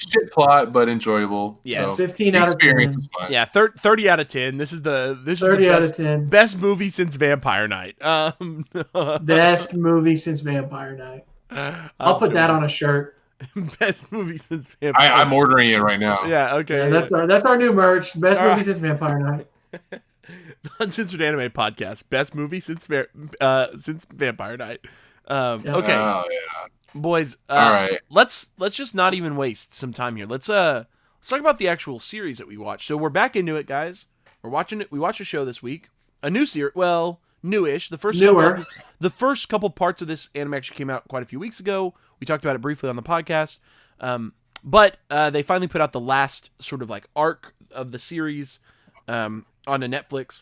[0.10, 1.60] Shit plot, but enjoyable.
[1.64, 3.22] Yeah, so, 15 out of experience 10.
[3.24, 3.32] fun.
[3.32, 4.58] Yeah, thir- thirty out of ten.
[4.58, 6.26] This is the this is 30 the out best, of 10.
[6.28, 7.95] best movie since Vampire Knight.
[8.02, 8.66] Um,
[9.22, 11.26] Best movie since Vampire Knight.
[11.99, 13.18] I'll put that on a shirt.
[13.80, 15.12] best movie since Vampire.
[15.12, 16.24] I, I'm ordering it right now.
[16.26, 16.78] Yeah, okay.
[16.78, 18.20] Yeah, that's our that's our new merch.
[18.20, 18.66] Best All movie right.
[18.66, 19.47] since Vampire Knight.
[20.80, 22.04] Uncensored Anime Podcast.
[22.10, 23.08] Best movie since Va-
[23.39, 24.80] uh since Vampire Knight.
[25.28, 25.76] Um, Yeah.
[25.76, 26.68] okay, Oh, yeah.
[26.95, 27.37] Boys.
[27.49, 27.99] Uh, All right.
[28.09, 30.25] Let's let's just not even waste some time here.
[30.25, 30.85] Let's uh
[31.19, 32.87] let's talk about the actual series that we watched.
[32.87, 34.05] So we're back into it, guys.
[34.41, 34.91] We're watching it.
[34.91, 35.89] We watched a show this week.
[36.23, 36.73] A new series.
[36.75, 37.89] Well, newish.
[37.89, 38.57] The first Newer.
[38.57, 38.65] Couple,
[38.99, 41.93] the first couple parts of this anime actually came out quite a few weeks ago.
[42.19, 43.57] We talked about it briefly on the podcast.
[43.99, 44.33] Um,
[44.63, 48.59] but uh, they finally put out the last sort of like arc of the series
[49.07, 50.41] um, onto Netflix.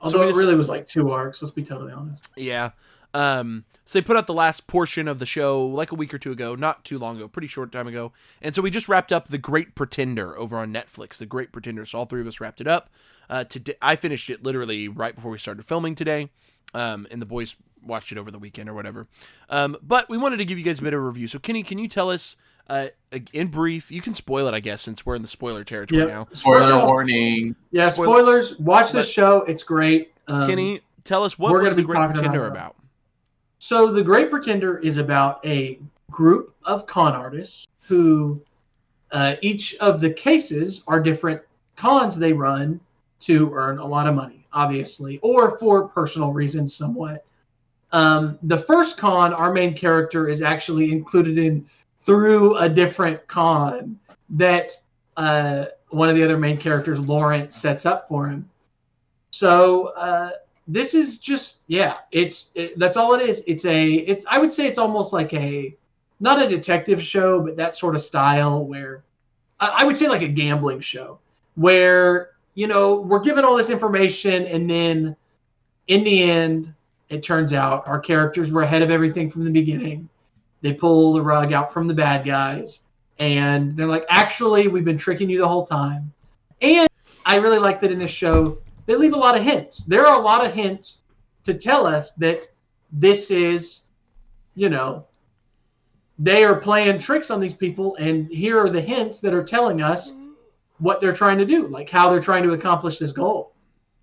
[0.00, 1.42] Although we it just- really was like two arcs.
[1.42, 2.28] Let's be totally honest.
[2.36, 2.70] Yeah.
[3.14, 6.18] Um, so they put out the last portion of the show like a week or
[6.18, 8.12] two ago, not too long ago, pretty short time ago.
[8.42, 11.16] And so we just wrapped up The Great Pretender over on Netflix.
[11.16, 11.86] The Great Pretender.
[11.86, 12.90] So all three of us wrapped it up.
[13.30, 16.28] Uh, today, I finished it literally right before we started filming today.
[16.74, 19.06] Um, and the boys watched it over the weekend or whatever.
[19.48, 21.26] Um, but we wanted to give you guys a bit of a review.
[21.28, 22.36] So Kenny, can you tell us
[22.68, 22.88] uh,
[23.32, 23.90] in brief?
[23.90, 26.08] You can spoil it, I guess, since we're in the spoiler territory Yep.
[26.08, 26.28] now.
[26.34, 27.56] Spoiler First warning.
[27.70, 28.58] Yeah, spoilers.
[28.58, 29.38] Watch this show.
[29.44, 30.12] It's great.
[30.26, 32.76] Um, Kenny, tell us what we're was gonna The be Great talking Pretender about- about?
[33.58, 35.80] So the Great Pretender is about a
[36.10, 38.40] group of con artists who
[39.10, 41.42] uh, each of the cases are different
[41.76, 42.80] cons they run
[43.20, 47.24] to earn a lot of money, obviously, or for personal reasons somewhat.
[47.90, 51.66] Um, the first con, our main character is actually included in
[51.98, 53.98] through a different con
[54.30, 54.72] that
[55.16, 58.48] uh, one of the other main characters, Lawrence, sets up for him.
[59.30, 60.30] So uh,
[60.68, 64.52] this is just yeah it's it, that's all it is it's a it's i would
[64.52, 65.74] say it's almost like a
[66.20, 69.02] not a detective show but that sort of style where
[69.60, 71.18] i, I would say like a gambling show
[71.54, 75.14] where you know, we're given all this information, and then
[75.86, 76.74] in the end,
[77.08, 80.08] it turns out our characters were ahead of everything from the beginning.
[80.60, 82.80] They pull the rug out from the bad guys,
[83.20, 86.12] and they're like, actually, we've been tricking you the whole time.
[86.60, 86.88] And
[87.24, 88.58] I really like that in this show,
[88.88, 89.84] they leave a lot of hints.
[89.84, 91.02] There are a lot of hints
[91.44, 92.48] to tell us that
[92.90, 93.82] this is,
[94.54, 95.04] you know,
[96.18, 99.82] they are playing tricks on these people, and here are the hints that are telling
[99.82, 100.14] us
[100.78, 103.52] what they're trying to do, like how they're trying to accomplish this goal,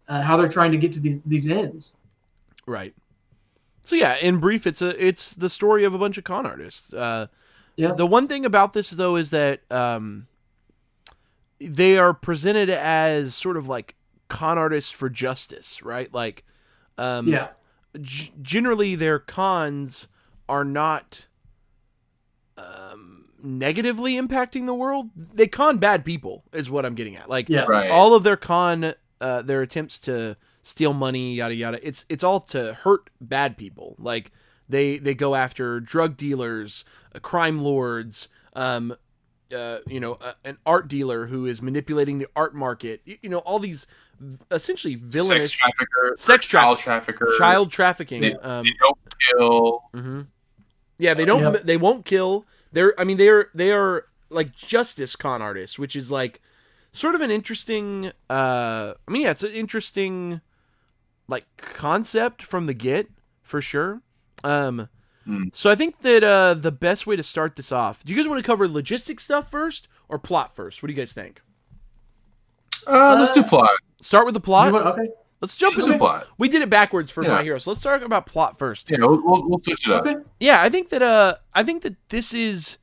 [0.08, 1.94] uh, how they're trying to get to these these ends.
[2.68, 2.94] Right.
[3.86, 6.94] So yeah, in brief, it's a it's the story of a bunch of con artists.
[6.94, 7.26] Uh,
[7.76, 7.94] Yeah.
[7.94, 10.28] The one thing about this though is that um,
[11.60, 13.96] they are presented as sort of like
[14.30, 16.14] con artists for justice, right?
[16.14, 16.44] Like,
[16.98, 17.50] um, yeah.
[18.02, 20.08] g- generally their cons
[20.50, 21.28] are not
[22.58, 25.10] um, negatively impacting the world.
[25.16, 27.30] They con bad people, is what I'm getting at.
[27.30, 27.66] Like, Yeah.
[27.66, 27.92] Right.
[27.92, 32.40] all of their con uh, their attempts to steal money yada yada it's it's all
[32.40, 34.32] to hurt bad people like
[34.68, 36.84] they they go after drug dealers
[37.14, 38.96] uh, crime lords um
[39.56, 43.30] uh, you know uh, an art dealer who is manipulating the art market you, you
[43.30, 43.90] know all these v-
[44.52, 48.98] essentially villainous sex trafficker, Sex tra- child trafficker, child trafficking They- um They don't
[49.30, 49.84] kill.
[49.94, 50.22] hmm
[50.98, 51.42] Yeah, they don't.
[51.54, 51.62] Yep.
[51.64, 52.46] They won't kill.
[52.72, 52.94] They're.
[53.00, 56.42] I mean, they're they are like justice con artists, which is like
[56.92, 58.12] sort of an interesting.
[58.30, 60.42] uh I mean, yeah, it's an interesting
[61.28, 63.10] like concept from the get
[63.44, 64.02] for sure.
[64.44, 64.90] Um.
[65.26, 65.46] Hmm.
[65.54, 68.04] So I think that uh the best way to start this off.
[68.06, 70.82] Do you guys want to cover logistic stuff first or plot first?
[70.84, 71.42] What do you guys think?
[72.88, 73.70] Uh, let's do Uh, plot.
[74.02, 74.72] Start with the plot.
[74.74, 75.10] want- okay.
[75.42, 76.28] Let's jump Let's into do plot.
[76.38, 77.34] We did it backwards for Yeah.
[77.34, 77.58] my hero.
[77.60, 78.90] So let's talk about plot first.
[78.90, 80.06] Yeah, we'll, we'll, we'll switch it up.
[80.08, 80.16] Okay.
[80.40, 82.78] yeah i think that uh i think that this is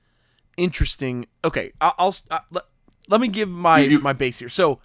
[0.57, 2.65] interesting okay i'll, I'll uh, let,
[3.09, 4.79] let me give my You- you- my base here so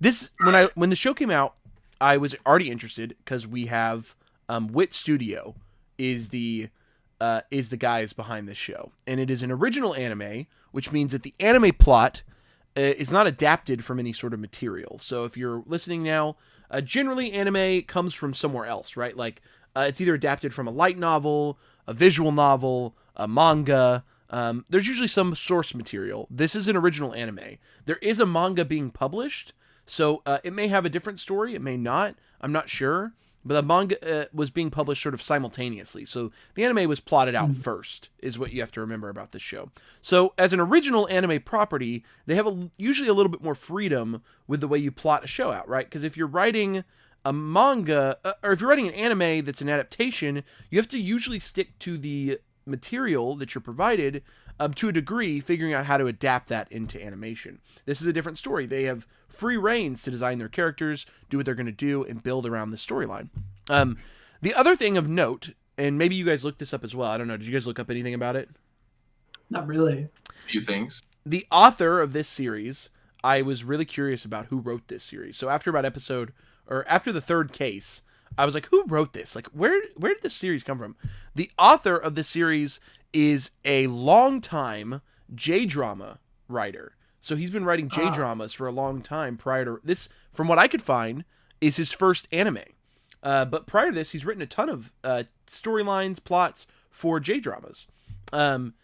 [0.00, 1.54] this when i when the show came out
[2.00, 4.14] i was already interested because we have
[4.48, 5.54] um wit studio
[5.96, 6.68] is the
[7.20, 11.12] uh is the guys behind this show and it is an original anime which means
[11.12, 12.22] that the anime plot
[12.76, 16.36] uh, is not adapted from any sort of material so if you're listening now
[16.70, 19.42] uh, generally anime comes from somewhere else right like
[19.74, 24.04] uh, it's either adapted from a light novel, a visual novel, a manga.
[24.30, 26.26] Um, there's usually some source material.
[26.30, 27.58] This is an original anime.
[27.86, 29.52] There is a manga being published,
[29.86, 31.54] so uh, it may have a different story.
[31.54, 32.16] It may not.
[32.40, 33.12] I'm not sure.
[33.44, 36.04] But the manga uh, was being published sort of simultaneously.
[36.04, 39.42] So the anime was plotted out first, is what you have to remember about this
[39.42, 39.70] show.
[40.00, 44.22] So as an original anime property, they have a, usually a little bit more freedom
[44.46, 45.86] with the way you plot a show out, right?
[45.86, 46.84] Because if you're writing
[47.24, 50.98] a manga uh, or if you're writing an anime that's an adaptation you have to
[50.98, 54.22] usually stick to the material that you're provided
[54.58, 58.12] um, to a degree figuring out how to adapt that into animation this is a
[58.12, 61.72] different story they have free reigns to design their characters do what they're going to
[61.72, 63.28] do and build around the storyline
[63.70, 63.96] um,
[64.40, 67.18] the other thing of note and maybe you guys looked this up as well i
[67.18, 68.48] don't know did you guys look up anything about it
[69.50, 70.08] Not really.
[70.28, 71.02] A few things.
[71.26, 72.90] the author of this series,
[73.22, 75.36] I was really curious about who wrote this series.
[75.36, 76.32] So after about episode
[76.66, 78.02] or after the third case,
[78.36, 79.36] I was like, who wrote this?
[79.36, 80.96] Like where where did this series come from?
[81.34, 82.80] The author of this series
[83.12, 85.02] is a longtime
[85.34, 86.18] J drama
[86.48, 86.96] writer.
[87.22, 90.58] So he's been writing J dramas for a long time prior to this from what
[90.58, 91.24] I could find
[91.60, 92.58] is his first anime.
[93.22, 97.38] Uh, but prior to this, he's written a ton of uh, storylines, plots for J
[97.38, 97.86] dramas.
[98.32, 98.74] Um,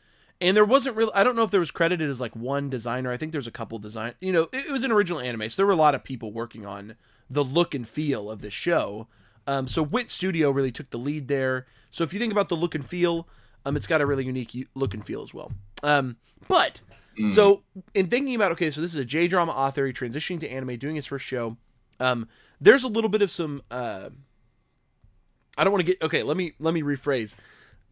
[0.41, 3.11] and there wasn't really i don't know if there was credited as like one designer.
[3.11, 5.57] I think there's a couple design you know it, it was an original anime so
[5.57, 6.95] there were a lot of people working on
[7.29, 9.09] the look and feel of the show.
[9.49, 11.67] Um, so wit studio really took the lead there.
[11.91, 13.27] So if you think about the look and feel
[13.65, 15.51] um, it's got a really unique look and feel as well.
[15.83, 16.17] Um,
[16.47, 16.81] but
[17.19, 17.35] Mm.
[17.35, 17.63] so
[17.95, 20.97] in thinking about okay so this is a j drama author transitioning to anime doing
[20.97, 21.57] his first show
[22.01, 22.29] um,
[22.61, 24.11] there's a little bit of some uh,
[25.57, 27.35] i don't want to get okay let me let me rephrase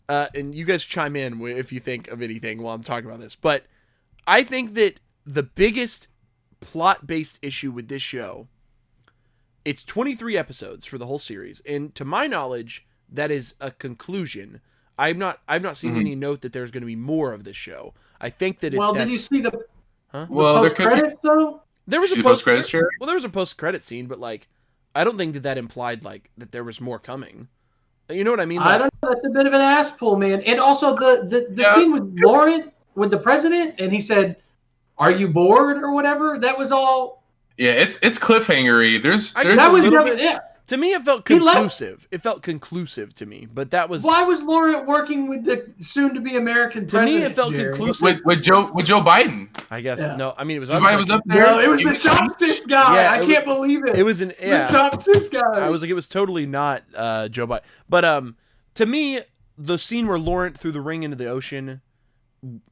[0.08, 3.20] uh, and you guys chime in if you think of anything while I'm talking about
[3.20, 3.34] this.
[3.34, 3.64] But
[4.26, 6.08] I think that the biggest
[6.60, 8.46] plot-based issue with this show,
[9.64, 14.60] it's 23 episodes for the whole series, and to my knowledge, that is a conclusion.
[14.98, 15.40] I'm not.
[15.48, 16.00] I've not seen Mhm.
[16.00, 17.92] any note that there's going to be more of this show.
[18.20, 18.78] I think that it.
[18.78, 19.50] well, did you see the,
[20.12, 20.24] Huh?
[20.24, 21.00] the Well, there post could be.
[21.00, 21.62] credits though?
[21.86, 22.86] There was a post post-credits, Jerry?
[22.98, 24.48] Well, there was a post-credit scene, but like,
[24.94, 27.48] I don't think that that implied like that there was more coming.
[28.08, 28.60] You know what I mean?
[28.60, 29.10] I don't know.
[29.10, 30.40] That's a bit of an ass pull, man.
[30.42, 31.74] And also the the, the Yeah.
[31.74, 34.36] scene with Lauren with the president, and he said,
[34.96, 37.22] "Are you bored or whatever?" That was all.
[37.58, 39.02] Yeah, it's it's cliffhangery.
[39.02, 40.16] There's I- there's that a was little never.
[40.16, 40.22] bit.
[40.24, 42.08] Yeah, To me, it felt He left- conclusive.
[42.10, 46.36] It felt conclusive to me, but that was Why was Laurent working with the soon-to-be
[46.36, 47.08] American president?
[47.08, 47.22] to me.
[47.24, 47.72] It felt Jerry?
[47.72, 48.02] conclusive.
[48.02, 49.48] with with Joe with Joe Biden.
[49.70, 50.16] I guess Yeah.
[50.16, 50.34] no.
[50.36, 50.68] I mean, it was.
[50.70, 51.46] Joe Biden was up there.
[51.46, 52.96] No, it was the chopsticks guy.
[53.02, 53.96] Yeah, I was- can't believe it.
[53.96, 54.66] It was an the yeah.
[54.66, 55.40] chopsticks guy.
[55.54, 57.60] I was like, it was totally not uh, Joe Biden.
[57.88, 58.36] But um,
[58.74, 59.20] to me,
[59.56, 61.80] the scene where Laurent threw the ring into the ocean,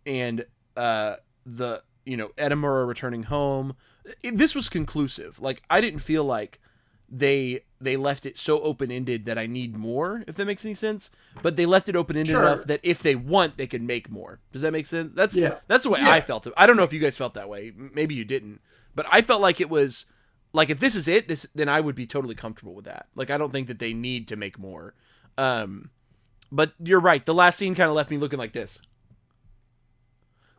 [0.04, 0.44] and
[0.76, 1.14] uh,
[1.46, 3.76] the you know Edamura returning home,
[4.22, 5.40] it, this was conclusive.
[5.40, 6.60] Like I didn't feel like
[7.08, 10.24] they they left it so open ended that I need more.
[10.26, 11.10] If that makes any sense,
[11.42, 12.42] but they left it open ended Sure.
[12.42, 14.40] enough that if they want, they can make more.
[14.52, 15.12] Does that make sense?
[15.14, 15.58] That's Yeah.
[15.68, 16.10] that's the way Yeah.
[16.10, 16.46] I felt.
[16.56, 17.72] I don't know if you guys felt that way.
[17.76, 18.60] Maybe you didn't,
[18.94, 20.06] but I felt like it was
[20.52, 23.06] like if this is it, this then I would be totally comfortable with that.
[23.14, 24.94] Like I don't think that they need to make more.
[25.38, 25.90] Um,
[26.52, 27.24] but you're right.
[27.26, 28.78] The last scene kind of left me looking like this,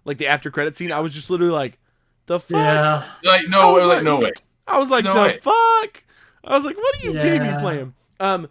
[0.03, 0.91] like the after credit scene.
[0.91, 1.79] I was just literally like,
[2.27, 2.51] the fuck.
[2.51, 3.05] yeah.
[3.23, 4.31] Like no, was like, like- no way.
[4.67, 5.37] I was like, No the way.
[5.41, 6.03] fuck.
[6.45, 7.59] I was like, what are you game you Yeah.
[7.59, 7.93] playing?
[8.19, 8.47] Um,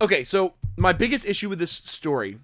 [0.00, 2.38] okay, so my biggest issue with this story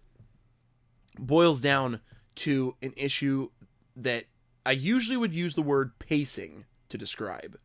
[1.18, 2.00] boils down
[2.36, 3.50] to an issue
[3.94, 4.24] that
[4.64, 7.58] I usually would use the word pacing to describe,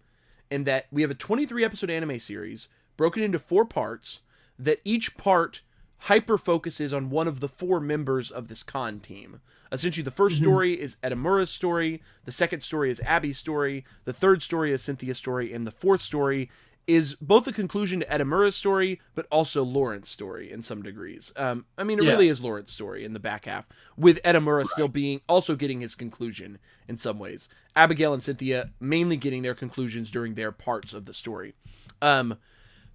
[0.49, 2.67] and that we have a 23 episode anime series
[2.97, 4.21] broken into four parts
[4.59, 5.61] that each part
[6.05, 9.41] hyper focuses on one of the four members of this con team.
[9.71, 10.43] Essentially, the 1st Mhm.
[10.43, 15.17] story is Edamura's story, the second story is Abby's story, the third story is Cynthia's
[15.17, 16.49] story, and the fourth story
[16.93, 21.31] is both a conclusion to Edamura's story, but also Lawrence' story in some degrees.
[21.35, 22.11] Um, I mean, it Yeah.
[22.11, 25.95] really is Lawrence' story in the back half, with Edamura still being also getting his
[25.95, 27.47] conclusion in some ways.
[27.75, 31.53] Abigail and Cynthia mainly getting their conclusions during their parts of the story.
[32.01, 32.37] Um,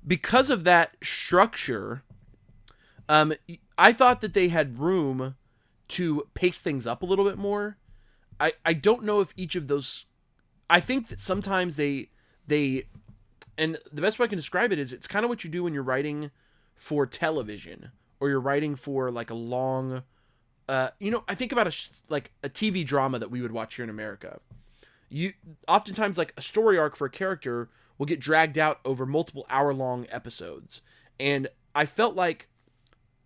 [0.07, 2.03] because of that structure,
[3.09, 3.33] um,
[3.79, 5.37] I thought that they had room
[5.89, 7.77] to pace things up a little bit more.
[8.39, 10.07] I, I don't know if each of those
[10.69, 12.11] I think that sometimes they
[12.47, 12.85] they
[13.59, 15.65] and the best way I can describe it is it's kind of what you do
[15.65, 16.31] when you're writing
[16.75, 20.03] for television or you're writing for like a long
[20.69, 23.53] uh you know I think about a sh- like a TV drama that we would
[23.53, 24.41] watch here in America.
[25.09, 25.33] You
[25.69, 27.69] oftentimes like a story arc for a character
[27.99, 30.83] will get dragged out over multiple hour long episodes.
[31.19, 32.49] And I felt like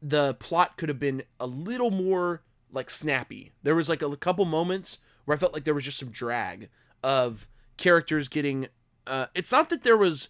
[0.03, 2.43] the plot could have been a little more
[2.73, 3.53] like snappy.
[3.63, 6.69] There was like a couple moments where I felt like there was just some drag
[7.03, 8.69] of characters getting
[9.07, 10.29] uh it's not that there was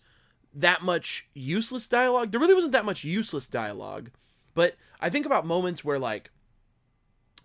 [0.54, 2.30] that much useless dialogue.
[2.30, 4.10] There really wasn't that much useless dialogue,
[4.54, 6.30] but I think about moments where like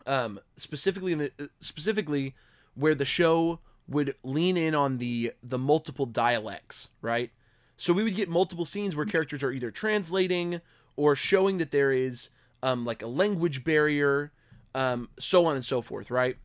[0.08, 2.36] um specifically in the uh, specifically
[2.76, 7.32] where the show would lean in on the the multiple dialects, right?
[7.78, 10.62] So we would get multiple scenes where characters are either translating
[10.96, 12.30] or showing that there is
[12.64, 14.32] um like a language barrier,
[14.74, 16.38] um so on and so forth, right?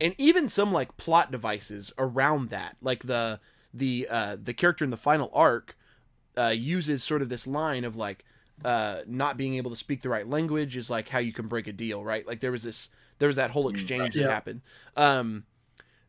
[0.00, 3.40] And even some like plot devices around that, like the
[3.74, 5.76] the uh the character in the final arc
[6.38, 8.24] uh uses sort of this line of like
[8.64, 11.66] uh not being able to speak the right language is like how you can break
[11.66, 12.26] a deal, right?
[12.26, 12.88] Like there was this
[13.18, 14.28] there was that whole exchange that Yeah.
[14.30, 14.60] happened.
[14.96, 15.44] Um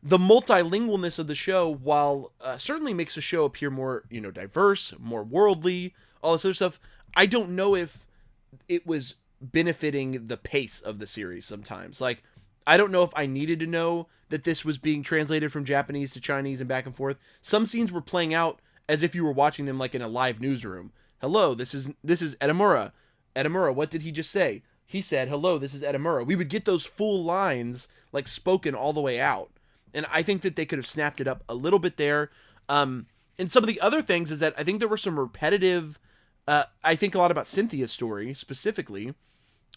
[0.02, 4.30] the multilingualness of the show, while uh, certainly makes the show appear more, you know,
[4.30, 6.78] diverse, more worldly, all this other stuff,
[7.16, 8.06] I don't know if
[8.68, 12.00] it was benefiting the pace of the series sometimes.
[12.00, 12.22] Like,
[12.66, 16.12] I don't know if I needed to know that this was being translated from Japanese
[16.12, 17.16] to Chinese and back and forth.
[17.40, 20.40] Some scenes were playing out as if you were watching them like in a live
[20.40, 20.92] newsroom.
[21.20, 22.92] Hello, this is this is Edamura.
[23.34, 24.62] Edamura, what did he just say?
[24.84, 28.92] He said, "Hello, this is Edamura." We would get those full lines like spoken all
[28.92, 29.50] the way out.
[29.94, 32.30] And I think that they could have snapped it up a little bit there.
[32.68, 33.06] Um,
[33.38, 35.98] and some of the other things is that I think there were some repetitive.
[36.46, 39.14] Uh, I think a lot about Cynthia's story specifically,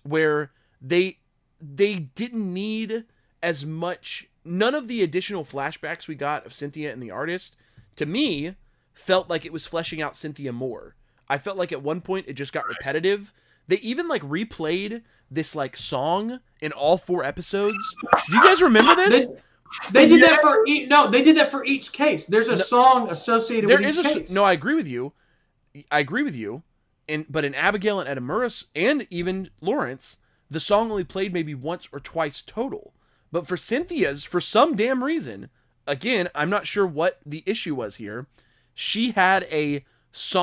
[0.03, 0.51] where
[0.81, 1.19] they
[1.61, 3.05] they didn't need
[3.43, 4.29] as much.
[4.45, 7.55] None of the additional flashbacks we got of Cynthia and the artist,
[7.97, 8.55] to me,
[8.93, 10.95] felt like it was fleshing out Cynthia more.
[11.27, 13.33] I felt like at one point it just got repetitive.
[13.67, 17.77] They even like replayed this like song in all four episodes.
[18.27, 19.27] Do you guys remember this?
[19.91, 22.25] They, they did that for each, no, they did that for each case.
[22.25, 22.61] There's a No.
[22.63, 24.31] song associated There with is each a case.
[24.31, 24.43] no.
[24.43, 25.13] I agree with you.
[25.91, 26.63] I agree with you.
[27.07, 30.17] And but in Abigail and Edamura's and even Lawrence,
[30.49, 32.93] the song only played maybe once or twice total.
[33.31, 35.49] But for Cynthia's, for some damn reason,
[35.85, 38.27] again, I'm not sure what the issue was here.
[38.73, 39.85] She had a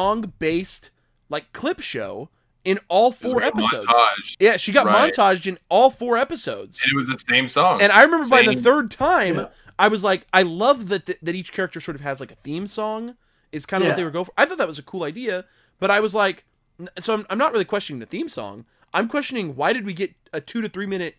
[0.00, 0.90] song-based
[1.28, 2.28] like clip show
[2.64, 3.86] in all four like episodes.
[3.86, 5.12] montage, Yeah, she got Right.
[5.12, 6.80] montaged in all four episodes.
[6.82, 7.80] and it was the same song.
[7.80, 9.48] And I remember by the third time, Yeah.
[9.78, 12.36] I was like, I love that th- that each character sort of has like a
[12.36, 13.16] theme song.
[13.52, 14.32] Is kind of what they were going for.
[14.36, 15.44] I thought that was a cool idea,
[15.78, 16.44] but I was like,
[16.98, 18.66] so I'm, I'm not really questioning the theme song.
[18.97, 21.16] I'm questioning why did we get a two to three minute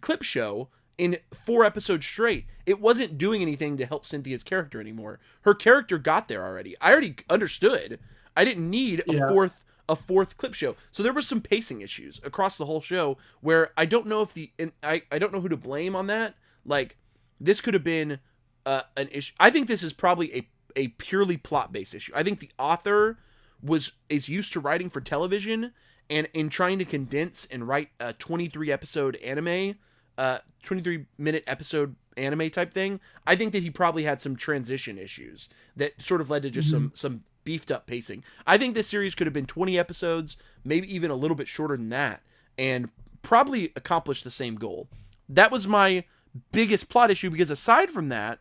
[0.00, 2.46] clip show in four episodes straight?
[2.64, 5.20] It wasn't doing anything to help Cynthia's character anymore.
[5.42, 6.74] Her character got there already.
[6.80, 7.98] I already understood.
[8.34, 9.28] I didn't need a Yeah.
[9.28, 10.74] fourth a fourth clip show.
[10.90, 14.32] So there were some pacing issues across the whole show where I don't know if
[14.32, 16.34] the and I I don't know who to blame on that.
[16.64, 16.96] Like
[17.38, 18.20] this could have been
[18.64, 19.34] uh, an issue.
[19.38, 22.12] I think this is probably a a purely plot based issue.
[22.14, 23.18] I think the author
[23.62, 25.74] was is used to writing for television
[26.10, 29.74] and in trying to condense and write a 23 episode anime
[30.16, 34.98] uh 23 minute episode anime type thing i think that he probably had some transition
[34.98, 38.22] issues that sort of led to just some some beefed up pacing.
[38.46, 41.78] I think this series could have been 20 episodes maybe even a little bit shorter
[41.78, 42.22] than that
[42.58, 42.90] and
[43.22, 44.86] probably accomplished the same goal.
[45.30, 46.04] That was my
[46.52, 48.40] biggest plot issue because aside from that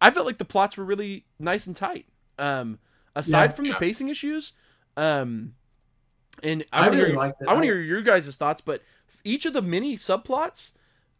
[0.00, 2.06] i felt like the plots were really nice and tight.
[2.38, 2.78] Um
[3.16, 3.56] aside Yeah.
[3.56, 4.52] from the pacing issues
[4.96, 5.54] um
[6.42, 7.34] and i, I want to really hear.
[7.48, 8.82] I want to hear your guys' thoughts, but
[9.24, 10.72] each of the mini subplots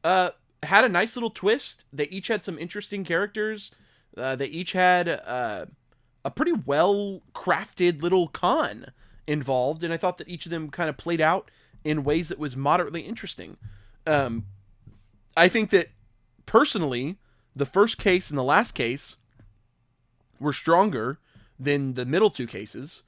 [0.03, 0.31] uh,
[0.63, 1.85] had a nice little twist.
[1.93, 3.71] They each had some interesting characters.
[4.17, 5.67] Uh, they each had uh,
[6.25, 8.93] a pretty well crafted little con
[9.27, 11.51] involved, and I thought that each of them kind of played out
[11.85, 13.57] in ways that was moderately interesting.
[14.07, 14.45] Um,
[15.37, 15.89] I think that
[16.47, 17.17] personally,
[17.57, 19.17] the first case and the last case
[20.39, 21.19] were stronger
[21.59, 23.03] than the middle two cases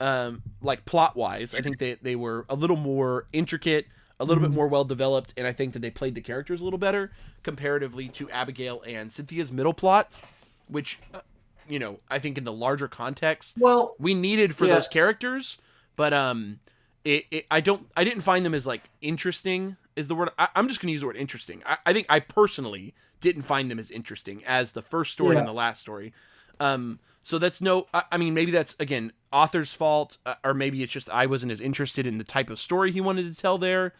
[0.00, 1.54] um, like plot wise.
[1.54, 3.86] I think they, they were a little more intricate,
[4.20, 4.54] a little bit Mhm.
[4.54, 7.12] more well developed, and I think that they played the characters a little better
[7.42, 10.20] comparatively to Abigail and Cynthia's middle plots,
[10.68, 11.20] which, uh,
[11.68, 14.74] you know, I think in the larger context Well, we needed for Yeah.
[14.74, 15.58] those characters,
[15.96, 16.60] but um,
[17.04, 20.48] it, it I don't I didn't find them as like interesting is the word I,
[20.56, 21.62] I'm just gonna use the word interesting.
[21.64, 25.46] I, I think I personally didn't find them as interesting as the first story and
[25.48, 26.12] the last story.
[26.60, 30.82] Um, so that's no I, I mean maybe that's again author's fault uh, or maybe
[30.82, 33.58] it's just I wasn't as interested in the type of story he wanted to tell
[33.58, 33.92] there.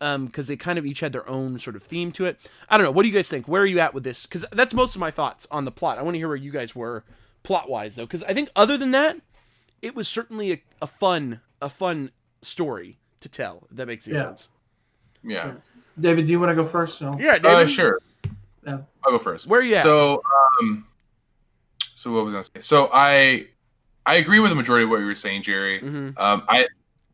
[0.00, 2.36] Um, because they kind of each had their own sort of theme to it.
[2.68, 2.90] I don't know.
[2.90, 3.46] What do you guys think?
[3.46, 4.26] Where are you at with this?
[4.26, 5.98] Because that's most of my thoughts on the plot.
[5.98, 7.04] I want to hear where you guys were
[7.44, 9.18] plot wise though, because I think other than that,
[9.82, 12.10] it was certainly a, a fun a fun
[12.42, 13.66] story to tell.
[13.70, 14.22] If that makes any Yeah.
[14.24, 14.48] sense.
[15.22, 15.52] Yeah.
[15.98, 17.00] David, do you want to go first?
[17.00, 17.16] No.
[17.18, 17.70] Yeah, Uh, David.
[17.70, 18.00] sure.
[18.66, 18.78] Yeah.
[19.04, 19.46] I'll go first.
[19.46, 19.84] Where are you at?
[19.84, 20.20] So,
[20.60, 20.86] um,
[21.94, 22.60] so what was I gonna say?
[22.60, 23.46] So I,
[24.06, 25.80] I agree with the majority of what you were saying, Jerry.
[25.80, 26.66] hmm Um, I,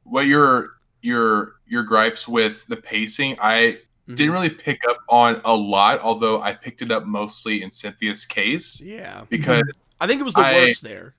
[0.05, 0.70] what your
[1.02, 3.78] your your gripes with the pacing, I
[4.09, 4.16] Mm-hmm.
[4.16, 6.01] didn't really pick up on a lot.
[6.01, 9.62] Although I picked it up mostly in Cynthia's case Yeah, because
[10.01, 11.15] I think it was the I- worst there.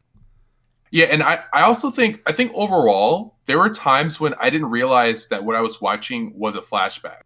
[0.90, 4.72] yeah, and I I also think I think overall there were times when I didn't
[4.72, 7.22] realize that what I was watching was a flashback.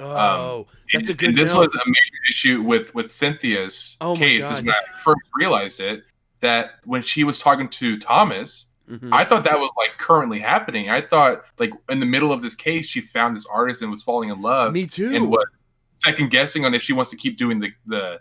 [0.00, 1.30] Oh, that's a good.
[1.30, 1.66] And this note.
[1.66, 4.50] was a major issue with with Cynthia's Oh my case.
[4.50, 6.04] Is when I first realized it
[6.40, 9.08] that when she was talking to Thomas, Mhm.
[9.12, 10.90] I thought that was like currently happening.
[10.90, 14.02] I thought like in the middle of this case, she found this artist and was
[14.02, 15.14] falling in love Me too.
[15.14, 15.46] and was
[15.96, 18.20] second guessing on if she wants to keep doing the the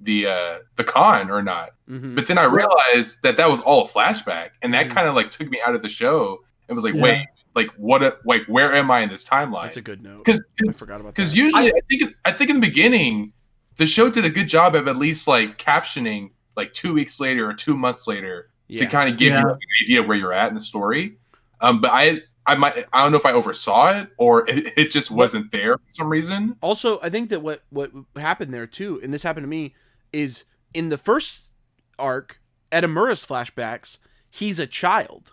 [0.00, 1.70] the uh the con or not.
[1.90, 2.14] Mhm.
[2.14, 4.90] But then I realized that that was all a flashback, and that Mhm.
[4.90, 6.44] kind of like took me out of the show.
[6.68, 7.02] It was like, Yeah.
[7.02, 7.26] wait,
[7.56, 8.02] like what?
[8.02, 9.64] A, like where am I in this timeline?
[9.64, 10.24] That's a good note.
[10.24, 11.38] Because I forgot about because that.
[11.38, 13.32] usually I, think I think in the beginning
[13.76, 17.48] the show did a good job of at least like captioning like two weeks later
[17.48, 18.78] or two months later yeah.
[18.78, 19.40] to kind of give Yeah.
[19.40, 21.18] you like, an idea of where you're at in the story.
[21.60, 24.90] Um, but I I might I don't know if I oversaw it or it, it
[24.90, 26.56] just wasn't there for some reason.
[26.62, 29.74] also i think that what what happened there too and this happened to me
[30.12, 31.50] is in the first
[31.98, 32.38] arc
[32.70, 33.98] edamura's flashbacks
[34.30, 35.32] he's a child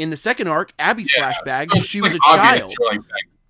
[0.00, 1.32] in the second arc abby's Yeah.
[1.32, 3.04] flashback So she was a like, obvious child.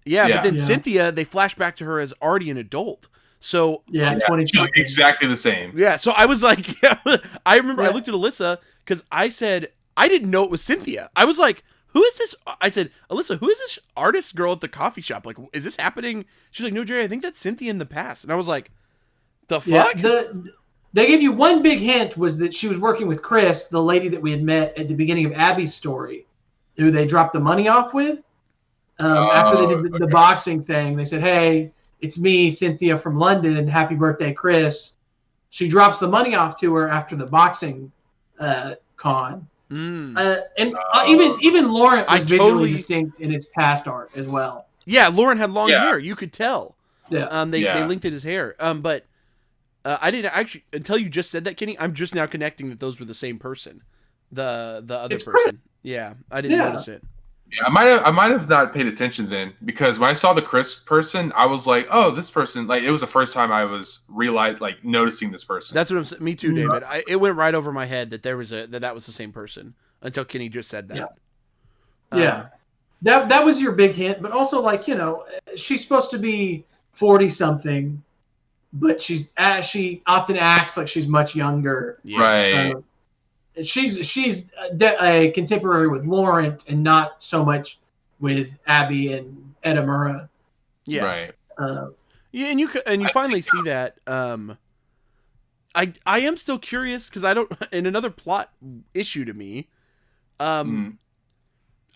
[0.04, 0.36] yeah, Yeah.
[0.36, 0.64] but then Yeah.
[0.64, 3.08] cynthia they flash back to her as already an adult.
[3.38, 5.72] So Yeah, yeah, 20 she's like exactly the same.
[5.78, 6.66] yeah so i was like
[7.46, 11.08] i remember i looked at alyssa because i said i didn't know it was cynthia.
[11.16, 11.62] I was like
[11.94, 15.24] who is this i said alyssa who is this artist girl at the coffee shop?
[15.24, 16.24] Like is this happening?
[16.50, 18.24] She's like no jerry i think that's cynthia in the past.
[18.24, 18.70] And i was like
[19.48, 19.96] the Yeah, fuck?
[19.96, 20.52] the,
[20.92, 24.08] they gave you one big hint was that she was working with Chris, the lady
[24.08, 26.26] that we had met at the beginning of Abby's story,
[26.76, 28.18] who they dropped the money off with.
[28.98, 31.70] Um, after they did the, the boxing thing, they said, "Hey,
[32.00, 33.66] it's me, Cynthia from London.
[33.66, 34.92] Happy birthday, Chris."
[35.50, 37.90] She drops the money off to her after the boxing
[38.38, 40.16] uh, con, Mm.
[40.18, 41.06] uh, and uh, Oh.
[41.12, 44.66] even even Laurent I was visually totally- distinct in his past art as well.
[44.84, 45.82] Yeah, Lauren had long Yeah.
[45.84, 45.98] hair.
[45.98, 46.74] You could tell.
[47.08, 47.24] Yeah.
[47.26, 48.54] Um, they, they linked it his hair.
[48.60, 49.04] Um, but
[49.84, 51.78] uh, I didn't actually until you just said that, Kenny.
[51.78, 53.82] I'm just now connecting that those were the same person.
[54.32, 55.42] The the other It's Chris.
[55.44, 55.60] person.
[55.82, 56.68] Yeah, I didn't Yeah.
[56.70, 57.02] notice it.
[57.52, 60.32] Yeah, I might have I might have not paid attention then because when I saw
[60.32, 63.50] the Chris person, I was like, oh, this person like it was the first time
[63.50, 65.74] I was realized like noticing this person.
[65.74, 66.22] That's what I'm saying.
[66.22, 66.84] Me too, David.
[66.84, 69.12] I, it went right over my head that there was a that that was the
[69.12, 70.96] same person until Kenny just said that.
[70.96, 71.06] Yeah.
[72.12, 72.46] Um, Yeah.
[73.02, 75.24] That that was your big hint, but also like you know,
[75.56, 78.00] she's supposed to be forty something,
[78.74, 81.98] but she's uh, she often acts like she's much younger.
[82.04, 82.20] yeah.
[82.20, 82.76] right.
[82.76, 82.80] Uh,
[83.62, 84.44] she's she's
[84.80, 87.78] a, a contemporary with Laurent and not so much
[88.20, 90.28] with Abby and Edamura.
[90.86, 91.04] Yeah.
[91.04, 91.32] Right.
[91.58, 91.88] Uh,
[92.32, 93.96] Yeah, and you c- and you finally see that.
[94.06, 94.56] Um,
[95.74, 97.50] I I am still curious because I don't.
[97.72, 98.50] And another plot
[98.94, 99.68] issue to me.
[100.38, 100.96] Um, Mm.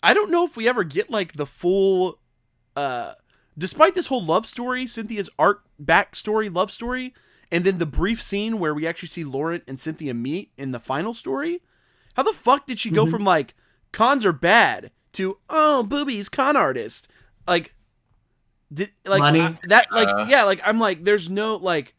[0.03, 2.19] I don't know if we ever get like the full.
[2.77, 3.15] Uh,
[3.57, 7.15] despite this whole love story, Cynthia's art backstory love story,
[7.55, 10.81] and then the brief scene where we actually see Laurent and Cynthia meet in the
[10.81, 11.63] final story.
[12.15, 13.11] How the fuck did she go Mhm.
[13.11, 13.55] from like
[13.93, 17.09] cons are bad to oh boobies con artist
[17.47, 17.75] like
[18.73, 19.41] did like Money?
[19.41, 20.27] I- that like Uh.
[20.29, 21.95] yeah like I'm like there's no like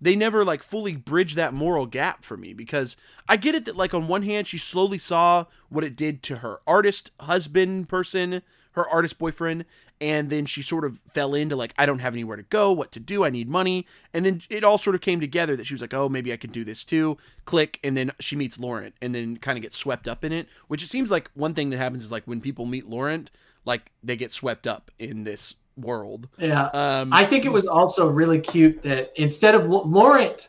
[0.00, 2.96] they never like fully bridge that moral gap for me because
[3.28, 6.36] I get it that like on one hand she slowly saw what it did to
[6.36, 8.42] her artist husband person,
[8.78, 9.64] her artist boyfriend,
[10.00, 12.92] and then she sort of fell into like I don't have anywhere to go, what
[12.92, 15.74] to do, I need money, and then it all sort of came together that she
[15.74, 18.94] was like, oh maybe I can do this too, click, and then she meets Laurent,
[19.02, 21.70] and then kind of gets swept up in it, which it seems like one thing
[21.70, 23.30] that happens is like when people meet Laurent,
[23.64, 26.28] like they get swept up in this world.
[26.38, 26.66] yeah.
[26.72, 30.48] Um, I think it was also really cute that instead of L- Laurent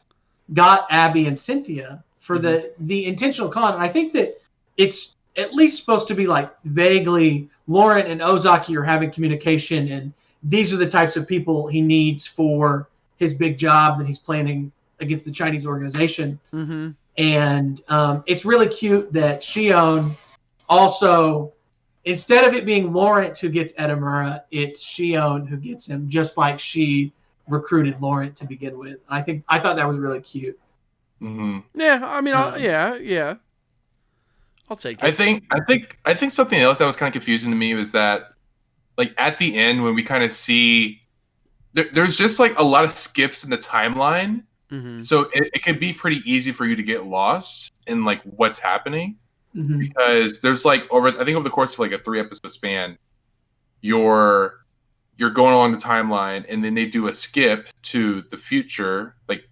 [0.53, 4.41] got Abby and Cynthia for the the intentional con, and I think that
[4.77, 10.13] it's at least supposed to be like vaguely Laurent and Ozaki are having communication, and
[10.43, 12.87] these are the types of people he needs for
[13.17, 16.39] his big job that he's planning against the Chinese organization.
[16.53, 16.95] mhm.
[17.17, 20.15] And um, it's really cute that Shion
[20.69, 21.51] also,
[22.05, 26.59] instead of it being Laurent who gets Edamura, it's Shion who gets him, just like
[26.59, 27.11] she
[27.47, 28.99] recruited Laurent to begin with.
[29.09, 30.57] I think I thought that was really cute.
[31.19, 33.35] hmm Yeah, I mean, I'll, Um, yeah, yeah.
[34.69, 35.03] I'll take it.
[35.03, 37.73] I think I think I think something else that was kind of confusing to me
[37.75, 38.33] was that
[38.97, 41.01] like at the end when we kind of see
[41.73, 45.03] there, there's just like a lot of skips in the timeline Mhm.
[45.03, 48.59] so it, it can be pretty easy for you to get lost in like what's
[48.59, 49.17] happening
[49.55, 49.79] Mhm.
[49.79, 52.97] because there's like over I think over the course of like a three episode span
[53.81, 54.59] you're
[55.17, 59.49] you're going along the timeline and then they do a skip to the future like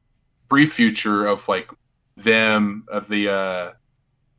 [0.49, 1.71] brief future of like
[2.15, 3.71] them of the uh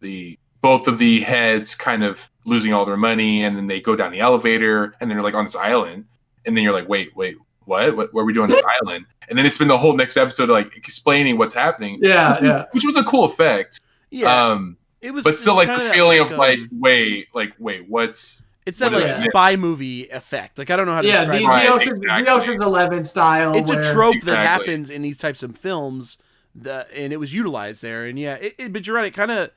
[0.00, 3.94] the both of the heads kind of losing all their money and then they go
[3.94, 6.04] down the elevator and then they're like on this island
[6.46, 7.36] and then you're like wait wait
[7.66, 9.94] what what, what are we doing on this island and then it's been the whole
[9.94, 12.64] next episode like explaining what's happening Yeah, yeah.
[12.72, 13.80] which was a cool effect
[14.10, 17.28] yeah, um it was, but still it's like the feeling like, of like um, wait
[17.34, 19.30] like wait what's it's that what like is it?
[19.30, 20.58] spy movie effect.
[20.58, 21.70] Like I don't know how to Yeah, the, describe the, it.
[21.70, 22.30] Right, Ocean's, the.
[22.30, 23.56] Ocean's Eleven style.
[23.56, 26.18] It's a where- trope that happens in these types of films,
[26.54, 28.04] the, and it was utilized there.
[28.04, 29.06] And yeah, it, it, but you're right.
[29.06, 29.50] It kind of,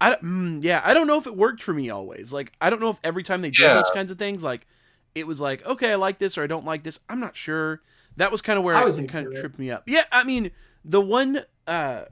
[0.00, 2.32] I don't- mm, yeah, I don't know if it worked for me always.
[2.32, 3.74] Like I don't know if every time they did Yeah.
[3.74, 4.66] those kinds of things, like
[5.14, 7.00] it was like okay, I like this or I don't like this.
[7.08, 7.82] I'm not sure.
[8.16, 9.40] That was kind of where I it, was it kind of it.
[9.40, 9.84] tripped me up.
[9.86, 10.50] Yeah, I mean
[10.84, 11.40] the one.
[11.66, 12.04] uh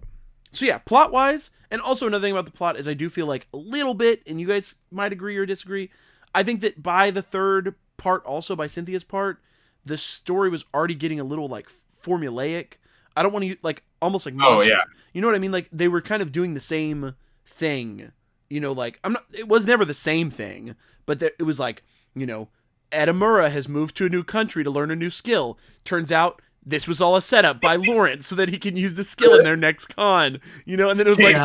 [0.52, 3.26] So yeah, plot wise, and also another thing about the plot is I do feel
[3.26, 5.90] like a little bit, and you guys might agree or disagree.
[6.34, 9.38] I think that by the third part, also by Cynthia's part,
[9.84, 11.68] the story was already getting a little like
[12.02, 12.74] formulaic.
[13.16, 14.82] I don't want to like almost like Oh, yeah.
[15.12, 15.52] you know what I mean?
[15.52, 17.14] Like they were kind of doing the same
[17.47, 18.12] thing.
[18.51, 19.24] You know, like I'm not.
[19.32, 20.74] It was never the same thing,
[21.06, 21.82] but it was like
[22.14, 22.48] you know,
[22.93, 25.59] Edamura has moved to a new country to learn a new skill.
[25.85, 26.40] Turns out.
[26.68, 29.44] This was all a setup by Lawrence so that he can use the skill in
[29.44, 30.90] their next con, you know.
[30.90, 31.36] And then it was like,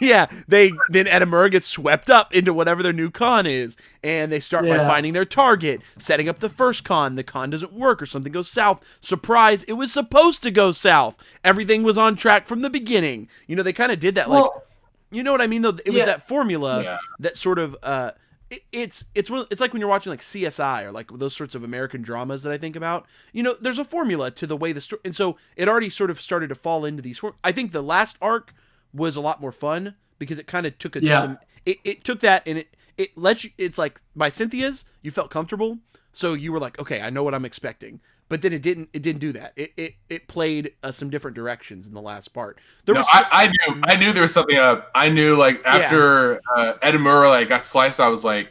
[0.00, 4.40] yeah, they then Edamura gets swept up into whatever their new con is, and they
[4.40, 7.16] start by finding their target, setting up the first con.
[7.16, 8.82] The con doesn't work, or something goes south.
[9.02, 9.64] Surprise!
[9.64, 11.16] It was supposed to go south.
[11.44, 13.28] Everything was on track from the beginning.
[13.46, 14.30] You know, they kind of did that.
[14.30, 14.64] Like, Well,
[15.10, 15.62] you know what I mean?
[15.62, 16.06] Though it was Yeah.
[16.06, 16.98] that formula Yeah.
[17.18, 17.76] that sort of.
[17.82, 18.12] uh
[18.50, 21.62] it, it's it's it's like when you're watching like CSI or like those sorts of
[21.62, 23.06] American dramas that I think about.
[23.32, 26.10] You know, there's a formula to the way the story, and so it already sort
[26.10, 27.18] of started to fall into these.
[27.18, 28.52] for- I think the last arc
[28.92, 31.20] was a lot more fun because it kind of took a Yeah.
[31.20, 35.12] some, it, it took that and it it lets you it's like by Cynthia's you
[35.12, 35.78] felt comfortable
[36.12, 38.00] so you were like okay I know what I'm expecting
[38.30, 41.34] but then it didn't it didn't do that it it, it played uh, some different
[41.34, 44.32] directions in the last part there No, was I, I knew I knew there was
[44.32, 44.90] something up.
[44.94, 48.50] I knew like after uh, Edamura like got sliced, I was like,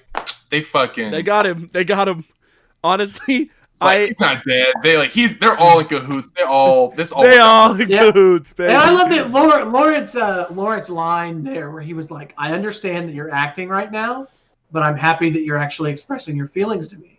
[0.50, 2.26] they fucking they got him they got him
[2.84, 3.50] honestly
[3.82, 4.68] like, I he's not dead.
[4.84, 6.32] They like he's they're all in cahoots.
[6.36, 8.12] They all this all they all in Yeah.
[8.12, 8.74] cahoots baby.
[8.74, 12.52] And I love that Lawrence, Lawrence, uh, Lawrence line there where he was like, "I
[12.52, 14.28] understand that you're acting right now,
[14.72, 17.19] but I'm happy that you're actually expressing your feelings to me."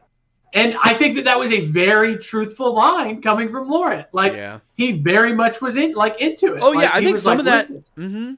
[0.52, 4.09] And I think that that was a very truthful line coming from Lawrence.
[4.12, 6.60] Like yeah he very much was in, like into it.
[6.62, 8.32] Oh, yeah, I think some like, of that- mm-hmm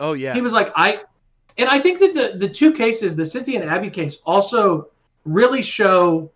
[0.00, 1.00] oh yeah He was like, "I,"
[1.56, 4.88] and I think that the the two cases, the Cynthia and Abby case, also
[5.24, 6.30] really show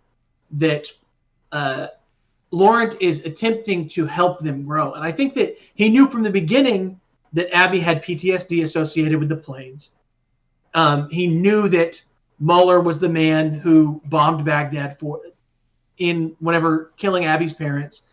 [0.51, 0.87] that
[1.51, 1.87] uh,
[2.51, 4.93] Laurent is attempting to help them grow.
[4.93, 6.99] And I think that he knew from the beginning
[7.33, 9.91] that Abby had PTSD associated with the planes.
[10.73, 12.01] Um, he knew that
[12.39, 15.21] Mueller was the man who bombed Baghdad for
[15.97, 18.03] in whenever killing Abby's parents.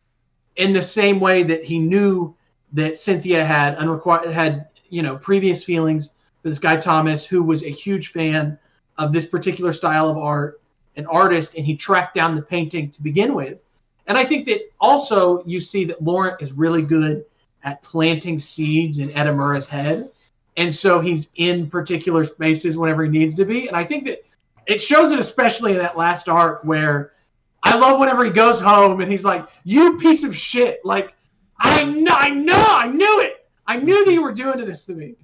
[0.57, 2.35] In the same way that he knew
[2.73, 7.65] that Cynthia had unrequited had you know previous feelings for this guy Thomas, who was
[7.65, 8.59] a huge fan
[8.99, 10.61] of this particular style of art,
[10.97, 13.65] an artist, and he tracked down the painting to begin with.
[14.07, 17.25] And I think that also you see that Laurent is really good
[17.65, 20.11] at planting seeds in Edamura's head.
[20.57, 23.67] And so he's in particular spaces whenever he needs to be.
[23.67, 24.25] And I think that
[24.67, 27.13] it shows it especially in that last arc where
[27.63, 30.85] I love whenever he goes home and he's like, You piece of shit.
[30.85, 31.15] Like,
[31.59, 33.47] I know, I know, I knew it.
[33.67, 35.17] I knew that you were doing this to me.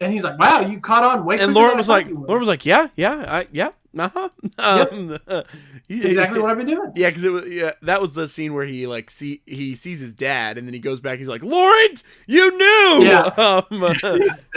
[0.00, 1.24] And he's like, Wow, you caught on.
[1.24, 4.28] Wait and Lauren was like, "Lauren was like, Yeah, yeah, I, yeah, uh-huh.
[4.58, 6.92] Um, That's exactly what I've been doing.
[6.94, 10.00] Yeah, because it was yeah, that was the scene where he like see he sees
[10.00, 11.18] his dad, and then he goes back.
[11.18, 13.30] He's like, "Laurent, you knew." Yeah.
[13.38, 13.64] Um,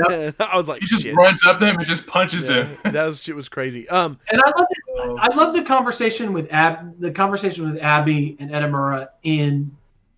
[0.09, 0.35] Yep.
[0.39, 1.15] I was like, He just shit.
[1.15, 2.93] runs up to him and just punches Yeah, him.
[2.93, 3.87] that was shit was crazy.
[3.89, 5.15] Um, And I love it.
[5.19, 9.75] I love the conversation with Ab, the conversation with Abby and Edamura in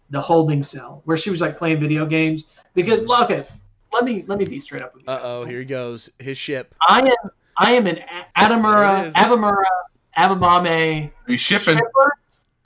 [0.10, 2.46] the holding cell, where she was like playing video games.
[2.74, 3.46] Because look, okay,
[3.94, 5.10] let me let me be straight up with you.
[5.10, 6.10] uh oh, here he goes.
[6.20, 6.74] His ship.
[6.88, 9.14] I am I am an A- There Adamura, it is.
[9.14, 9.64] Avamura,
[10.18, 11.78] Avamame Be shipping.
[11.78, 12.14] shipper.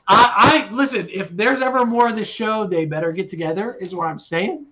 [0.09, 1.07] I, I listen.
[1.11, 3.75] If there's ever more of this show, they better get together.
[3.81, 4.65] Is what I'm saying.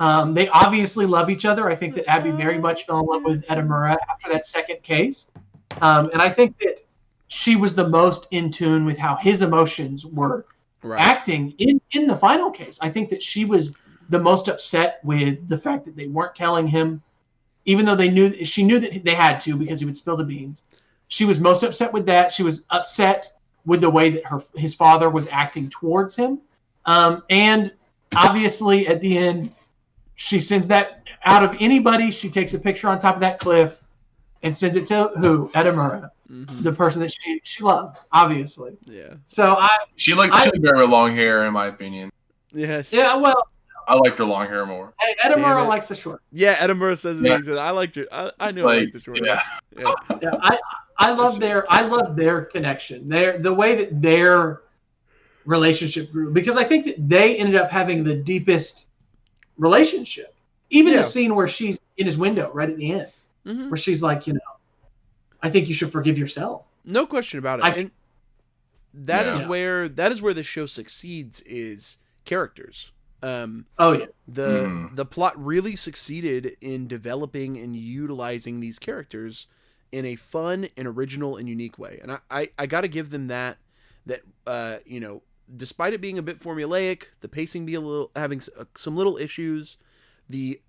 [0.00, 1.70] Um, they obviously love each other.
[1.70, 5.28] I think that Abby very much fell in love with Edamura after that second case,
[5.80, 6.84] um, and I think that
[7.28, 10.46] she was the most in tune with how his emotions were
[10.82, 11.00] Right.
[11.00, 12.78] acting in in the final case.
[12.82, 13.72] I think that she was
[14.08, 17.02] the most upset with the fact that they weren't telling him,
[17.64, 20.24] even though they knew she knew that they had to because he would spill the
[20.24, 20.62] beans.
[21.08, 22.32] She was most upset with that.
[22.32, 23.32] She was upset
[23.66, 26.38] with the way that her his father was acting towards him,
[26.86, 27.72] um, and
[28.16, 29.54] obviously at the end,
[30.16, 32.10] she sends that out of anybody.
[32.10, 33.80] She takes a picture on top of that cliff
[34.42, 35.48] and sends it to who?
[35.54, 36.62] Edamura, Mhm.
[36.62, 38.72] the person that she she loves, obviously.
[38.84, 39.14] Yeah.
[39.26, 42.10] So I She liked I- she liked her long hair, in my opinion.
[42.52, 42.82] Yeah.
[42.82, 43.48] sh- yeah, well,
[43.86, 44.92] I liked her long hair more.
[45.00, 46.22] Hey, Damn Edamura likes the short.
[46.32, 46.54] Yeah.
[46.56, 47.24] Edamura says it.
[47.24, 47.40] Yeah.
[47.42, 48.08] He "I liked it.
[48.10, 49.40] I, I knew I liked the short." yeah.
[49.76, 49.92] Yeah.
[50.22, 50.58] Yeah, I
[50.98, 53.08] I love their I love their connection.
[53.08, 54.62] Their the way that their
[55.44, 58.86] relationship grew because I think that they ended up having the deepest
[59.58, 60.34] relationship.
[60.70, 60.98] Even Yeah.
[60.98, 63.08] the scene where she's in his window right at the end,
[63.46, 63.68] Mhm.
[63.70, 64.40] where she's like, you know,
[65.42, 66.64] I think you should forgive yourself.
[66.84, 67.64] No question about it.
[67.66, 67.90] I- and
[68.94, 69.46] that is Yeah.
[69.48, 72.90] where that is where the show succeeds is characters.
[73.24, 74.94] Um, Oh yeah, the Hmm.
[74.94, 79.46] the plot really succeeded in developing and utilizing these characters
[79.92, 81.98] in a fun and original and unique way.
[82.02, 83.58] And I I, I got to give them that
[84.06, 85.22] that uh you know
[85.56, 88.96] despite it being a bit formulaic, the pacing be a little having s- uh, some
[88.96, 89.76] little issues,
[90.28, 90.60] the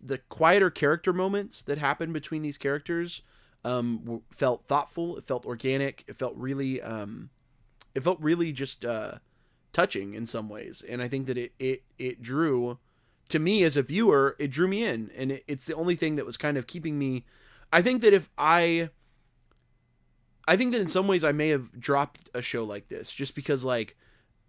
[0.00, 3.22] the quieter character moments that happen between these characters
[3.64, 7.30] um felt thoughtful, it felt organic, it felt really um
[7.94, 9.16] it felt really just uh
[9.72, 10.82] touching in some ways.
[10.88, 12.78] And i think that it it it drew
[13.28, 15.10] to me as a viewer it drew me in.
[15.16, 17.24] And it, it's the only thing that was kind of keeping me
[17.72, 18.90] i think that if i
[20.46, 23.34] i think that in some ways i may have dropped a show like this just
[23.34, 23.96] because like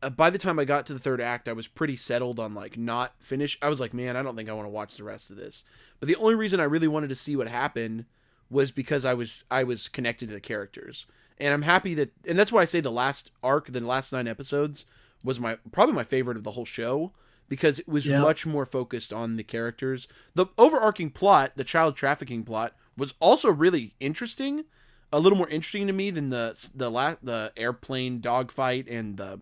[0.01, 2.53] uh, by the time i got to the third act i was pretty settled on
[2.53, 5.03] like not finish i was like man i don't think i want to watch the
[5.03, 5.63] rest of this.
[5.99, 8.05] But the only reason i really wanted to see what happened
[8.49, 11.05] was because i was i was connected to the characters.
[11.39, 14.27] And i'm happy that and that's why i say the last arc the last nine
[14.27, 14.85] episodes
[15.23, 17.13] was my probably my favorite of the whole show
[17.49, 18.19] because it was Yeah.
[18.21, 20.07] much more focused on the characters.
[20.35, 24.65] The overarching plot, the child trafficking plot, was also really interesting,
[25.11, 29.41] a little more interesting to me than the the la- the airplane dogfight and the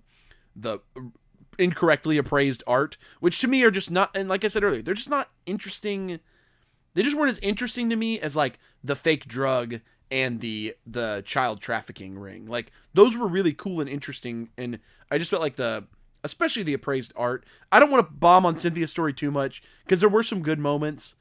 [0.55, 0.79] the
[1.57, 4.15] incorrectly appraised art, which to me are just not.
[4.15, 6.19] And like I said earlier, they're just not interesting.
[6.93, 9.79] They just weren't as interesting to me as like the fake drug
[10.11, 12.45] and the the child trafficking ring.
[12.47, 14.79] Like those were really cool and interesting, and
[15.09, 15.85] I just felt like the
[16.23, 17.45] especially the appraised art.
[17.71, 20.59] I don't want to bomb on Cynthia's story too much because there were some good
[20.59, 21.15] moments,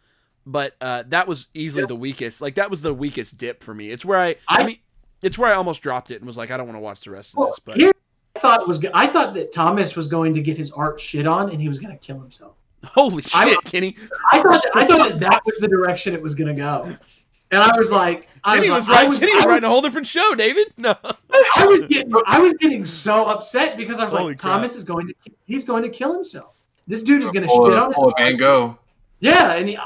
[0.44, 1.86] but uh, that was easily Yeah.
[1.86, 2.40] the weakest.
[2.40, 3.88] Like that was the weakest dip for me.
[3.90, 4.76] It's where I, I, I- mean,
[5.22, 7.10] it's where I almost dropped it and was like, I don't want to watch the
[7.12, 7.58] rest of this.
[7.60, 7.92] But here
[8.36, 11.50] I thought was I thought that Thomas was going to get his art shit on
[11.50, 12.54] and he was going to kill himself.
[12.84, 13.96] holy shit, I- Kenny!
[14.32, 16.90] I thought that, I thought that, that was the direction it was going to go,
[17.50, 19.06] and I was like, I Kenny was, was, like, right.
[19.06, 20.72] I was, Kenny I was was writing a whole different show, David.
[20.78, 20.94] No,
[21.56, 24.52] I was getting I was getting so upset because I was Holy like, crap.
[24.52, 25.14] Thomas is going to
[25.46, 26.56] he's going to kill himself.
[26.86, 28.18] This dude is going to shit on his pull a art.
[28.18, 28.78] Van Gogh.
[29.20, 29.78] Yeah, and he,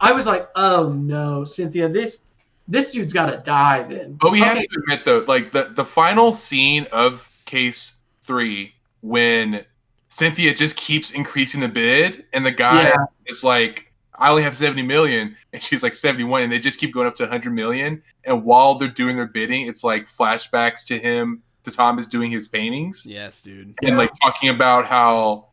[0.00, 2.20] I was like, oh no, Cynthia, this
[2.68, 4.14] this dude's got to die then.
[4.14, 9.64] But we have to admit though, like the the final scene of case three when
[10.08, 13.04] Cynthia just keeps increasing the bid, and the guy Yeah.
[13.26, 16.92] is like, "I only have seventy million, and she's like seventy-one, and they just keep
[16.94, 18.02] going up to hundred million.
[18.24, 22.46] And while they're doing their bidding, it's like flashbacks to him, to Thomas doing his
[22.48, 23.74] paintings, Yes, dude.
[23.82, 25.48] and like talking about how,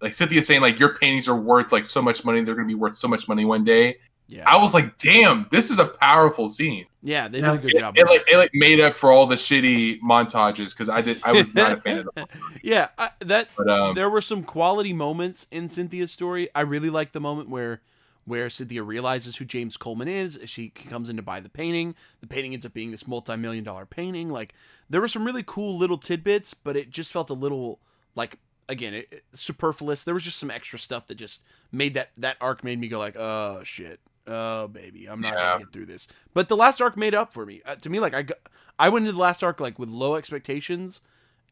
[0.00, 2.74] like Cynthia's saying like your paintings are worth like so much money, they're gonna be
[2.74, 3.98] worth so much money one day.
[4.28, 4.42] Yeah.
[4.44, 6.86] I was like, damn, this is a powerful scene.
[7.02, 7.54] yeah, they did Yeah.
[7.54, 7.96] a good It, job.
[7.96, 11.20] it, with like it like made up for all the shitty montages because I did
[11.22, 12.26] I was not a fan of them.
[12.62, 16.48] yeah, I, that But um, there were some quality moments in Cynthia's story.
[16.56, 17.82] I really like the moment where
[18.24, 20.36] where Cynthia realizes who James Coleman is.
[20.46, 21.94] She comes in to buy the painting.
[22.20, 24.28] The painting ends up being this multi-million dollar painting.
[24.28, 24.52] Like
[24.90, 27.78] there were some really cool little tidbits, but it just felt a little
[28.16, 28.38] like
[28.68, 30.02] again it, it- superfluous.
[30.02, 32.98] There was just some extra stuff that just made that that arc made me go
[32.98, 34.00] like, oh shit.
[34.26, 35.44] Oh baby, I'm not Yeah.
[35.52, 36.08] gonna get through this.
[36.34, 37.62] But the last arc made up for me.
[37.64, 38.38] Uh, to me, like I, got,
[38.78, 41.00] I went into the last arc like with low expectations,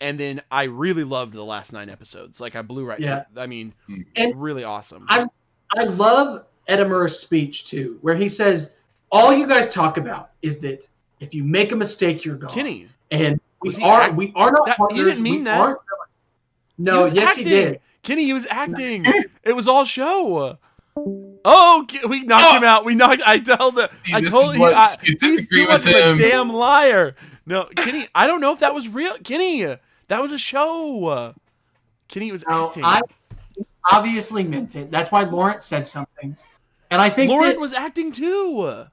[0.00, 2.40] and then I really loved the last nine episodes.
[2.40, 2.98] Like I blew right.
[3.00, 3.24] Yeah.
[3.36, 3.74] I mean,
[4.16, 5.06] And really awesome.
[5.08, 5.26] I-
[5.76, 8.70] I love Edamura's speech too, where he says,
[9.10, 10.86] "All you guys talk about is that
[11.20, 14.66] if you make a mistake, you're gone." Kenny, and we are act- we are not
[14.66, 15.04] That- you partners.
[15.04, 15.60] didn't mean we that.
[15.60, 15.78] aren't-
[16.76, 17.44] he No, was yes, acting.
[17.44, 17.80] he did.
[18.02, 19.04] Kenny, he was acting.
[19.44, 20.58] it was all show.
[21.44, 22.56] Oh, we knocked Oh!
[22.56, 22.84] him out.
[22.84, 23.22] We knocked.
[23.26, 23.90] I told the.
[24.06, 24.64] See, I told is you.
[24.66, 27.14] I, you he's too much with of a damn liar.
[27.46, 28.08] No, Kenny.
[28.14, 29.16] I don't know if that was real.
[29.18, 31.34] Kenny, that was a show.
[32.08, 32.84] Kenny was No, acting.
[32.84, 33.00] I
[33.90, 34.90] obviously meant it.
[34.90, 36.34] That's why Lawrence said something,
[36.90, 38.86] and I think Lawrence that, was acting too.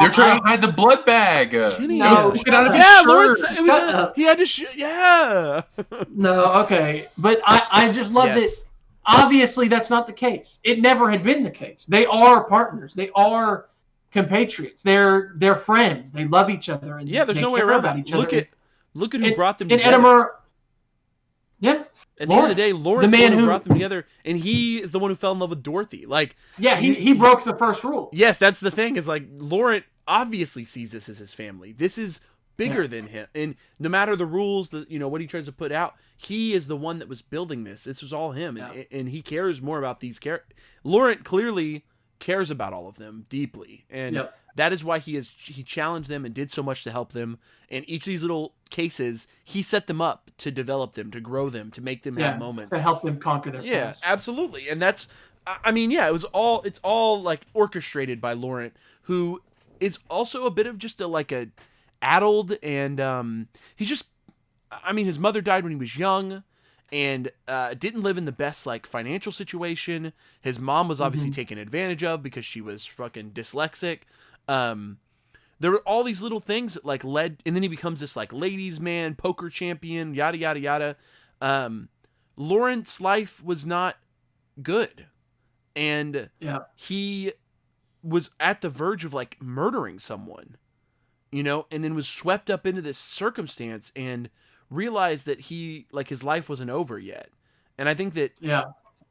[0.00, 1.54] they're trying to hide the blood bag.
[1.54, 2.74] Uh, Kenny, No, was shut out of up.
[2.76, 3.06] his yeah, shirt.
[3.06, 3.36] Lauren.
[3.36, 4.16] said- was Shut a- up.
[4.16, 4.46] he had to.
[4.46, 5.62] Sh- yeah.
[6.10, 8.56] no, okay, but I I just love Yes.
[8.56, 8.63] that.
[9.06, 10.58] Obviously, that's not the case.
[10.64, 11.86] It never had been the case.
[11.86, 12.94] They are partners.
[12.94, 13.66] They are
[14.10, 14.82] compatriots.
[14.82, 16.12] They're they're friends.
[16.12, 16.98] They love each other.
[16.98, 18.38] And Yeah, there's no way around about each Look other.
[18.38, 18.48] at
[18.94, 19.94] look at who And- brought them together.
[19.96, 20.18] and together.
[20.18, 20.28] Edamura.
[21.60, 21.84] Yeah,
[22.20, 24.36] At the end of the day, Lawrence the man who who- brought them together, and
[24.36, 26.04] he is the one who fell in love with Dorothy.
[26.06, 26.76] Like, yeah.
[26.76, 28.10] He, He- he broke the first rule.
[28.12, 28.96] yes, that's the thing.
[28.96, 31.72] Is like Laurent obviously sees this as his family.
[31.72, 32.20] This is
[32.56, 35.52] bigger than him, and no matter the rules that you know what he tries to
[35.52, 37.84] put out, he is the one that was building this.
[37.84, 38.84] This was all him, and Yeah.
[38.90, 40.56] and he cares more about these characters.
[40.84, 41.84] Laurent clearly
[42.20, 44.38] cares about all of them deeply, and Yep.
[44.56, 47.38] that is why he is he challenged them and did so much to help them.
[47.70, 51.48] And each of these little cases, he set them up to develop them, to grow
[51.50, 52.70] them, to make them Yeah, have moments.
[52.70, 54.68] to help them conquer their Yeah, absolutely.
[54.68, 55.08] And that's
[55.46, 59.42] I mean, yeah, it was all it's all like orchestrated by Laurent, who
[59.80, 61.48] is also a bit of just a like a
[62.04, 64.04] addled and um he's just
[64.70, 66.42] I mean, his mother died when he was young
[66.90, 70.12] and uh, didn't live in the best like financial situation.
[70.40, 71.34] His mom was obviously Mhm.
[71.34, 74.00] taken advantage of because she was fucking dyslexic.
[74.48, 74.98] Um,
[75.60, 78.32] there were all these little things that like led, and then he becomes this like
[78.32, 80.96] ladies' man, poker champion, yada yada yada.
[81.40, 81.88] Um,
[82.36, 83.96] Lawrence' life was not
[84.60, 85.06] good,
[85.76, 86.60] and Yeah.
[86.74, 87.32] he
[88.02, 90.56] was at the verge of like murdering someone,
[91.34, 94.30] you know, and then was swept up into this circumstance and
[94.70, 97.28] realized that he like his life wasn't over yet.
[97.76, 98.62] And I think that Yeah.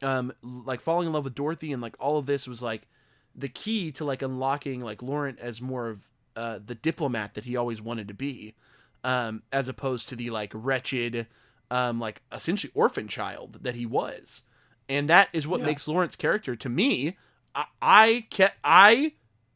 [0.01, 2.87] um like falling in love with Dorothy and like all of this was like
[3.35, 5.99] the key to like unlocking like Laurent as more of
[6.37, 8.55] uh the diplomat that he always wanted to be
[9.03, 11.27] um as opposed to the like wretched
[11.71, 14.43] um like essentially orphan child that he was
[14.87, 15.65] and that is what Yeah.
[15.65, 17.17] makes Laurent's character to me
[17.53, 19.13] I I kept I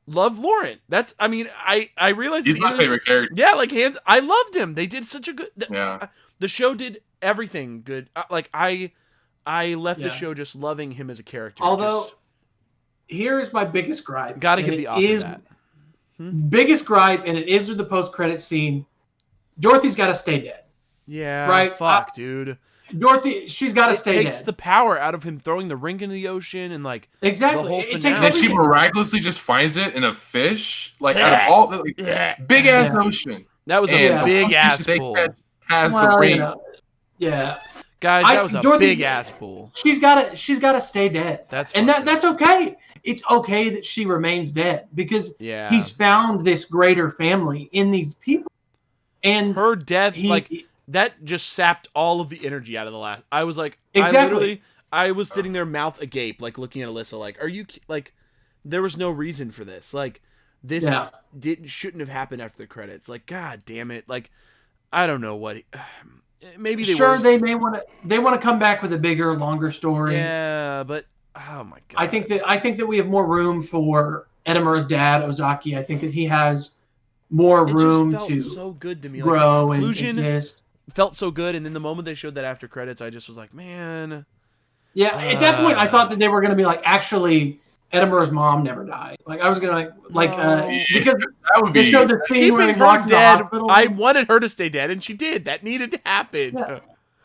[0.07, 3.33] love Laurent that's I mean I I realized He's my end of favorite character.
[3.35, 6.07] yeah like hands I loved him they did such a good th- Yeah.
[6.39, 8.09] the show did everything good.
[8.15, 8.91] Uh, Like I,
[9.45, 11.63] I left the show just loving him as a character.
[11.63, 12.15] Although, Just-
[13.07, 14.39] here's my biggest gripe.
[14.39, 15.41] gotta and give the it author is that.
[16.49, 18.85] biggest gripe, and it is with the post credit scene.
[19.59, 20.63] Dorothy's got to stay dead.
[21.07, 22.57] Yeah, right, Fuck, dude.
[22.97, 24.45] Dorothy, she's got to It stay takes dead.
[24.45, 27.63] the power out of him throwing the ring into the ocean and like exactly.
[27.63, 28.25] the whole it takes finale.
[28.27, 31.95] And then she miraculously just finds it in a fish, like out of all like,
[32.47, 32.99] big ass Yeah.
[33.01, 33.45] ocean.
[33.65, 34.23] that was a Yeah.
[34.23, 35.31] big the ass they pull, catch
[35.69, 36.37] has Well, the you ring.
[36.39, 36.61] know,
[37.17, 37.57] yeah,
[37.99, 38.25] guys.
[38.25, 39.71] That was a Dorothy- big ass pool.
[39.75, 40.35] she's got to.
[40.35, 41.41] She's got to stay dead.
[41.49, 42.05] That's and that up.
[42.05, 42.77] that's okay.
[43.03, 45.69] It's okay that she remains dead because yeah.
[45.69, 48.51] he's found this greater family in these people,
[49.23, 50.51] and her death, he, like
[50.87, 53.25] that, just sapped all of the energy out of the last.
[53.31, 54.19] I was like, Exactly.
[54.19, 54.61] I literally,
[54.91, 58.13] I was sitting there, mouth agape, like looking at Alyssa, like, are you like?
[58.63, 59.93] There was no reason for this.
[59.93, 60.21] Like,
[60.63, 61.09] this Yeah.
[61.37, 63.07] didn't shouldn't have happened after the credits.
[63.07, 64.07] Like, god damn it.
[64.09, 64.31] Like,
[64.91, 65.57] I don't know what.
[65.57, 67.17] He, eh, maybe they sure were.
[67.19, 67.83] they may want to.
[68.05, 70.15] They want to come back with a bigger, longer story.
[70.15, 71.05] Yeah, but
[71.35, 71.97] oh my god.
[71.97, 75.77] I think that I think that we have more room for Edamura's dad, Ozaki.
[75.77, 76.71] I think that he has
[77.29, 79.19] more it room to so good to me.
[79.19, 80.61] grow like, and exist.
[80.93, 83.37] Felt so good, and then the moment they showed that after credits, I just was
[83.37, 84.25] like, man,
[84.93, 85.91] Yeah, at that point, I Uh.
[85.91, 87.59] thought that they were going to be like, actually,
[87.93, 89.17] Edamura's mom never died.
[89.25, 92.19] Like I was going to like, like uh, because That would be, they showed the
[92.31, 93.41] scene where keeping he her walked to the dead.
[93.41, 93.67] hospital.
[93.69, 95.45] I wanted her to stay dead, and she did.
[95.45, 96.55] That needed to happen.
[96.57, 96.79] Yeah.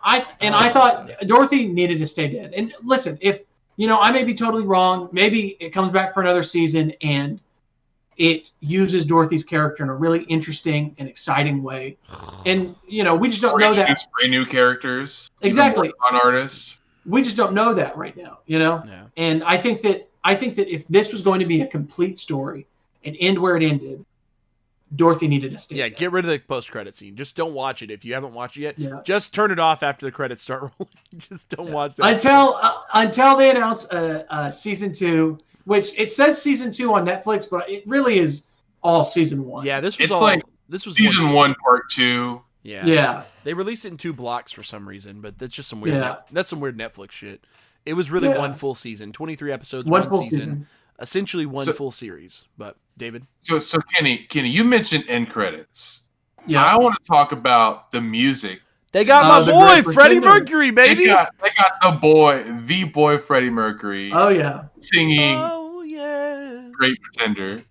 [0.05, 2.53] I and I thought Dorothy needed to stay dead.
[2.55, 3.41] And listen, if
[3.77, 5.09] you know, I may be totally wrong.
[5.13, 7.41] Maybe it comes back for another season and
[8.17, 11.97] it uses Dorothy's character in a really interesting and exciting way.
[12.47, 13.89] And you know, we just don't or know that.
[13.89, 15.31] introduce brand new characters.
[15.41, 15.89] Exactly.
[15.89, 16.77] more fun artists.
[17.07, 18.39] We just don't know that right now.
[18.47, 18.83] You know.
[18.87, 19.05] Yeah.
[19.17, 22.19] And I think that I think that if this was going to be a complete
[22.19, 22.67] story
[23.05, 24.05] and end where it ended,
[24.95, 25.77] Dorothy needed to stay.
[25.77, 25.97] Yeah, dead.
[25.99, 27.17] get rid of the post credit scene.
[27.17, 28.79] Just don't watch it if you haven't watched it yet.
[28.79, 29.01] Yeah.
[29.05, 30.93] Just turn it off after the credits start rolling.
[31.17, 32.15] Just don't watch that.
[32.15, 37.05] until uh, until they announce a, uh, season two, which it says season two on
[37.07, 38.45] Netflix, but it really is
[38.83, 39.65] all season one.
[39.67, 40.21] yeah, this was It's all.
[40.23, 41.35] like this was Season one.
[41.35, 42.43] one, part two.
[42.65, 42.87] Yeah.
[42.87, 45.97] yeah, They released it in two blocks for some reason, but that's just some weird.
[45.97, 46.01] Yeah.
[46.01, 47.45] Net- that's some weird Netflix shit.
[47.85, 48.39] It was really Yeah.
[48.39, 50.67] one full season, twenty three episodes, one one, full season, season.
[51.01, 52.45] essentially one So- full series.
[52.57, 56.03] But David, So, so Kenny, Kenny, you mentioned end credits.
[56.47, 58.61] Yeah, I want to talk about the music.
[58.93, 60.27] They got Uh, my the boy Great Freddie Pretender.
[60.41, 61.07] Mercury, They baby.
[61.07, 66.69] got, they got the boy, the boy Freddie Mercury oh yeah, singing Oh yeah.
[66.73, 67.63] "Great Pretender,"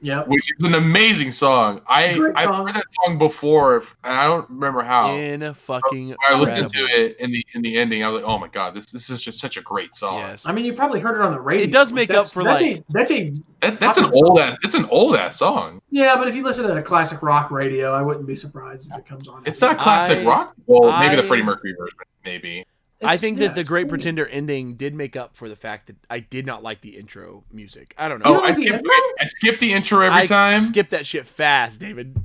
[0.00, 0.28] yep.
[0.28, 1.80] which is an amazing song.
[1.86, 5.14] I Great I've heard that song before, and I don't remember how.
[5.14, 6.14] In a fucking.
[6.28, 6.80] I looked incredible.
[6.80, 9.10] into it in the in the ending, I was like, "Oh my god, this this
[9.10, 10.46] is just such a great song." Yes.
[10.46, 11.64] I mean, you probably heard it on the radio.
[11.64, 14.56] It does make up for, that's like- a, that's a That, that's an old ass.
[14.62, 15.80] It's an old ass song.
[15.90, 19.06] yeah, but if you listen to classic rock radio, I wouldn't be surprised if it
[19.06, 19.42] comes on.
[19.46, 20.54] It's not classic I- rock.
[20.66, 22.64] Well, maybe the Freddie Mercury version, maybe.
[23.02, 23.90] I think yeah, that the Great cool.
[23.90, 27.44] Pretender ending did make up for the fact that I did not like the intro
[27.52, 27.94] music.
[27.96, 28.40] I don't Oh, know.
[28.40, 28.90] don't I like the skip intro?
[29.20, 30.60] I skip the intro every I time.
[30.62, 32.16] skip that shit fast, David.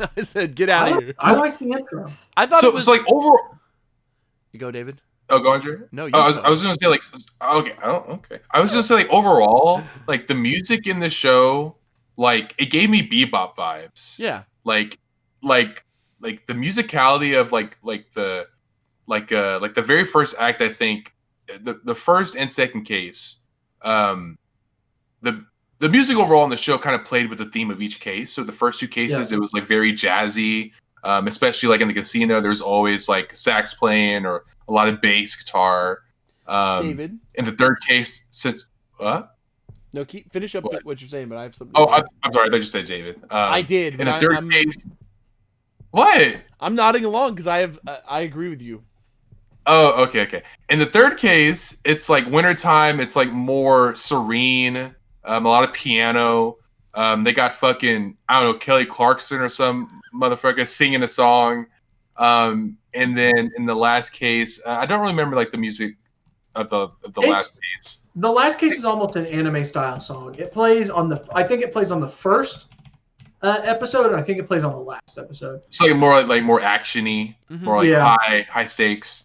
[0.16, 1.14] I said, get I, out of here.
[1.18, 2.10] I like the intro.
[2.36, 3.36] I thought So it was it's like over.
[4.52, 5.00] You go, David.
[5.30, 5.80] Oh, go on, Jerry.
[5.92, 6.42] No, you Oh, I was, go.
[6.44, 7.02] I was gonna say like
[7.42, 8.40] okay, oh, okay.
[8.50, 11.76] I was gonna say like overall, like the music in the show,
[12.16, 14.18] like it gave me bebop vibes.
[14.18, 14.44] Yeah.
[14.64, 14.98] Like,
[15.42, 15.84] like,
[16.20, 18.48] like the musicality of like like the
[19.08, 20.62] like uh like the very first act.
[20.62, 21.14] I think
[21.46, 23.38] the the first and second case,
[23.82, 24.38] um,
[25.22, 25.44] the
[25.78, 28.32] the music overall in the show kind of played with the theme of each case.
[28.32, 30.72] So the first two cases, it was like very jazzy.
[31.04, 35.00] Um, especially like in the casino, there's always like sax playing or a lot of
[35.00, 36.00] bass guitar.
[36.46, 37.18] Um, David.
[37.36, 38.64] in the third case, since
[38.96, 39.36] what?
[39.92, 40.84] No, keep finish up What?
[40.84, 41.72] what you're saying, but I have something.
[41.76, 42.02] Oh, I.
[42.22, 42.48] I'm sorry.
[42.48, 43.16] I thought you said David.
[43.16, 43.94] Um, I did.
[44.00, 44.76] In the I, third I'm, case,
[45.92, 46.36] what?
[46.60, 47.78] I'm nodding along because I have.
[47.86, 48.82] Uh, I agree with you.
[49.70, 50.42] Oh, okay, okay.
[50.70, 53.00] In the third case, it's like wintertime.
[53.00, 54.94] It's like more serene.
[55.24, 56.56] Um, a lot of piano.
[56.94, 61.66] Um, they got fucking I don't know Kelly Clarkson or some motherfucker singing a song.
[62.16, 65.94] Um, and then in the last case, uh, I don't really remember like the music
[66.54, 67.98] of the of the It's- last case.
[68.16, 70.34] The last case is almost an anime style song.
[70.38, 71.24] It plays on the.
[71.34, 72.66] I think it plays on the first
[73.42, 75.60] uh, episode, and I think it plays on the last episode.
[75.68, 77.62] It's like more like, like more actiony, Mhm.
[77.62, 78.16] more like Yeah.
[78.18, 79.24] high high stakes.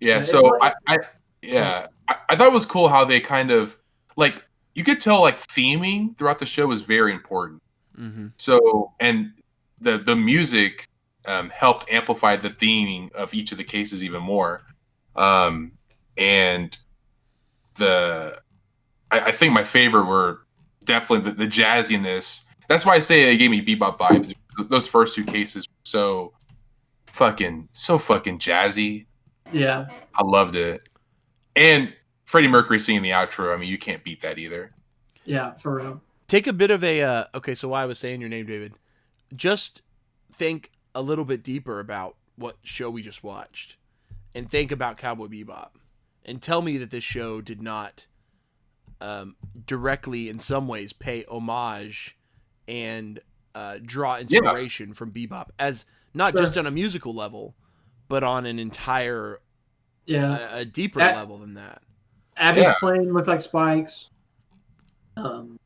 [0.00, 0.20] Yeah.
[0.22, 0.98] So I, I
[1.42, 3.78] yeah I, I thought it was cool how they kind of
[4.16, 4.42] like
[4.74, 7.62] you could tell like theming throughout the show was very important.
[7.98, 8.28] Mm-hmm.
[8.36, 9.32] So and
[9.80, 10.88] the the music
[11.26, 14.62] um, helped amplify the theming of each of the cases even more.
[15.16, 15.72] Um,
[16.16, 16.76] and
[17.76, 18.40] the
[19.10, 20.40] I, I think my favorite were
[20.84, 22.44] definitely the, the jazziness.
[22.68, 24.34] That's why I say it gave me bebop vibes.
[24.68, 26.32] Those first two cases were so
[27.06, 29.06] fucking so fucking jazzy.
[29.52, 30.82] Yeah, I loved it.
[31.56, 31.92] And
[32.26, 33.54] Freddie Mercury singing the outro.
[33.54, 34.72] I mean, you can't beat that either.
[35.24, 36.00] yeah, for real.
[36.28, 37.02] Take a bit of a.
[37.02, 38.74] Uh, okay, so why I was saying your name, David.
[39.34, 39.82] Just
[40.32, 43.76] think a little bit deeper about what show we just watched,
[44.34, 45.70] and think about Cowboy Bebop,
[46.24, 48.06] and tell me that this show did not
[49.00, 49.34] um,
[49.66, 52.16] directly, in some ways, pay homage
[52.68, 53.20] and
[53.54, 56.42] uh, draw inspiration from Bebop, as not Sure.
[56.42, 57.54] just on a musical level,
[58.10, 59.40] but on an entire,
[60.04, 61.80] Yeah, a, a deeper That- level than that.
[62.36, 62.74] Abby's yeah.
[62.78, 64.08] plane looked like spikes.
[65.16, 65.58] Um,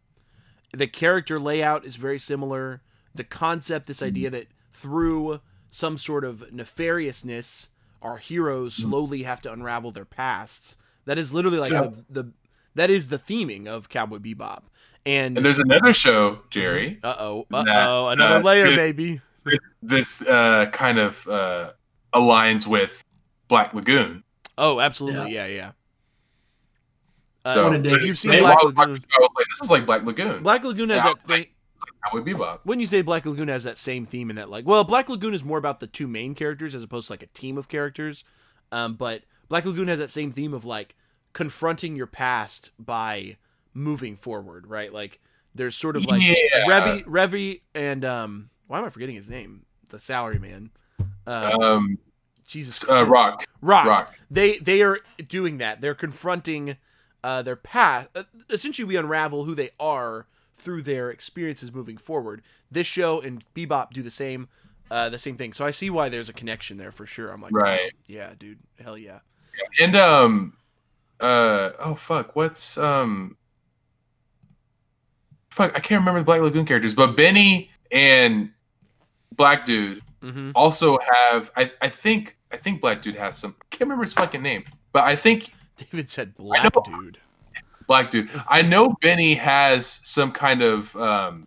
[0.72, 2.82] the character layout is very similar.
[3.14, 5.40] The concept, this idea that through
[5.70, 7.68] some sort of nefariousness,
[8.02, 10.76] our heroes slowly have to unravel their pasts.
[11.06, 11.90] That is literally like Yeah.
[12.10, 12.32] the, the
[12.74, 14.62] that is the theming of Cowboy Bebop.
[15.06, 16.98] And, And there's another show, Jerry.
[17.04, 19.20] uh oh, uh oh, another uh, layer, this- baby.
[19.82, 21.72] This uh, kind of uh,
[22.14, 23.02] aligns with
[23.48, 24.22] Black Lagoon.
[24.56, 25.72] Oh, absolutely, yeah, yeah.
[27.44, 29.46] Uh, So What if you've seen Black while I was watching Lagoon, I was like,
[29.50, 30.42] this is like Black Lagoon.
[30.42, 31.46] Black Lagoon has Yeah, that thing.
[32.04, 32.60] Cowboy Bebop.
[32.64, 35.34] When you say Black Lagoon has that same theme and that like, well, Black Lagoon
[35.34, 38.24] is more about the two main characters as opposed to like a team of characters.
[38.72, 40.94] Um, but Black Lagoon has that same theme of like
[41.32, 43.36] confronting your past by
[43.74, 44.92] moving forward, right?
[44.92, 45.20] Like
[45.54, 46.34] there's sort of like Yeah.
[46.66, 49.66] Revy, Revy, and um, why am I forgetting his name?
[49.90, 50.70] The salary man.
[51.26, 51.98] Um, Um,
[52.46, 53.46] Jesus, uh, Rock.
[53.62, 53.86] Rock.
[53.86, 54.14] Rock.
[54.30, 54.98] They they are
[55.28, 55.80] doing that.
[55.80, 56.76] They're confronting
[57.22, 58.10] uh, their past.
[58.14, 62.42] Uh, essentially, we unravel who they are through their experiences moving forward.
[62.70, 64.48] This show and Bebop do the same,
[64.90, 65.52] uh, the same thing.
[65.52, 67.30] So I see why there's a connection there for sure.
[67.30, 67.92] I'm like, Right.
[68.06, 69.20] yeah, dude, hell yeah.
[69.80, 70.54] And um,
[71.20, 73.36] uh, oh fuck, what's um,
[75.50, 78.50] fuck, I can't remember the Black Lagoon characters, but Benny and
[79.36, 80.50] Black Dude Mm-hmm.
[80.54, 81.50] also have.
[81.56, 83.54] I I think I think Black Dude has some.
[83.60, 86.82] I can't remember his fucking name, but I think David said black know.
[86.84, 87.18] dude.
[87.86, 88.30] Black Dude.
[88.48, 91.46] I know Benny has some kind of um,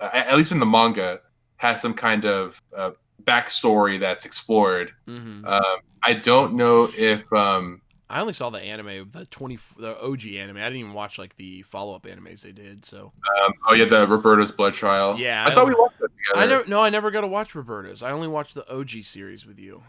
[0.00, 1.20] at least in the manga,
[1.56, 2.92] has some kind of uh,
[3.22, 4.92] backstory that's explored.
[5.06, 5.44] Mm-hmm.
[5.46, 7.80] Um, I don't know if um,
[8.14, 10.56] I only saw the anime, the twenty, the OG anime.
[10.58, 12.84] I didn't even watch like the follow up animes they did.
[12.84, 13.12] So
[13.42, 15.16] um oh yeah the Roberta's Blood Trail.
[15.18, 16.44] Yeah, I, I thought we don't- watched that together.
[16.44, 18.02] I never, no, I never got to watch Roberto's.
[18.02, 19.82] I only watched the OG series with you.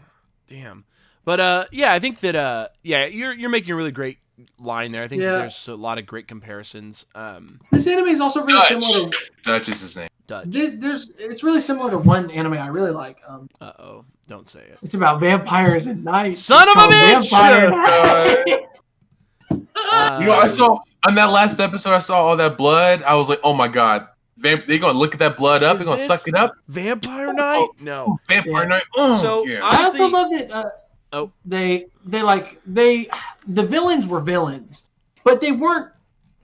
[0.48, 0.84] Damn.
[1.24, 4.18] But uh, yeah, I think that uh, yeah, you're you're making a really great
[4.58, 5.02] line there.
[5.02, 5.38] I think Yeah.
[5.38, 7.06] there's a lot of great comparisons.
[7.14, 8.84] Um, This anime is also really Dutch.
[8.84, 9.18] similar to.
[9.42, 10.08] Dutch is his name.
[10.26, 10.50] Dutch.
[10.52, 13.18] th- There's, it's really similar to one anime I really like.
[13.28, 14.78] Um, Uh oh, don't say it.
[14.82, 16.40] it's about vampires and knights.
[16.40, 17.30] Son It's of a bitch!
[17.30, 18.66] Vampire
[19.76, 23.02] Uh, You know, I saw on that last episode, I saw all that blood.
[23.02, 24.08] I was like, oh my god,
[24.38, 25.76] Vamp- they gonna look at that blood up.
[25.78, 26.54] They're gonna suck it up.
[26.68, 27.68] Vampire Knight?
[27.80, 28.18] No.
[28.28, 28.68] Vampire Yeah.
[28.68, 28.82] Knight.
[28.96, 29.60] Oh, So, yeah.
[29.62, 30.50] I also love that.
[30.50, 30.64] Uh,
[31.12, 31.32] Oh.
[31.44, 33.08] they they like they
[33.46, 34.82] the villains were villains,
[35.22, 35.92] but they weren't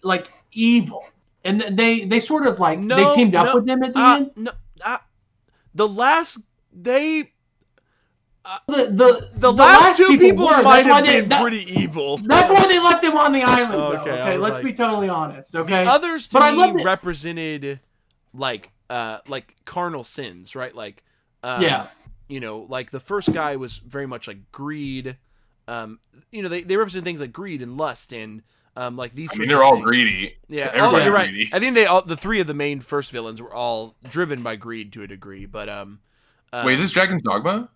[0.03, 1.05] like evil,
[1.45, 3.99] and they they sort of like No, they teamed up no, with them at the
[4.01, 4.31] Uh, end.
[4.37, 4.53] no.
[4.85, 4.99] Uh,
[5.75, 6.39] the last
[6.73, 7.33] they
[8.67, 10.63] The the the, last, two people, were.
[10.63, 12.19] might have they- been that- pretty evil.
[12.19, 13.73] That's why they left them on the island.
[13.75, 15.55] Though, okay, okay, let's like- be totally honest.
[15.55, 17.81] Okay, The others to But me represented
[18.35, 20.75] like uh like carnal sins, right?
[20.75, 21.05] Like
[21.45, 21.87] um, yeah,
[22.29, 25.17] you know, like the first guy was very much like greed.
[25.69, 26.01] Um,
[26.33, 28.43] you know, they, they represent things like greed and lust and
[28.77, 29.31] um like these.
[29.35, 29.85] I mean, they're all things.
[29.85, 30.37] greedy.
[30.49, 31.29] Yeah, oh, Everybody's you're right.
[31.31, 31.51] greedy.
[31.53, 34.57] I think they all the three of the main first villains were all driven by
[34.57, 36.01] greed to a degree, but um.
[36.53, 37.69] uh, Wait, is this Dragon's Dogma?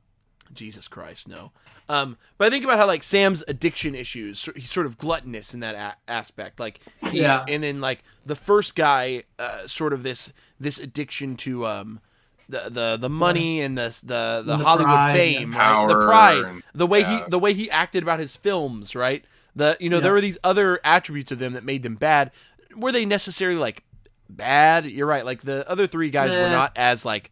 [0.52, 1.50] Jesus Christ, no.
[1.88, 4.48] Um, but I think about how like Sam's addiction issues.
[4.54, 6.60] He's sort of gluttonous in that a- aspect.
[6.60, 7.44] Like, he, Yeah.
[7.48, 12.00] And then like the first guy, uh, sort of this this addiction to um,
[12.48, 15.78] the the the money and the the the, The Hollywood pride, fame, yeah.
[15.80, 15.88] right?
[15.88, 17.24] the pride, and- the way yeah.
[17.24, 19.24] he the way he acted about his films, right?
[19.56, 20.02] The you know Yeah.
[20.02, 22.30] there were these other attributes of them that made them bad.
[22.76, 23.82] Were they necessarily like
[24.30, 24.86] bad?
[24.86, 25.24] You're right.
[25.24, 27.30] Like the other three guys were not as like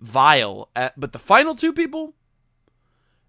[0.00, 2.14] vile, at, but the final two people.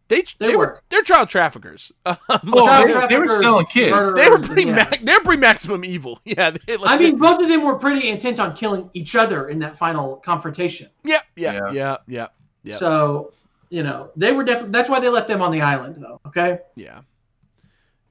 [0.09, 0.57] They, they, They were.
[0.57, 0.83] were.
[0.89, 1.91] they're child traffickers.
[2.05, 3.91] Um, Well, Child they- they were selling kids.
[4.15, 4.63] they were pretty.
[4.63, 4.75] yeah.
[4.89, 6.21] Ma- they're pretty maximum evil.
[6.25, 6.51] Yeah.
[6.51, 9.59] They, like, I mean, both of them were pretty intent on killing each other in
[9.59, 10.87] that final confrontation.
[11.03, 11.71] yeah, yeah, Yeah.
[11.73, 12.27] yeah, yeah,
[12.63, 12.75] Yeah.
[12.77, 13.33] So,
[13.69, 14.71] you know, they were definitely.
[14.71, 16.21] That's why they left them on the island, though.
[16.25, 16.59] Okay.
[16.75, 17.01] yeah.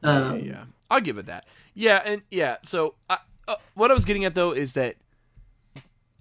[0.07, 0.65] Um, yeah, yeah.
[0.91, 1.45] I'll give it that.
[1.75, 2.57] Yeah, and yeah.
[2.63, 3.17] So, uh,
[3.49, 4.97] uh, what I was getting at though is that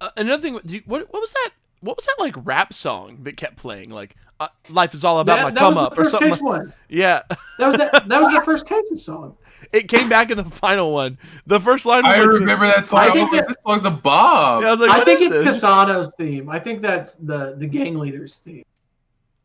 [0.01, 0.59] uh, another thing.
[0.65, 1.49] do you- What what was that?
[1.81, 3.91] What was that like rap song that kept playing?
[3.91, 6.29] Like, uh, life is all about That, my that come up the or first something.
[6.31, 6.73] case like- one.
[6.89, 7.21] yeah,
[7.59, 7.93] That was that.
[8.09, 9.37] That was the first cases song.
[9.71, 11.17] it came back in the final one.
[11.45, 12.99] The first line was I like, remember that song.
[12.99, 14.63] I I, was think like, that- this song's a bob.
[14.63, 15.61] Yeah, I was like, I think it's this?
[15.63, 16.49] Cassano's theme.
[16.49, 18.63] I think that's the the gang leader's theme.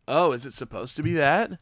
[0.09, 1.53] Oh, is it supposed to be that?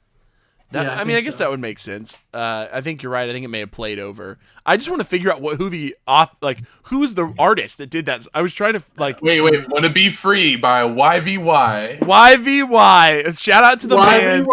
[0.70, 1.44] That, Yeah, I, I mean, I guess so.
[1.44, 2.16] that would make sense.
[2.34, 3.28] Uh, I think you're right.
[3.28, 4.38] I think it may have played over.
[4.66, 7.88] I just want to figure out what who the off like who's the artist that
[7.88, 8.26] did that.
[8.34, 9.66] I was trying to like Wait, wait.
[9.70, 12.00] Wanna Be Free by YVY.
[12.00, 13.38] YVY.
[13.40, 14.46] Shout out to the Why man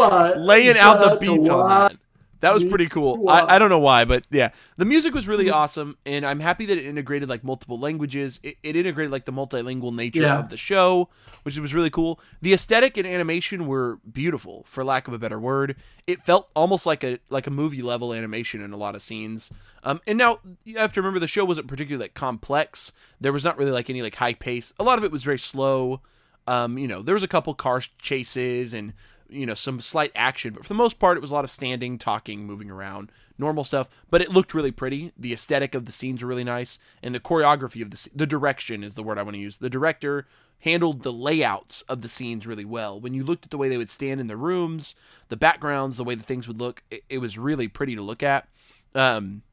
[0.46, 1.98] laying Shout out the beats on that.
[2.42, 3.28] That was pretty cool.
[3.30, 5.54] I, I don't know why, but yeah, the music was really Mhm.
[5.54, 8.40] awesome, and I'm happy that it integrated like multiple languages.
[8.44, 10.40] It, it integrated like the multilingual nature Yeah.
[10.40, 11.10] of the show,
[11.44, 12.20] which was really cool.
[12.42, 15.76] The aesthetic and animation were beautiful, for lack of a better word.
[16.06, 19.50] It felt almost like a like a movie level animation in a lot of scenes.
[19.84, 22.92] Um, and now you have to remember the show wasn't particularly like complex.
[23.20, 24.74] There was not really like any like high pace.
[24.80, 26.02] A lot of it was very slow.
[26.48, 28.94] Um, you know, there was a couple car chases and
[29.30, 31.52] you know some slight action, but for the most part, it was a lot of
[31.52, 33.90] standing, talking, moving around, normal stuff.
[34.10, 35.12] But it looked really pretty.
[35.18, 38.84] The aesthetic of the scenes were really nice, and the choreography of the the direction
[38.84, 39.58] is the word I want to use.
[39.58, 40.28] The director
[40.60, 43.00] handled the layouts of the scenes really well.
[43.00, 44.96] When you looked at the way they would stand in the rooms,
[45.30, 48.24] the backgrounds, the way the things would look, it, it was really pretty to look
[48.24, 48.48] at.
[48.96, 49.44] Um,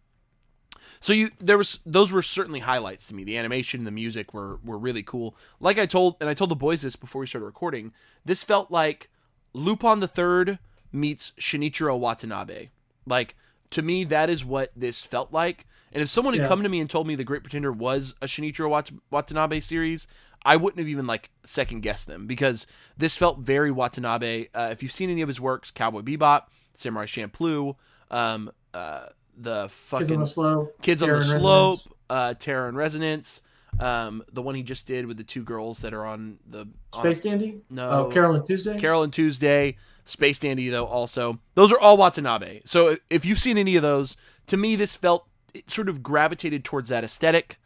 [1.01, 3.24] So you there was those were certainly highlights to me.
[3.24, 5.35] The animation, the music were were really cool.
[5.59, 7.93] Like I told and I told the boys this before we started recording.
[8.24, 9.11] This felt like
[9.53, 10.59] Lupin the Third
[10.93, 12.69] meets Shinichiro Watanabe.
[13.07, 13.35] Like
[13.70, 15.66] to me, that is what this felt like.
[15.93, 16.49] And if someone had Yeah.
[16.49, 20.07] come to me and told me the Great Pretender was a Shinichiro Wat- Watanabe series,
[20.45, 22.66] I wouldn't have even like second guessed them because
[22.97, 24.47] this felt very Watanabe.
[24.55, 27.77] Uh, if you've seen any of his works, Cowboy Bebop, Samurai Champloo,
[28.11, 29.07] um, uh,
[29.37, 30.83] the Kids fucking on the slope.
[30.83, 31.81] Kids on the Slope,
[32.11, 33.41] uh, Terror and Resonance,
[33.81, 37.01] um, the one he just did with the two girls that are on the on-
[37.05, 37.61] Space Dandy.
[37.70, 38.78] no Oh, Carol and Tuesday.
[38.78, 41.39] Carol and Tuesday, Space Dandy though also.
[41.55, 42.61] Those are all Watanabe.
[42.65, 44.16] So if you've seen any of those,
[44.49, 47.59] to me this felt it sort of gravitated towards that aesthetic.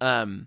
[0.00, 0.46] Um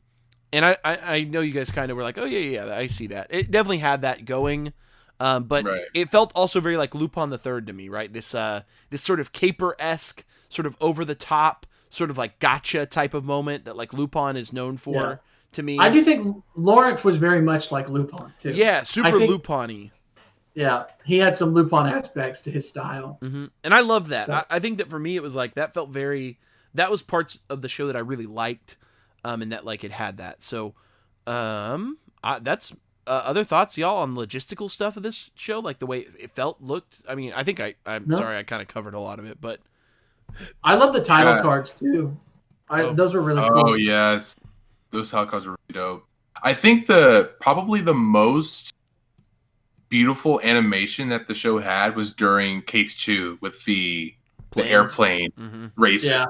[0.53, 2.75] and I, I, I know you guys kind of were like, oh yeah, yeah, yeah,
[2.75, 3.27] I see that.
[3.29, 4.73] It definitely had that going.
[5.19, 5.85] Um, but Right.
[5.93, 8.11] it felt also very like Lupin the Third to me, right?
[8.11, 12.39] This uh this sort of caper esque, sort of over the top, sort of like
[12.39, 15.15] gotcha type of moment that like Lupin is known for Yeah.
[15.51, 15.77] to me.
[15.77, 18.51] I do think Lawrence was very much like Lupin too.
[18.51, 19.91] Yeah, super think- Lupin-y.
[20.53, 23.17] Yeah, he had some Lupin aspects to his style.
[23.21, 24.25] hmm And I love that.
[24.27, 26.39] So- I, I think that for me, it was like that felt very.
[26.73, 28.77] That was parts of the show that I really liked,
[29.25, 30.41] um, and that like it had that.
[30.41, 30.73] So,
[31.27, 32.71] um, I, that's
[33.07, 36.61] uh, other thoughts, y'all, on logistical stuff of this show, like the way it felt,
[36.61, 37.01] looked.
[37.09, 37.75] I mean, I think I.
[37.85, 38.17] I'm No.
[38.17, 39.59] sorry, I kind of covered a lot of it, but
[40.63, 41.41] I love the title Yeah.
[41.41, 42.15] cards too.
[42.69, 42.93] I, Oh.
[42.93, 43.69] Those were really cool.
[43.71, 44.35] Oh yes,
[44.91, 46.05] those helicopters are really dope.
[46.43, 48.73] I think the probably the most
[49.89, 54.13] beautiful animation that the show had was during Case Two with the
[54.51, 54.69] the Planes.
[54.71, 56.05] airplane hmm race.
[56.07, 56.25] Yeah,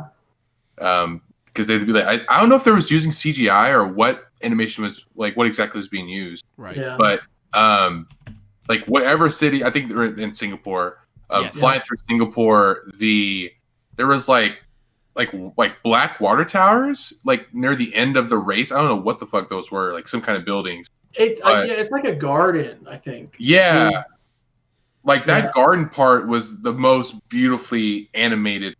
[0.79, 3.85] Um, because they'd be like, I, I don't know if there was using CGI or
[3.87, 6.77] what animation was like, what exactly was being used, right.
[6.77, 6.95] yeah.
[6.97, 7.21] but
[7.53, 8.07] um,
[8.69, 10.99] like whatever city, I think they're in Singapore.
[11.29, 11.57] Um, Yes.
[11.59, 13.51] flying through Singapore, the
[14.01, 14.57] there was like
[15.13, 18.71] like like black water towers like near the end of the race.
[18.71, 20.89] I don't know what the fuck those were, like some kind of buildings.
[21.13, 23.35] It, uh, yeah, it's like a garden, I think.
[23.37, 23.91] Yeah.
[23.91, 24.03] Yeah.
[25.03, 25.51] Like that Yeah.
[25.53, 28.75] garden part was the most beautifully animated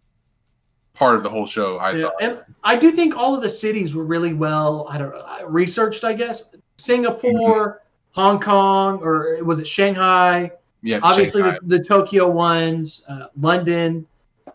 [0.96, 2.14] part of the whole show, I Yeah, thought.
[2.22, 5.46] and I do think all of the cities were really well, I don't know, uh,
[5.46, 6.04] researched.
[6.04, 6.46] I guess
[6.78, 7.84] Singapore,
[8.14, 10.52] Hong Kong, or was it Shanghai?
[10.82, 11.60] Yeah, Obviously, Shanghai.
[11.62, 14.08] the, the Tokyo ones, uh, London,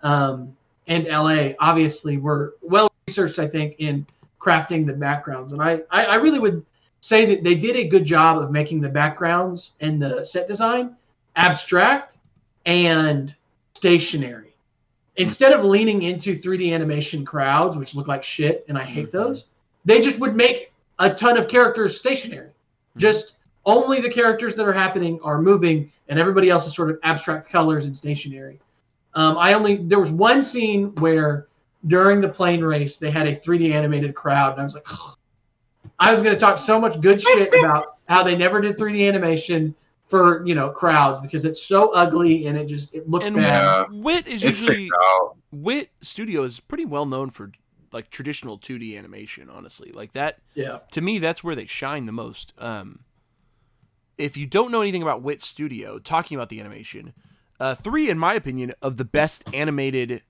[0.03, 0.57] um,
[0.87, 1.51] and LA.
[1.61, 3.39] Obviously, were well researched.
[3.39, 4.07] I think in
[4.41, 6.65] crafting the backgrounds, and I, I, I really would
[7.01, 10.97] say that they did a good job of making the backgrounds and the set design
[11.37, 12.17] abstract
[12.65, 13.35] and
[13.75, 14.55] stationary.
[15.17, 19.13] Instead of leaning into 3D animation crowds, which look like shit, and I hate Mhm.
[19.13, 19.45] those,
[19.85, 22.51] they just would make a ton of characters stationary.
[22.97, 26.99] Just only the characters that are happening are moving, and everybody else is sort of
[27.03, 28.59] abstract colors and stationary.
[29.17, 31.49] Um, I only there was one scene where
[31.87, 34.87] during the plane race they had a 3D animated crowd, and I was like,
[35.99, 39.09] I was going to talk so much good shit about how they never did 3D
[39.09, 39.75] animation
[40.05, 43.89] for you know crowds because it's so ugly and it just it looks And bad.
[43.91, 44.01] Yeah.
[44.03, 44.91] Wit is It's usually.
[45.51, 47.51] Wit Studio is pretty well known for
[47.93, 49.49] like traditional 2D animation.
[49.49, 53.01] Honestly, like that Yeah, to me that's where they shine the most um
[54.19, 57.13] if you don't know anything about wit studio talking about the animation
[57.61, 60.23] uh three in my opinion of the best animated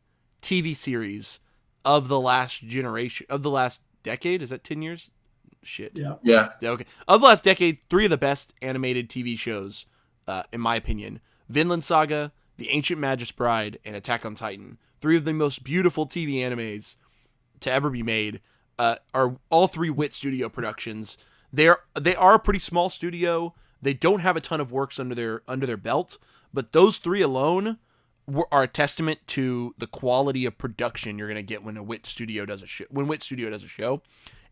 [0.43, 1.41] tv series
[1.85, 5.11] of the last generation of the last decade is that 10 years
[5.63, 6.15] shit yeah.
[6.23, 6.49] Yeah.
[6.61, 9.87] yeah, okay of the last decade three of the best animated tv shows
[10.29, 15.17] uh in my opinion vinland saga the ancient magus bride and attack on titan three
[15.17, 16.97] of the most beautiful tv animes
[17.61, 18.41] to ever be made
[18.79, 21.17] uh, are all three Wit Studio productions.
[21.53, 23.55] They're they are a pretty small studio.
[23.81, 26.19] They don't have a ton of works under their under their belt,
[26.57, 27.79] but those three alone
[28.27, 32.05] were, are a testament to the quality of production you're gonna get when a Wit
[32.07, 32.85] Studio does a show.
[32.91, 34.03] When Wit Studio does a show,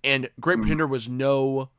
[0.04, 0.62] and Great Mhm.
[0.62, 1.70] Pretender was no,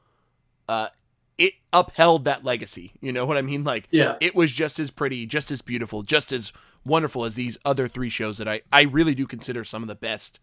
[0.67, 0.89] uh,
[1.37, 2.93] it upheld that legacy.
[3.01, 3.63] You know what I mean?
[3.63, 6.51] Like Yeah, it was just as pretty, just as beautiful, just as
[6.83, 9.95] wonderful as these other three shows that I, I really do consider some of the
[9.95, 10.39] best.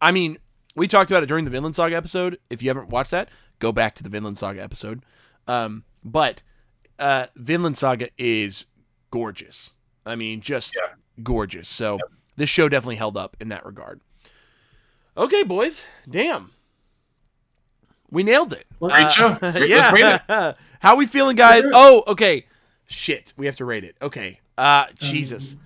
[0.00, 0.38] I mean,
[0.74, 2.38] we talked about it during the Vinland Saga episode.
[2.50, 3.28] If you haven't watched that,
[3.58, 5.04] go back to the Vinland Saga episode.
[5.46, 6.42] Um, but
[6.98, 8.64] uh, Vinland Saga is
[9.12, 9.70] gorgeous.
[10.04, 10.94] I mean, just Yeah.
[11.22, 11.68] gorgeous.
[11.68, 12.00] So
[12.36, 14.00] this show definitely held up in that regard.
[15.16, 15.84] Okay, boys.
[16.10, 16.50] Damn.
[18.10, 18.66] We nailed it.
[18.80, 19.34] Well, Great show.
[19.40, 20.52] Great- let's rate yeah.
[20.80, 21.62] How we feeling, guys?
[21.62, 21.74] Let's do it.
[21.74, 22.46] Oh, okay.
[22.86, 23.32] Shit.
[23.36, 23.94] We have to rate it.
[24.02, 24.40] Okay.
[24.58, 25.56] Uh, Jesus.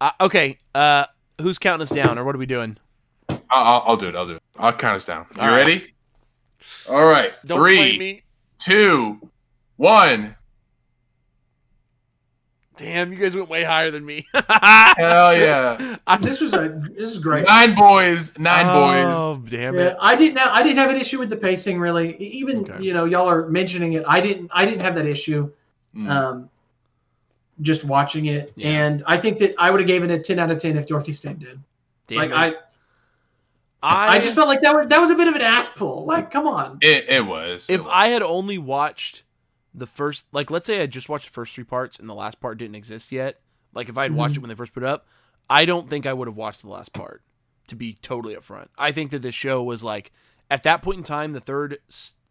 [0.00, 0.58] Uh, okay.
[0.74, 1.06] Uh,
[1.40, 2.76] who's counting us down, or what are we doing?
[3.28, 4.14] I'll, I'll, I'll do it.
[4.16, 4.42] I'll do it.
[4.58, 5.26] I'll count us down.
[5.36, 5.56] You All right.
[5.66, 5.94] ready?
[6.88, 7.32] All right.
[7.44, 8.22] Don't blame Three, me.
[8.58, 9.30] two,
[9.76, 10.36] one.
[12.76, 14.26] Damn, you guys went way higher than me.
[14.34, 15.96] Hell yeah.
[16.06, 17.46] I'm- This was a this is great.
[17.46, 19.16] Nine boys, nine boys.
[19.18, 19.96] Oh, damn Yeah, it.
[20.00, 20.38] I didn't.
[20.38, 22.16] Have, I didn't have an issue with the pacing really.
[22.18, 22.82] Even Okay.
[22.84, 24.04] you know y'all are mentioning it.
[24.06, 24.50] I didn't.
[24.52, 25.50] I didn't have that issue.
[25.96, 26.10] Mm.
[26.10, 26.50] Um,
[27.62, 28.68] just watching it, Yeah.
[28.68, 30.86] and I think that I would have given it a ten out of ten if
[30.86, 31.58] Dorothy Stayed did.
[32.06, 32.58] Damn like it.
[33.82, 35.68] I, I, I just felt like that was that was a bit of an ass
[35.70, 36.04] pull.
[36.04, 36.78] Like, come on.
[36.82, 37.64] It, it was.
[37.68, 37.90] if It was.
[37.92, 39.22] I had only watched
[39.76, 42.40] the first, like, let's say I just watched the first three parts and the last
[42.40, 43.40] part didn't exist yet.
[43.74, 44.38] Like, if I had watched Mhm.
[44.38, 45.06] it when they first put it up,
[45.50, 47.22] I don't think I would have watched the last part.
[47.68, 50.12] To be totally upfront, I think that this show was like,
[50.50, 51.78] at that point in time, the third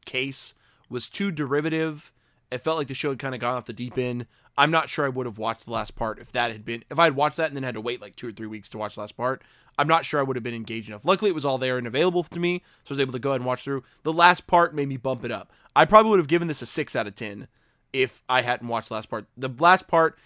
[0.06, 0.54] case
[0.90, 2.12] was too derivative.
[2.52, 4.28] It felt like the show had kind of gone off the deep end.
[4.58, 7.00] I'm not sure I would have watched the last part if that had been if
[7.00, 8.78] I had watched that and then had to wait like two or three weeks to
[8.78, 9.44] watch the last part.
[9.78, 11.04] I'm not sure I would have been engaged enough.
[11.04, 13.32] Luckily, it was all there and available to me, so I was able to go
[13.32, 13.84] ahead and watch through.
[14.04, 15.52] The last part made me bump it up.
[15.76, 17.48] I probably would have given this a six out of ten
[17.92, 19.26] if I hadn't watched the last part.
[19.36, 20.18] The last part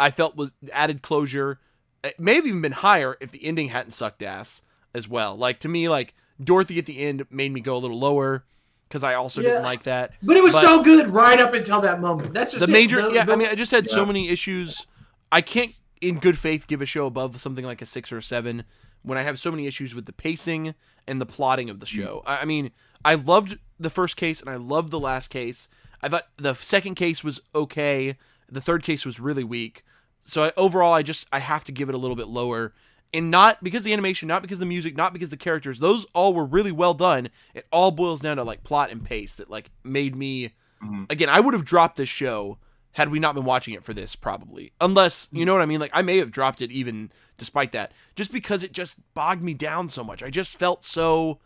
[0.00, 1.60] I felt was added closure.
[2.02, 5.36] It may have even been higher if the ending hadn't sucked ass as well.
[5.36, 8.44] Like to me, like Dorothy at the end made me go a little lower
[8.88, 9.50] because I also Yeah.
[9.50, 10.12] didn't like that.
[10.22, 12.32] But it was But- so good right up until that moment.
[12.32, 12.72] That's just the it.
[12.72, 14.86] major The- yeah the- i mean i just had so many issues
[15.32, 18.22] i can't in good faith give a show above something like a six or a
[18.22, 18.64] seven
[19.02, 20.74] when i have so many issues with the pacing
[21.06, 21.96] and the plotting of the mm.
[21.96, 22.70] show i, I mean
[23.04, 25.68] i loved the first case and i loved the last case
[26.02, 28.16] i thought the second case was okay
[28.50, 29.82] the third case was really weak
[30.22, 32.72] so I, overall i just i have to give it a little bit lower
[33.14, 36.34] and not because the animation not because the music not because the characters those all
[36.34, 39.70] were really well done it all boils down to like plot and pace that like
[39.84, 40.52] made me
[40.82, 41.10] Mhm.
[41.10, 42.58] again, I would have dropped this show
[42.92, 44.72] had we not been watching it for this, probably.
[44.80, 45.80] Unless, you know what I mean?
[45.80, 49.54] Like, I may have dropped it even despite that, just because it just bogged me
[49.54, 50.22] down so much.
[50.22, 51.38] I just felt so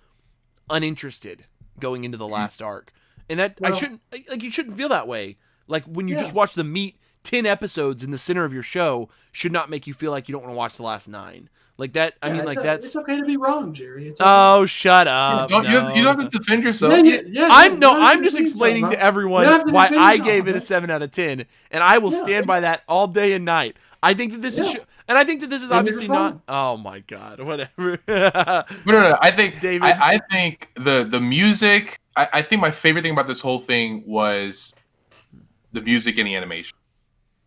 [0.69, 1.47] uninterested
[1.79, 2.93] going into the last arc.
[3.29, 5.37] And that, I shouldn't, like, like, you shouldn't feel that way.
[5.69, 6.23] Like, when you Yeah.
[6.23, 9.87] just watch the meat 10 episodes in the center of your show, should not make
[9.87, 11.49] you feel like you don't want to watch the last nine.
[11.77, 12.87] Like, that, I mean, like, o- that's.
[12.87, 14.09] It's okay to be wrong, Jerry.
[14.09, 14.29] It's okay.
[14.29, 15.49] Oh, shut up.
[15.49, 16.93] Don't- you, have, you don't have to defend yourself.
[16.93, 19.73] Yeah, you- yeah, I'm no, I'm just explaining yourself, to everyone You don't have to
[19.73, 22.23] why I gave it a seven out of ten, and I will Yeah.
[22.23, 23.77] stand by that all day and night.
[24.03, 24.77] I think that this is, sh-
[25.09, 26.41] and I think that this is Maybe obviously not.
[26.49, 27.99] Oh my god, whatever.
[28.07, 29.83] But no, no, I think David.
[29.85, 31.99] I, I think the the music.
[32.15, 34.75] I, I think my favorite thing about this whole thing was
[35.73, 36.77] the music and the animation.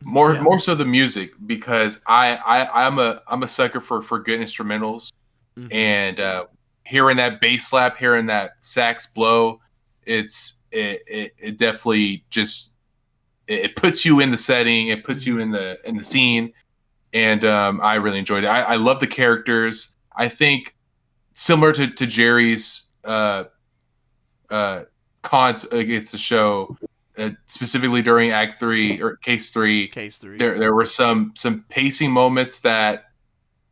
[0.05, 0.41] More Yeah.
[0.41, 4.39] more so the music because I, I I'm a I'm a sucker for for good
[4.39, 5.11] instrumentals
[5.57, 5.73] Mhm.
[5.73, 6.45] and uh,
[6.85, 9.59] hearing that bass slap, hearing that sax blow,
[10.05, 12.73] it's it it, it definitely just
[13.47, 16.53] it, it puts you in the setting, it puts you in the in the scene,
[17.13, 18.47] and um, I really enjoyed it.
[18.47, 19.91] I, I love the characters.
[20.15, 20.75] I think
[21.33, 23.45] similar to to Jerry's uh,
[24.49, 24.83] uh,
[25.21, 26.77] cons against the show,
[27.17, 30.37] uh, specifically during Act Three or Case Three Case three.
[30.37, 33.05] there there were some some pacing moments that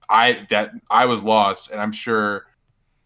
[0.09, 2.45] I that I was lost, and I'm sure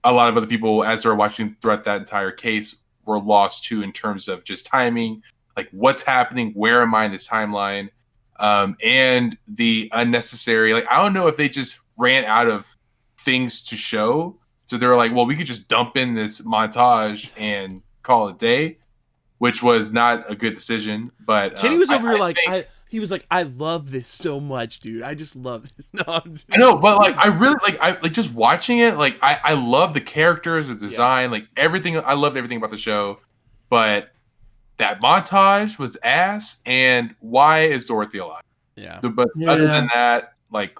[0.03, 3.81] a lot of other people, as they're watching throughout that entire case, were lost too
[3.81, 5.21] in terms of just timing,
[5.55, 7.89] like what's happening, where am I in this timeline,
[8.39, 10.73] um, and the unnecessary.
[10.73, 12.75] Like I don't know if they just ran out of
[13.19, 17.31] things to show, so they were like, well, we could just dump in this montage
[17.37, 18.77] and call it a day.
[19.37, 22.35] Which was not a good decision, but Kenny um, was I- over here I like,
[22.37, 25.01] think- I, he was like, I love this so much, dude.
[25.03, 25.89] I just love this.
[25.91, 28.95] No, I'm just, I know, but like I really like I like just watching it.
[28.95, 31.97] Like I I love the characters, the design, like everything.
[31.97, 33.19] I loved everything about the show,
[33.69, 34.11] but
[34.77, 36.61] that montage was ass.
[36.65, 38.43] And why is Dorothy alive?
[38.77, 40.77] yeah, But other than that, like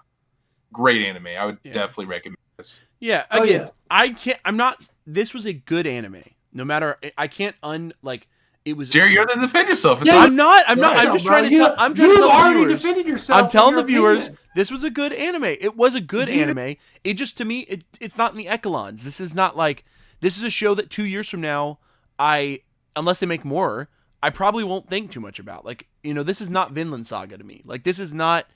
[0.72, 1.28] great anime.
[1.38, 1.74] I would Yeah.
[1.74, 2.84] definitely recommend this.
[3.00, 3.26] yeah.
[3.32, 3.70] Oh, Again, yeah.
[3.90, 4.40] I can't.
[4.46, 4.88] I'm not.
[5.06, 6.24] This was a good anime.
[6.54, 8.28] No matter, I can't un like.
[8.66, 10.02] It was Jerry, you have to defend yourself.
[10.02, 10.66] It's Yeah, I'm not.
[10.68, 10.96] I'm not.
[10.96, 11.76] Yeah, I'm just bro, trying to you, tell.
[11.78, 12.82] I'm trying you to tell the already viewers.
[12.82, 13.44] defended yourself.
[13.44, 14.40] I'm telling the viewers opinion.
[14.56, 15.44] this was a good anime.
[15.44, 16.36] It was a good Yeah.
[16.42, 16.76] anime.
[17.04, 19.04] It just to me it it's not in the echelons.
[19.04, 19.86] This is not like
[20.22, 21.78] this is a show that 2 years from now
[22.18, 22.62] I
[22.96, 23.88] unless they make more,
[24.24, 25.64] I probably won't think too much about.
[25.64, 27.62] Like, you know, this is not Vinland Saga to me.
[27.66, 28.48] Like this is not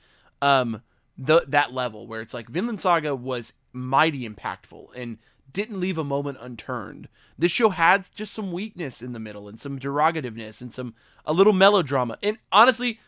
[0.42, 0.82] um
[1.20, 5.20] the that level where it's like Vinland Saga was mighty impactful and
[5.52, 7.08] didn't leave a moment unturned.
[7.38, 10.94] This show had just some weakness in the middle and some derogativeness and some
[11.26, 12.18] a little melodrama.
[12.22, 13.00] And honestly,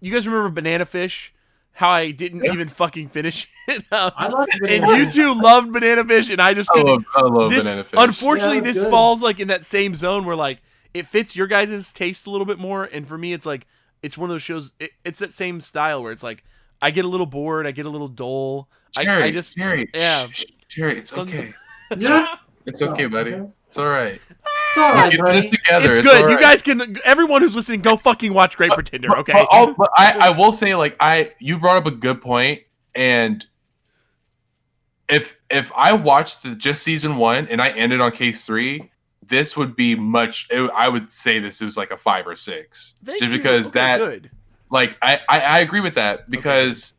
[0.00, 1.34] you guys remember Banana Fish?
[1.72, 2.52] How I didn't Yeah.
[2.52, 3.84] even fucking finish it.
[3.92, 6.92] Um, I love and you two loved Banana Fish, and I just I couldn't.
[6.92, 7.98] love, I love this, Banana Fish.
[8.00, 8.90] unfortunately, Yeah, this good.
[8.90, 10.60] falls like in that same zone where like
[10.94, 13.66] it fits your guys' taste a little bit more, and for me, it's like
[14.02, 14.72] it's one of those shows.
[14.80, 16.42] It, it's that same style where it's like
[16.82, 18.68] I get a little bored, I get a little dull.
[18.96, 20.26] I, Jerry, I just Jerry, yeah.
[20.26, 21.54] shh, shh, Jerry, it's okay.
[21.96, 22.26] Yeah.
[22.66, 23.32] It's okay, oh, buddy.
[23.66, 24.20] It's all right.
[24.30, 25.94] It's all We're right, this together.
[25.94, 26.24] it's good.
[26.24, 26.96] all You guys can.
[27.04, 29.16] Everyone who's listening, go fucking watch Great Pretender.
[29.18, 29.32] Okay.
[29.32, 32.60] But, I'll- but I, I will say, like, I you brought up a good point,
[32.94, 33.44] and
[35.08, 38.90] if if I watched the, just season one and I ended on case three,
[39.26, 40.46] this would be much.
[40.50, 43.80] It, I would say this is like a five or six, Thank just because Okay,
[43.80, 44.30] that good.
[44.70, 46.94] like I, I I agree with that because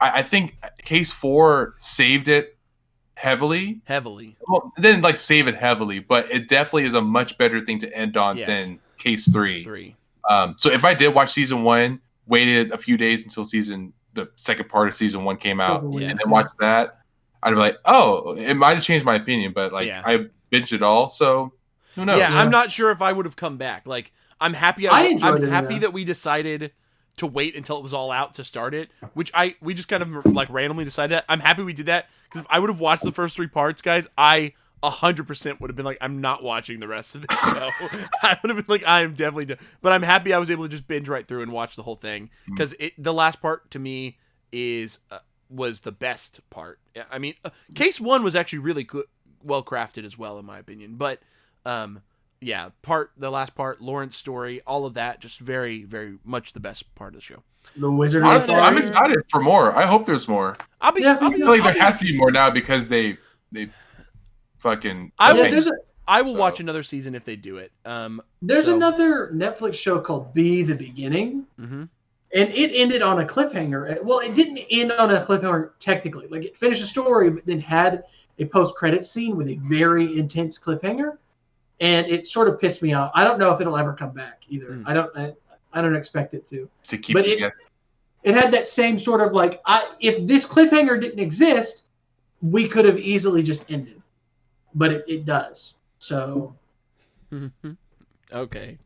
[0.00, 2.56] I, I think case four saved it
[3.18, 3.80] heavily.
[3.84, 4.36] Heavily.
[4.46, 7.78] Well, it didn't like save it heavily, but it definitely is a much better thing
[7.80, 8.46] to end on Yes.
[8.46, 9.64] than case three.
[9.64, 9.96] Three.
[10.30, 14.28] Um, so if I did watch season one, waited a few days until season the
[14.36, 16.08] second part of season one came out, Yeah.
[16.10, 16.98] and then watched that,
[17.42, 20.02] I'd be like, oh, it might have changed my opinion, but like Yeah.
[20.04, 21.52] I binged it all, so
[21.94, 22.18] who knows?
[22.18, 22.40] yeah, Yeah.
[22.40, 23.86] I'm not sure if I would have come back.
[23.86, 24.86] Like, I'm happy.
[24.88, 25.80] I I, enjoyed I'm it, happy yeah.
[25.80, 26.72] that we decided
[27.18, 28.90] to wait until it was all out to start it.
[29.14, 31.24] Which I we just kind of like randomly decided that.
[31.28, 33.82] I'm happy we did that because if I would have watched the first three parts,
[33.82, 37.34] guys, I hundred percent would have been like, I'm not watching the rest of the
[37.34, 38.06] show.
[38.22, 39.46] I would have been like, I am definitely.
[39.46, 39.56] Do-.
[39.82, 41.96] But I'm happy I was able to just binge right through and watch the whole
[41.96, 42.54] thing Mm.
[42.54, 44.18] because it the last part to me
[44.52, 44.98] is.
[45.10, 45.18] Uh,
[45.50, 46.78] was the best part.
[47.10, 49.06] I mean, uh, case one was actually really good,
[49.42, 50.96] well crafted as well, in my opinion.
[50.96, 51.20] But
[51.64, 52.02] um,
[52.40, 56.60] yeah, part the last part, Lawrence story, all of that, just very, very much the
[56.60, 57.42] best part of the show.
[57.76, 59.74] The Wizard of Honestly, I'm excited for more.
[59.76, 60.56] I hope there's more.
[60.80, 62.30] I'll be, Yeah, I'll I be, feel like I'll there be- has to be more
[62.30, 63.18] now because they
[63.52, 63.68] they
[64.60, 65.12] fucking.
[65.18, 65.50] I will- okay.
[65.50, 65.72] there's a,
[66.06, 67.72] I will So- watch another season if they do it.
[67.84, 71.44] Um, there's So- another Netflix show called B: The Beginning.
[71.60, 71.88] mhm.
[72.34, 74.02] and it ended on a cliffhanger.
[74.02, 76.26] Well, it didn't end on a cliffhanger technically.
[76.28, 78.04] Like it finished the story, but then had
[78.38, 81.16] a post-credit scene with a very intense cliffhanger,
[81.80, 83.10] and it sort of pissed me off.
[83.14, 84.70] I don't know if it'll ever come back either.
[84.70, 84.84] Mm.
[84.86, 85.16] I don't.
[85.16, 85.32] I,
[85.72, 86.68] I don't expect it to.
[86.84, 87.66] to keep but it- guessing.
[88.24, 91.84] It had that same sort of like, I if this cliffhanger didn't exist,
[92.42, 94.02] we could have easily just ended,
[94.74, 95.74] but it, it does.
[95.98, 96.54] So
[98.32, 98.76] okay,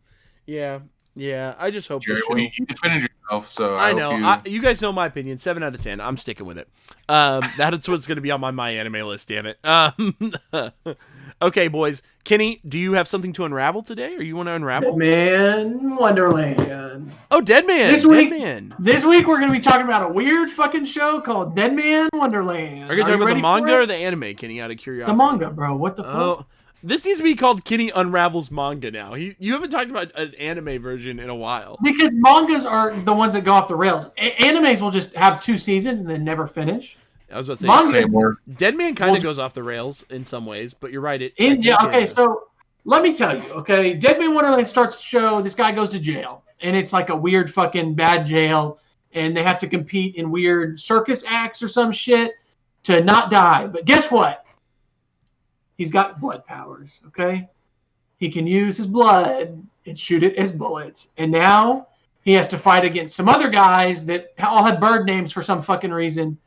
[0.47, 0.81] yeah,
[1.15, 1.55] yeah.
[1.59, 2.27] I just hope Jerry, show.
[2.31, 4.17] well, you, you defended yourself, so I, I know.
[4.17, 5.39] You, I, you guys know my opinion.
[5.39, 6.01] Seven out of ten.
[6.01, 6.69] I'm sticking with it.
[7.09, 9.29] Um, that's what's going to be on my my anime list.
[9.29, 9.59] Damn it.
[9.65, 10.17] Um,
[11.43, 12.03] okay, boys.
[12.25, 14.97] Kenny, do you have something to unravel today, or you want to unravel?
[14.97, 17.11] man, Wonderland.
[17.31, 17.91] Oh, Dead Man.
[17.91, 18.75] This Dead week- Man.
[18.79, 22.91] This week we're gonna be talking about a weird fucking show called Deadman Wonderland.
[22.91, 24.61] Are you talking about the manga or the anime, Kenny?
[24.61, 25.17] Out of curiosity.
[25.17, 25.75] The manga, bro.
[25.77, 26.47] What the fuck?
[26.83, 29.15] This needs to be called Kenny Unravels Manga now.
[29.15, 31.79] He, you haven't talked about an anime version in a while.
[31.83, 34.07] Because mangas are the ones that go off the rails.
[34.19, 36.97] A- animes will just have two seasons and then never finish.
[37.33, 38.39] I was about to say, Manga- say more.
[38.57, 41.23] Dead Man kind Well, of goes off the rails in some ways, but you're right.
[41.23, 42.49] It, In, yeah, okay, so
[42.85, 45.41] let me tell you, okay, Deadman Wonderland starts the show.
[45.41, 48.81] This guy goes to jail, and it's like a weird fucking bad jail,
[49.13, 52.33] and they have to compete in weird circus acts or some shit
[52.83, 53.67] to not die.
[53.67, 54.42] But guess what?
[55.77, 57.49] He's got blood powers, okay?
[58.19, 61.09] He can use his blood and shoot it as bullets.
[61.17, 61.89] And now
[62.23, 65.63] he has to fight against some other guys that all had bird names for some
[65.63, 66.39] fucking reason.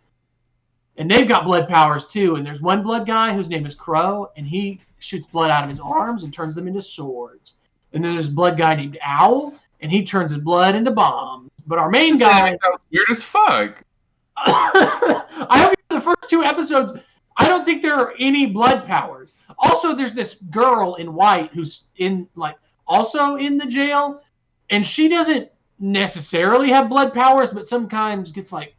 [0.97, 2.35] And they've got blood powers too.
[2.35, 5.69] And there's one blood guy whose name is Crow, and he shoots blood out of
[5.69, 7.55] his arms and turns them into swords.
[7.93, 11.49] And then there's a blood guy named Owl, and he turns his blood into bombs.
[11.67, 13.83] But our main guy, Sounds weird as fuck.
[14.37, 16.93] I hope the first two episodes.
[17.37, 19.35] I don't think there are any blood powers.
[19.57, 22.55] Also, there's this girl in white who's in like
[22.87, 24.21] also in the jail,
[24.69, 25.49] and she doesn't
[25.79, 28.75] necessarily have blood powers, but sometimes gets like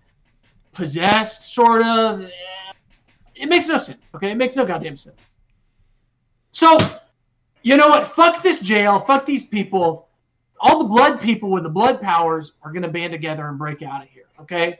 [0.72, 2.30] possessed, sort of.
[3.34, 3.98] It makes no sense.
[4.14, 5.26] Okay, it makes no goddamn sense.
[6.52, 6.78] So,
[7.62, 8.08] you know what?
[8.08, 9.00] Fuck this jail.
[9.00, 10.08] Fuck these people.
[10.60, 14.02] All the blood people with the blood powers are gonna band together and break out
[14.02, 14.28] of here.
[14.40, 14.78] Okay.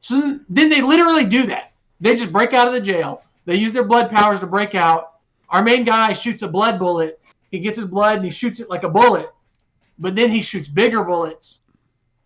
[0.00, 1.72] So then they literally do that.
[2.00, 3.22] They just break out of the jail.
[3.44, 5.14] They use their blood powers to break out.
[5.48, 7.20] Our main guy shoots a blood bullet.
[7.50, 9.30] He gets his blood and he shoots it like a bullet.
[9.98, 11.60] But then he shoots bigger bullets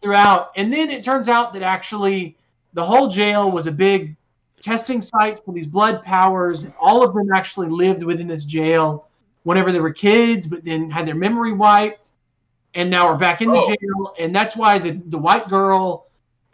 [0.02, 0.52] throughout.
[0.56, 2.36] And then it turns out that actually
[2.74, 4.16] the whole jail was a big
[4.60, 6.66] testing site for these blood powers.
[6.78, 9.08] All of them actually lived within this jail
[9.44, 12.12] whenever they were kids, but then had their memory wiped.
[12.74, 13.66] And now we're back in the Oh.
[13.68, 14.14] jail.
[14.18, 16.03] And that's why the, the white girl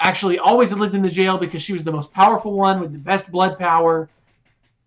[0.00, 2.98] actually always lived in the jail because she was the most powerful one with the
[2.98, 4.08] best blood power.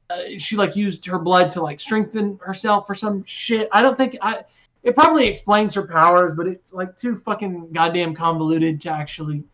[0.09, 3.69] Uh, she like used her blood to like strengthen herself or some shit.
[3.71, 4.43] I don't think I.
[4.81, 9.45] It probably explains her powers, but it's like too fucking goddamn convoluted to actually.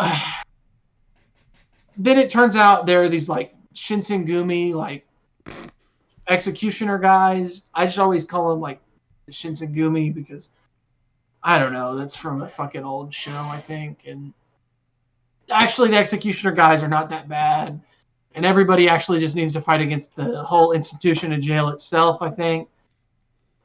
[1.98, 5.06] then it turns out there are these like Shinsengumi like
[6.28, 7.64] executioner guys.
[7.74, 8.80] I just always call them like
[9.30, 10.48] Shinsengumi because
[11.42, 11.96] I don't know.
[11.96, 14.02] That's from a fucking old show, I think.
[14.06, 14.32] And
[15.50, 17.80] actually, the executioner guys are not that bad.
[18.34, 22.22] and everybody actually just needs to fight against the whole institution of jail itself.
[22.22, 22.68] I think.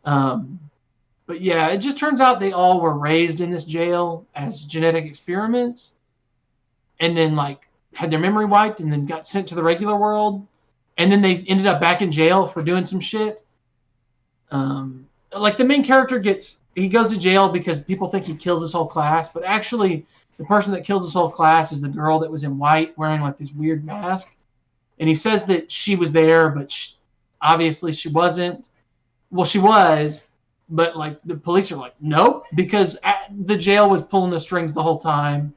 [0.06, 0.60] Um,
[1.28, 5.06] but yeah, it just turns out they all were raised in this jail as genetic
[5.06, 5.94] experiments,
[7.00, 10.46] and then like had their memory wiped, and then got sent to the regular world,
[10.98, 13.44] and then they ended up back in jail for doing some shit.
[14.52, 15.08] Um,
[15.42, 18.72] like the main character gets he goes to jail because people think he kills his
[18.72, 20.06] whole class, but actually
[20.38, 23.22] the person that kills his whole class is the girl that was in white wearing
[23.22, 24.36] like this weird mask,
[25.00, 26.96] and he says that she was there, but she,
[27.42, 28.70] obviously she wasn't.
[29.32, 30.24] Well, she was,
[30.70, 33.14] but like the police are like, nope, because uh,
[33.46, 35.54] the jail was pulling the strings the whole time.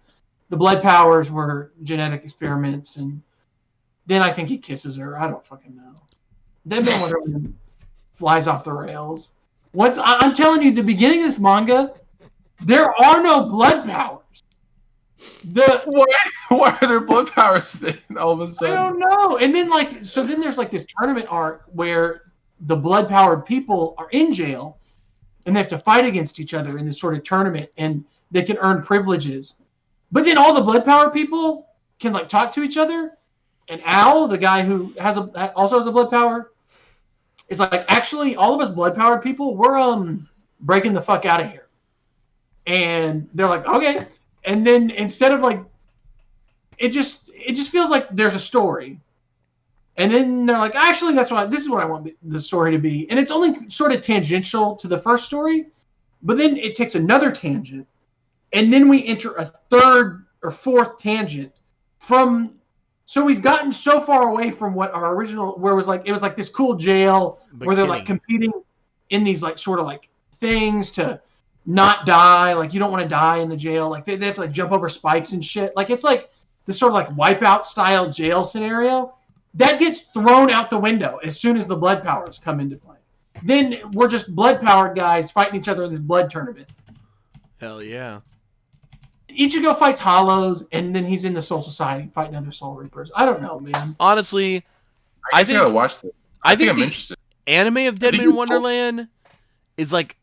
[0.51, 3.21] The blood powers were genetic experiments, and
[4.07, 5.19] then I think he kisses her.
[5.19, 5.93] I don't fucking know.
[6.65, 7.57] Then Wonder Woman
[8.15, 9.33] flies off the rails.
[9.79, 11.93] Once I- I'm telling you, the beginning of this manga,
[12.65, 14.43] there are no blood powers.
[15.53, 16.05] The Why,
[16.49, 18.75] why are there blood powers then all of a sudden?
[18.75, 19.39] I don't know.
[19.39, 22.33] And then like so then there's like this tournament arc where
[22.63, 24.79] the blood powered people are in jail
[25.47, 28.43] and they have to fight against each other in this sort of tournament and they
[28.43, 29.55] can earn privileges.
[30.11, 31.69] But then all the blood powered people
[32.01, 33.13] can like talk to each other.
[33.69, 36.51] And Al, the guy who has a also has a blood power,
[37.49, 40.29] is like actually all of us blood powered people, we're um
[40.61, 41.69] breaking the fuck out of here.
[42.67, 44.07] And they're like, okay.
[44.45, 45.63] And then instead of like
[46.79, 49.01] it just it just feels like there's a story
[49.97, 52.79] and then they're like actually that's what this is what i want the story to
[52.79, 55.67] be and it's only sort of tangential to the first story
[56.23, 57.87] but then it takes another tangent
[58.53, 61.53] and then we enter a third or fourth tangent
[61.99, 62.55] from
[63.09, 66.13] so we've gotten so far away from what our original where it was like it
[66.13, 68.53] was like this cool jail where they're like competing
[69.09, 71.19] in these like sort of like things to
[71.65, 72.53] not die.
[72.53, 73.89] Like you don't want to die in the jail.
[73.89, 75.75] Like they, they have to like jump over spikes and shit.
[75.75, 76.29] Like it's like
[76.67, 79.15] this sort of like wipeout style jail scenario
[79.55, 82.99] that gets thrown out the window as soon as the blood powers come into play.
[83.43, 86.69] Then we're just blood powered guys fighting each other in this blood tournament.
[87.59, 88.21] Hell yeah.
[89.31, 93.25] Ichigo fights hollows and then he's in the soul society fighting other soul reapers i
[93.27, 94.65] don't know man Honestly, I, I guess
[95.33, 96.13] I think- gotta watch this.
[96.45, 97.17] I I, think, think I'm the- interested.
[97.47, 99.09] anime of Deadman think Man you're- Wonderland
[99.77, 100.17] is like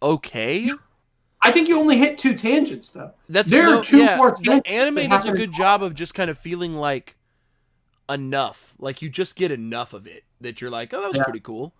[0.00, 0.70] okay.
[1.42, 4.42] i think you only hit two tangents though That's There are two yeah, more the
[4.44, 7.16] tangents anime does a happen- good job of just kind of feeling like
[8.10, 8.74] enough.
[8.78, 11.22] Like you just get enough of it that you're like, oh, that was Yeah.
[11.24, 11.72] pretty cool.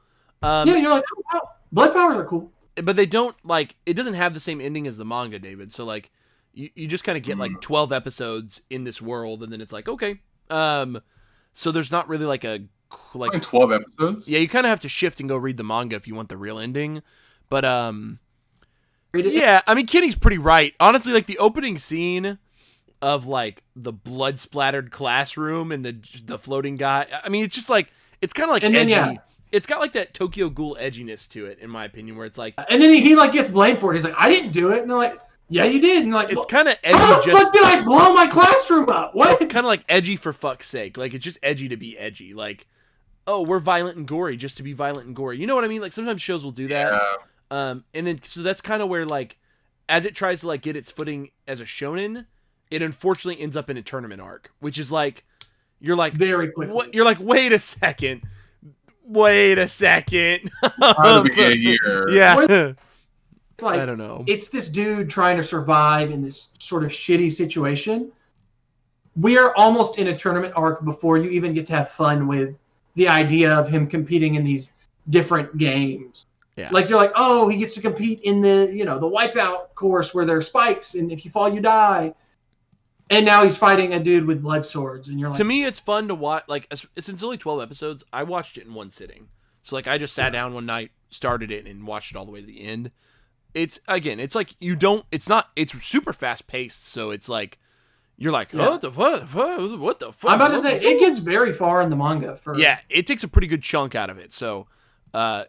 [0.43, 1.49] Um, yeah you're like oh, wow.
[1.73, 4.97] blood powers are cool but they don't like it doesn't have the same ending as
[4.97, 5.73] the manga, David.
[5.73, 6.11] So like
[6.55, 9.73] you, you just kind of get like 12 episodes in this world and then it's
[9.73, 10.21] like, okay.
[10.51, 11.01] Um
[11.55, 12.61] so there's not really like a
[13.15, 14.29] like Twelve episodes.
[14.29, 16.29] yeah, you kind of have to shift and go read the manga if you want
[16.29, 17.03] the real ending.
[17.49, 18.19] But um
[19.15, 20.75] yeah, I mean Kitty's pretty right.
[20.81, 22.39] Honestly, like the opening scene
[23.01, 27.07] of like the blood splattered classroom and the the floating guy.
[27.25, 28.93] I mean, it's just like it's kind of like And then, edgy.
[28.93, 29.15] yeah.
[29.51, 32.55] It's got like that Tokyo Ghoul edginess to it, in my opinion, where it's like
[32.71, 33.97] And then he, he like gets blamed for it.
[33.97, 34.81] He's like, I didn't do it.
[34.81, 35.19] And they're like,
[35.49, 36.05] Yeah, you did.
[36.05, 36.97] And like, it's kind of edgy.
[36.97, 39.15] how the Just fuck did I blow my classroom up?
[39.15, 39.41] What?
[39.43, 40.97] it's kind of like edgy for fuck's sake.
[40.97, 42.33] Like it's just edgy to be edgy.
[42.33, 42.67] Like,
[43.27, 45.39] oh, we're violent and gory just to be violent and gory.
[45.39, 45.83] You know what I mean?
[45.83, 46.93] Like sometimes shows will do that.
[46.93, 47.13] Yeah.
[47.51, 49.39] Um, and then so that's kind of where like,
[49.89, 52.25] as it tries to like get its footing as a shonen,
[52.71, 55.25] it unfortunately ends up in a tournament arc, which is like,
[55.81, 56.73] you're like, Very quickly.
[56.75, 56.95] what?
[56.95, 58.23] You're like, wait a second,
[59.05, 60.51] wait a second.
[60.81, 62.09] How be a year.
[62.09, 62.49] yeah, What
[63.55, 64.25] It's like, I don't know.
[64.27, 68.11] it's this dude trying to survive in this sort of shitty situation.
[69.15, 72.57] We are almost in a tournament arc before you even get to have fun with
[72.95, 74.73] the idea of him competing in these
[75.11, 76.27] different games.
[76.57, 76.69] Yeah.
[76.71, 80.15] Like you're like, oh, he gets to compete in the you know the wipeout course
[80.15, 82.15] where there are spikes and if you fall you die.
[83.11, 85.79] And now he's fighting a dude with blood swords, and you're like, to me it's
[85.79, 89.29] fun to watch like it's since only 12 episodes i watched it in one sitting
[89.63, 92.31] so like i just sat down one night started it and watched it all the
[92.31, 92.91] way to the end
[93.55, 97.59] it's again it's like you don't it's not it's super fast paced so it's like
[98.17, 98.69] you're like Yeah.
[98.71, 101.83] what the fuck what, what the fuck I'm about to say it gets very far
[101.83, 104.67] in the manga for yeah it takes a pretty good chunk out of it so
[105.15, 105.45] uh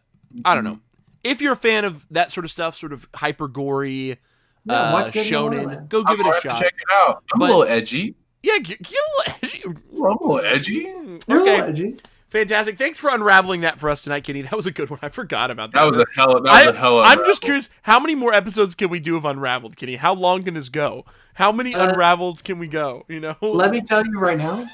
[0.46, 0.80] i don't know
[1.24, 4.18] if you're a fan of that sort of stuff sort of hyper gory
[4.66, 6.62] Yeah, uh, watch Dead Man shonen go give I'm it a gonna have to shot
[6.62, 7.24] Check it out.
[7.34, 8.16] I'm But- a little edgy.
[8.42, 9.62] yeah get, get a little edgy.
[9.66, 10.74] I'm a little edgy.
[11.28, 11.96] You're a okay little edgy.
[12.34, 12.80] Fantastic.
[12.80, 14.42] Thanks for unraveling that for us tonight, Kenny.
[14.42, 14.98] That was a good one.
[15.04, 15.84] I forgot about that.
[15.84, 16.42] That was a hell.
[16.42, 17.00] That I, was a hell.
[17.00, 19.98] of I'm a just curious, how many more episodes can we do of Unraveled, Kenny?
[19.98, 21.06] How long can this go?
[21.36, 23.06] How many Uh, Unravels can we go?
[23.08, 23.36] You know?
[23.40, 24.66] Let me tell you right now,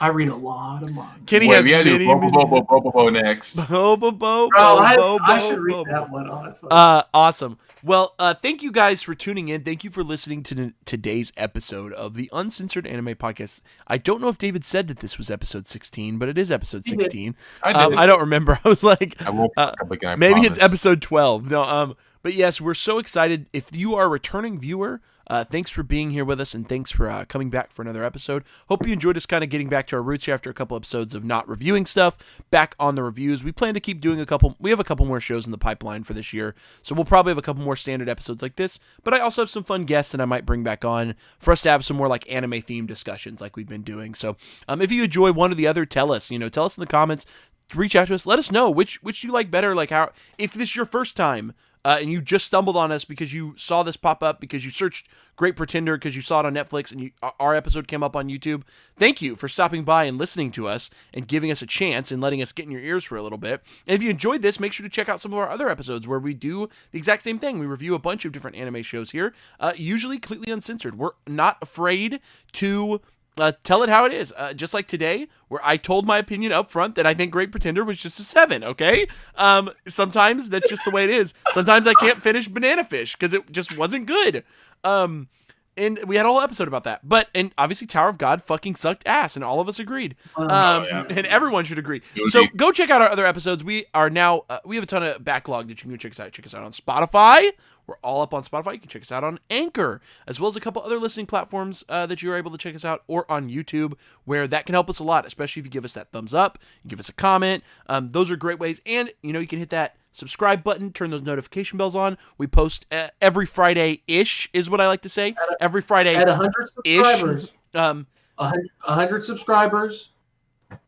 [0.00, 1.14] I read a lot of manga.
[1.26, 3.54] Kenny Wait, has we gotta many, do Bobo many- Bobo Bobo Bobo next.
[3.68, 6.68] Bo, bo, bo, Bro, bo, I, bo, I bo, should read bo, that one honestly.
[6.70, 7.58] Uh, awesome.
[7.84, 9.62] Well, uh, thank you guys for tuning in.
[9.62, 13.60] Thank you for listening to n- today's episode of the Uncensored Anime Podcast.
[13.86, 16.82] I don't know if David said that this was episode 16, but it is episode
[16.86, 17.02] He did.
[17.04, 17.36] 16.
[17.62, 17.82] I did.
[17.82, 18.58] Um, I don't remember.
[18.64, 20.10] I was like, I won't uh, up again.
[20.12, 21.50] I maybe it's episode 12.
[21.50, 23.48] No, um, but yes, we're so excited.
[23.52, 26.90] If you are a returning viewer, uh, thanks for being here with us and thanks
[26.90, 28.44] for uh, coming back for another episode.
[28.68, 30.76] Hope you enjoyed us kind of getting back to our roots here after a couple
[30.76, 32.42] episodes of not reviewing stuff.
[32.50, 34.56] Back on the reviews, we plan to keep doing a couple.
[34.58, 37.30] We have a couple more shows in the pipeline for this year, so we'll probably
[37.30, 38.78] have a couple more standard episodes like this.
[39.02, 41.62] But I also have some fun guests that I might bring back on for us
[41.62, 44.14] to have some more like anime themed discussions like we've been doing.
[44.14, 44.36] So
[44.68, 46.30] um, if you enjoy one or the other, tell us.
[46.30, 47.26] You know, tell us in the comments
[47.74, 48.26] reach out to us.
[48.26, 49.74] Let us know which which you like better.
[49.74, 53.04] Like how if this is your first time uh, and you just stumbled on us
[53.04, 56.46] because you saw this pop up because you searched Great Pretender because you saw it
[56.46, 58.62] on Netflix and you, our episode came up on YouTube.
[58.96, 62.22] Thank you for stopping by and listening to us and giving us a chance and
[62.22, 63.62] letting us get in your ears for a little bit.
[63.86, 66.06] And if you enjoyed this, make sure to check out some of our other episodes
[66.06, 67.58] where we do the exact same thing.
[67.58, 70.96] We review a bunch of different anime shows here, uh, usually completely uncensored.
[70.96, 72.20] We're not afraid
[72.52, 73.00] to
[73.38, 74.32] uh, tell it how it is.
[74.36, 77.50] Uh, just like today, where I told my opinion up front that I think Great
[77.50, 78.62] Pretender was just a seven.
[78.64, 79.06] Okay.
[79.36, 81.34] Um, sometimes that's just the way it is.
[81.52, 84.44] Sometimes I can't finish Banana Fish because it just wasn't good.
[84.82, 85.28] Um,
[85.76, 87.00] and we had a whole episode about that.
[87.08, 90.16] But and obviously Tower of God fucking sucked ass, and all of us agreed.
[90.36, 91.04] Um, Oh, yeah.
[91.08, 92.02] and everyone should agree.
[92.14, 92.30] Guilty.
[92.30, 93.62] So go check out our other episodes.
[93.64, 96.12] We are now uh, we have a ton of backlog that you can go check
[96.12, 96.32] us out.
[96.32, 97.50] Check us out on Spotify.
[97.86, 98.72] We're all up on Spotify.
[98.72, 101.84] You can check us out on Anchor, as well as a couple other listening platforms
[101.90, 103.92] uh, that you're able to check us out, or on YouTube,
[104.24, 106.58] where that can help us a lot, especially if you give us that thumbs up,
[106.82, 107.62] you give us a comment.
[107.86, 111.10] Um, those are great ways, and you know you can hit that subscribe button, turn
[111.10, 112.16] those notification bells on.
[112.38, 115.34] We post uh, every Friday ish, is what I like to say.
[115.60, 120.10] Every Friday At 100 subscribers, Um, 100, 100 subscribers,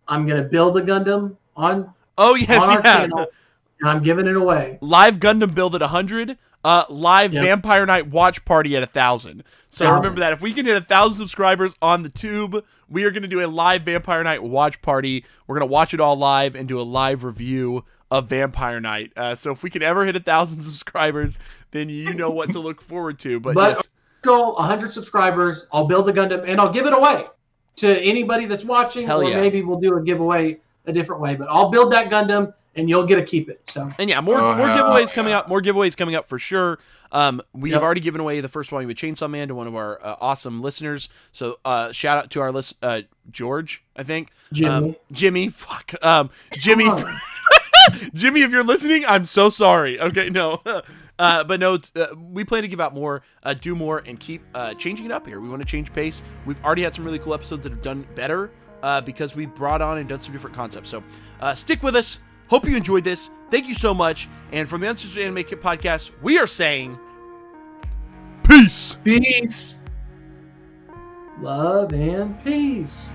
[0.09, 2.97] I'm gonna build a Gundam on oh yes, on our yeah.
[2.97, 3.27] channel,
[3.81, 4.79] and I'm giving it away.
[4.81, 7.43] live Gundam build at 100, uh, live Yep.
[7.45, 9.43] Vampire Knight watch party at 1,000.
[9.69, 9.97] So Thousand.
[9.97, 10.33] remember that.
[10.33, 13.47] If we can hit 1,000 subscribers on the tube, we are going to do a
[13.47, 15.25] live Vampire Knight watch party.
[15.47, 19.13] We're going to watch it all live and do a live review of Vampire Knight.
[19.17, 21.39] Uh, so if we can ever hit a 1,000 subscribers,
[21.73, 23.41] then you know what to look forward to.
[23.41, 23.89] But, But- yes,
[24.23, 25.67] Go 100 subscribers.
[25.73, 27.27] I'll build a Gundam and I'll give it away
[27.77, 29.41] to anybody that's watching, Hell or yeah.
[29.41, 31.37] maybe we'll do a giveaway a different way.
[31.37, 33.61] But I'll build that Gundam and you'll get to keep it.
[33.71, 35.49] So And yeah, more Oh, more hell giveaways coming up.
[35.49, 36.81] More giveaways coming up for sure.
[37.13, 39.77] Um, we have already given away the first one with Chainsaw Man to one of
[39.77, 41.09] our uh, awesome listeners.
[41.31, 44.31] So uh, shout out to our list, uh, George, I think.
[44.53, 45.93] Jimmy, Um, Jimmy, fuck.
[46.03, 47.21] Um, Jimmy, Come on.
[48.15, 50.01] Jimmy, if you're listening, I'm so sorry.
[50.01, 50.63] Okay, no.
[51.19, 54.43] Uh, but no, uh, we plan to give out more, uh, do more, and keep
[54.55, 55.41] uh, changing it up here.
[55.41, 56.23] We want to change pace.
[56.45, 58.51] We've already had some really cool episodes that have done better
[58.83, 60.91] uh, because we brought on and done some different concepts.
[60.91, 61.03] So
[61.41, 62.19] uh, stick with us.
[62.49, 63.31] Hope you enjoyed this.
[63.51, 64.29] Thank you so much.
[64.53, 66.99] And from the Uncensored Anime Kit podcast, we are saying
[68.45, 68.99] peace.
[69.03, 69.79] Peace.
[71.41, 73.09] love and peace.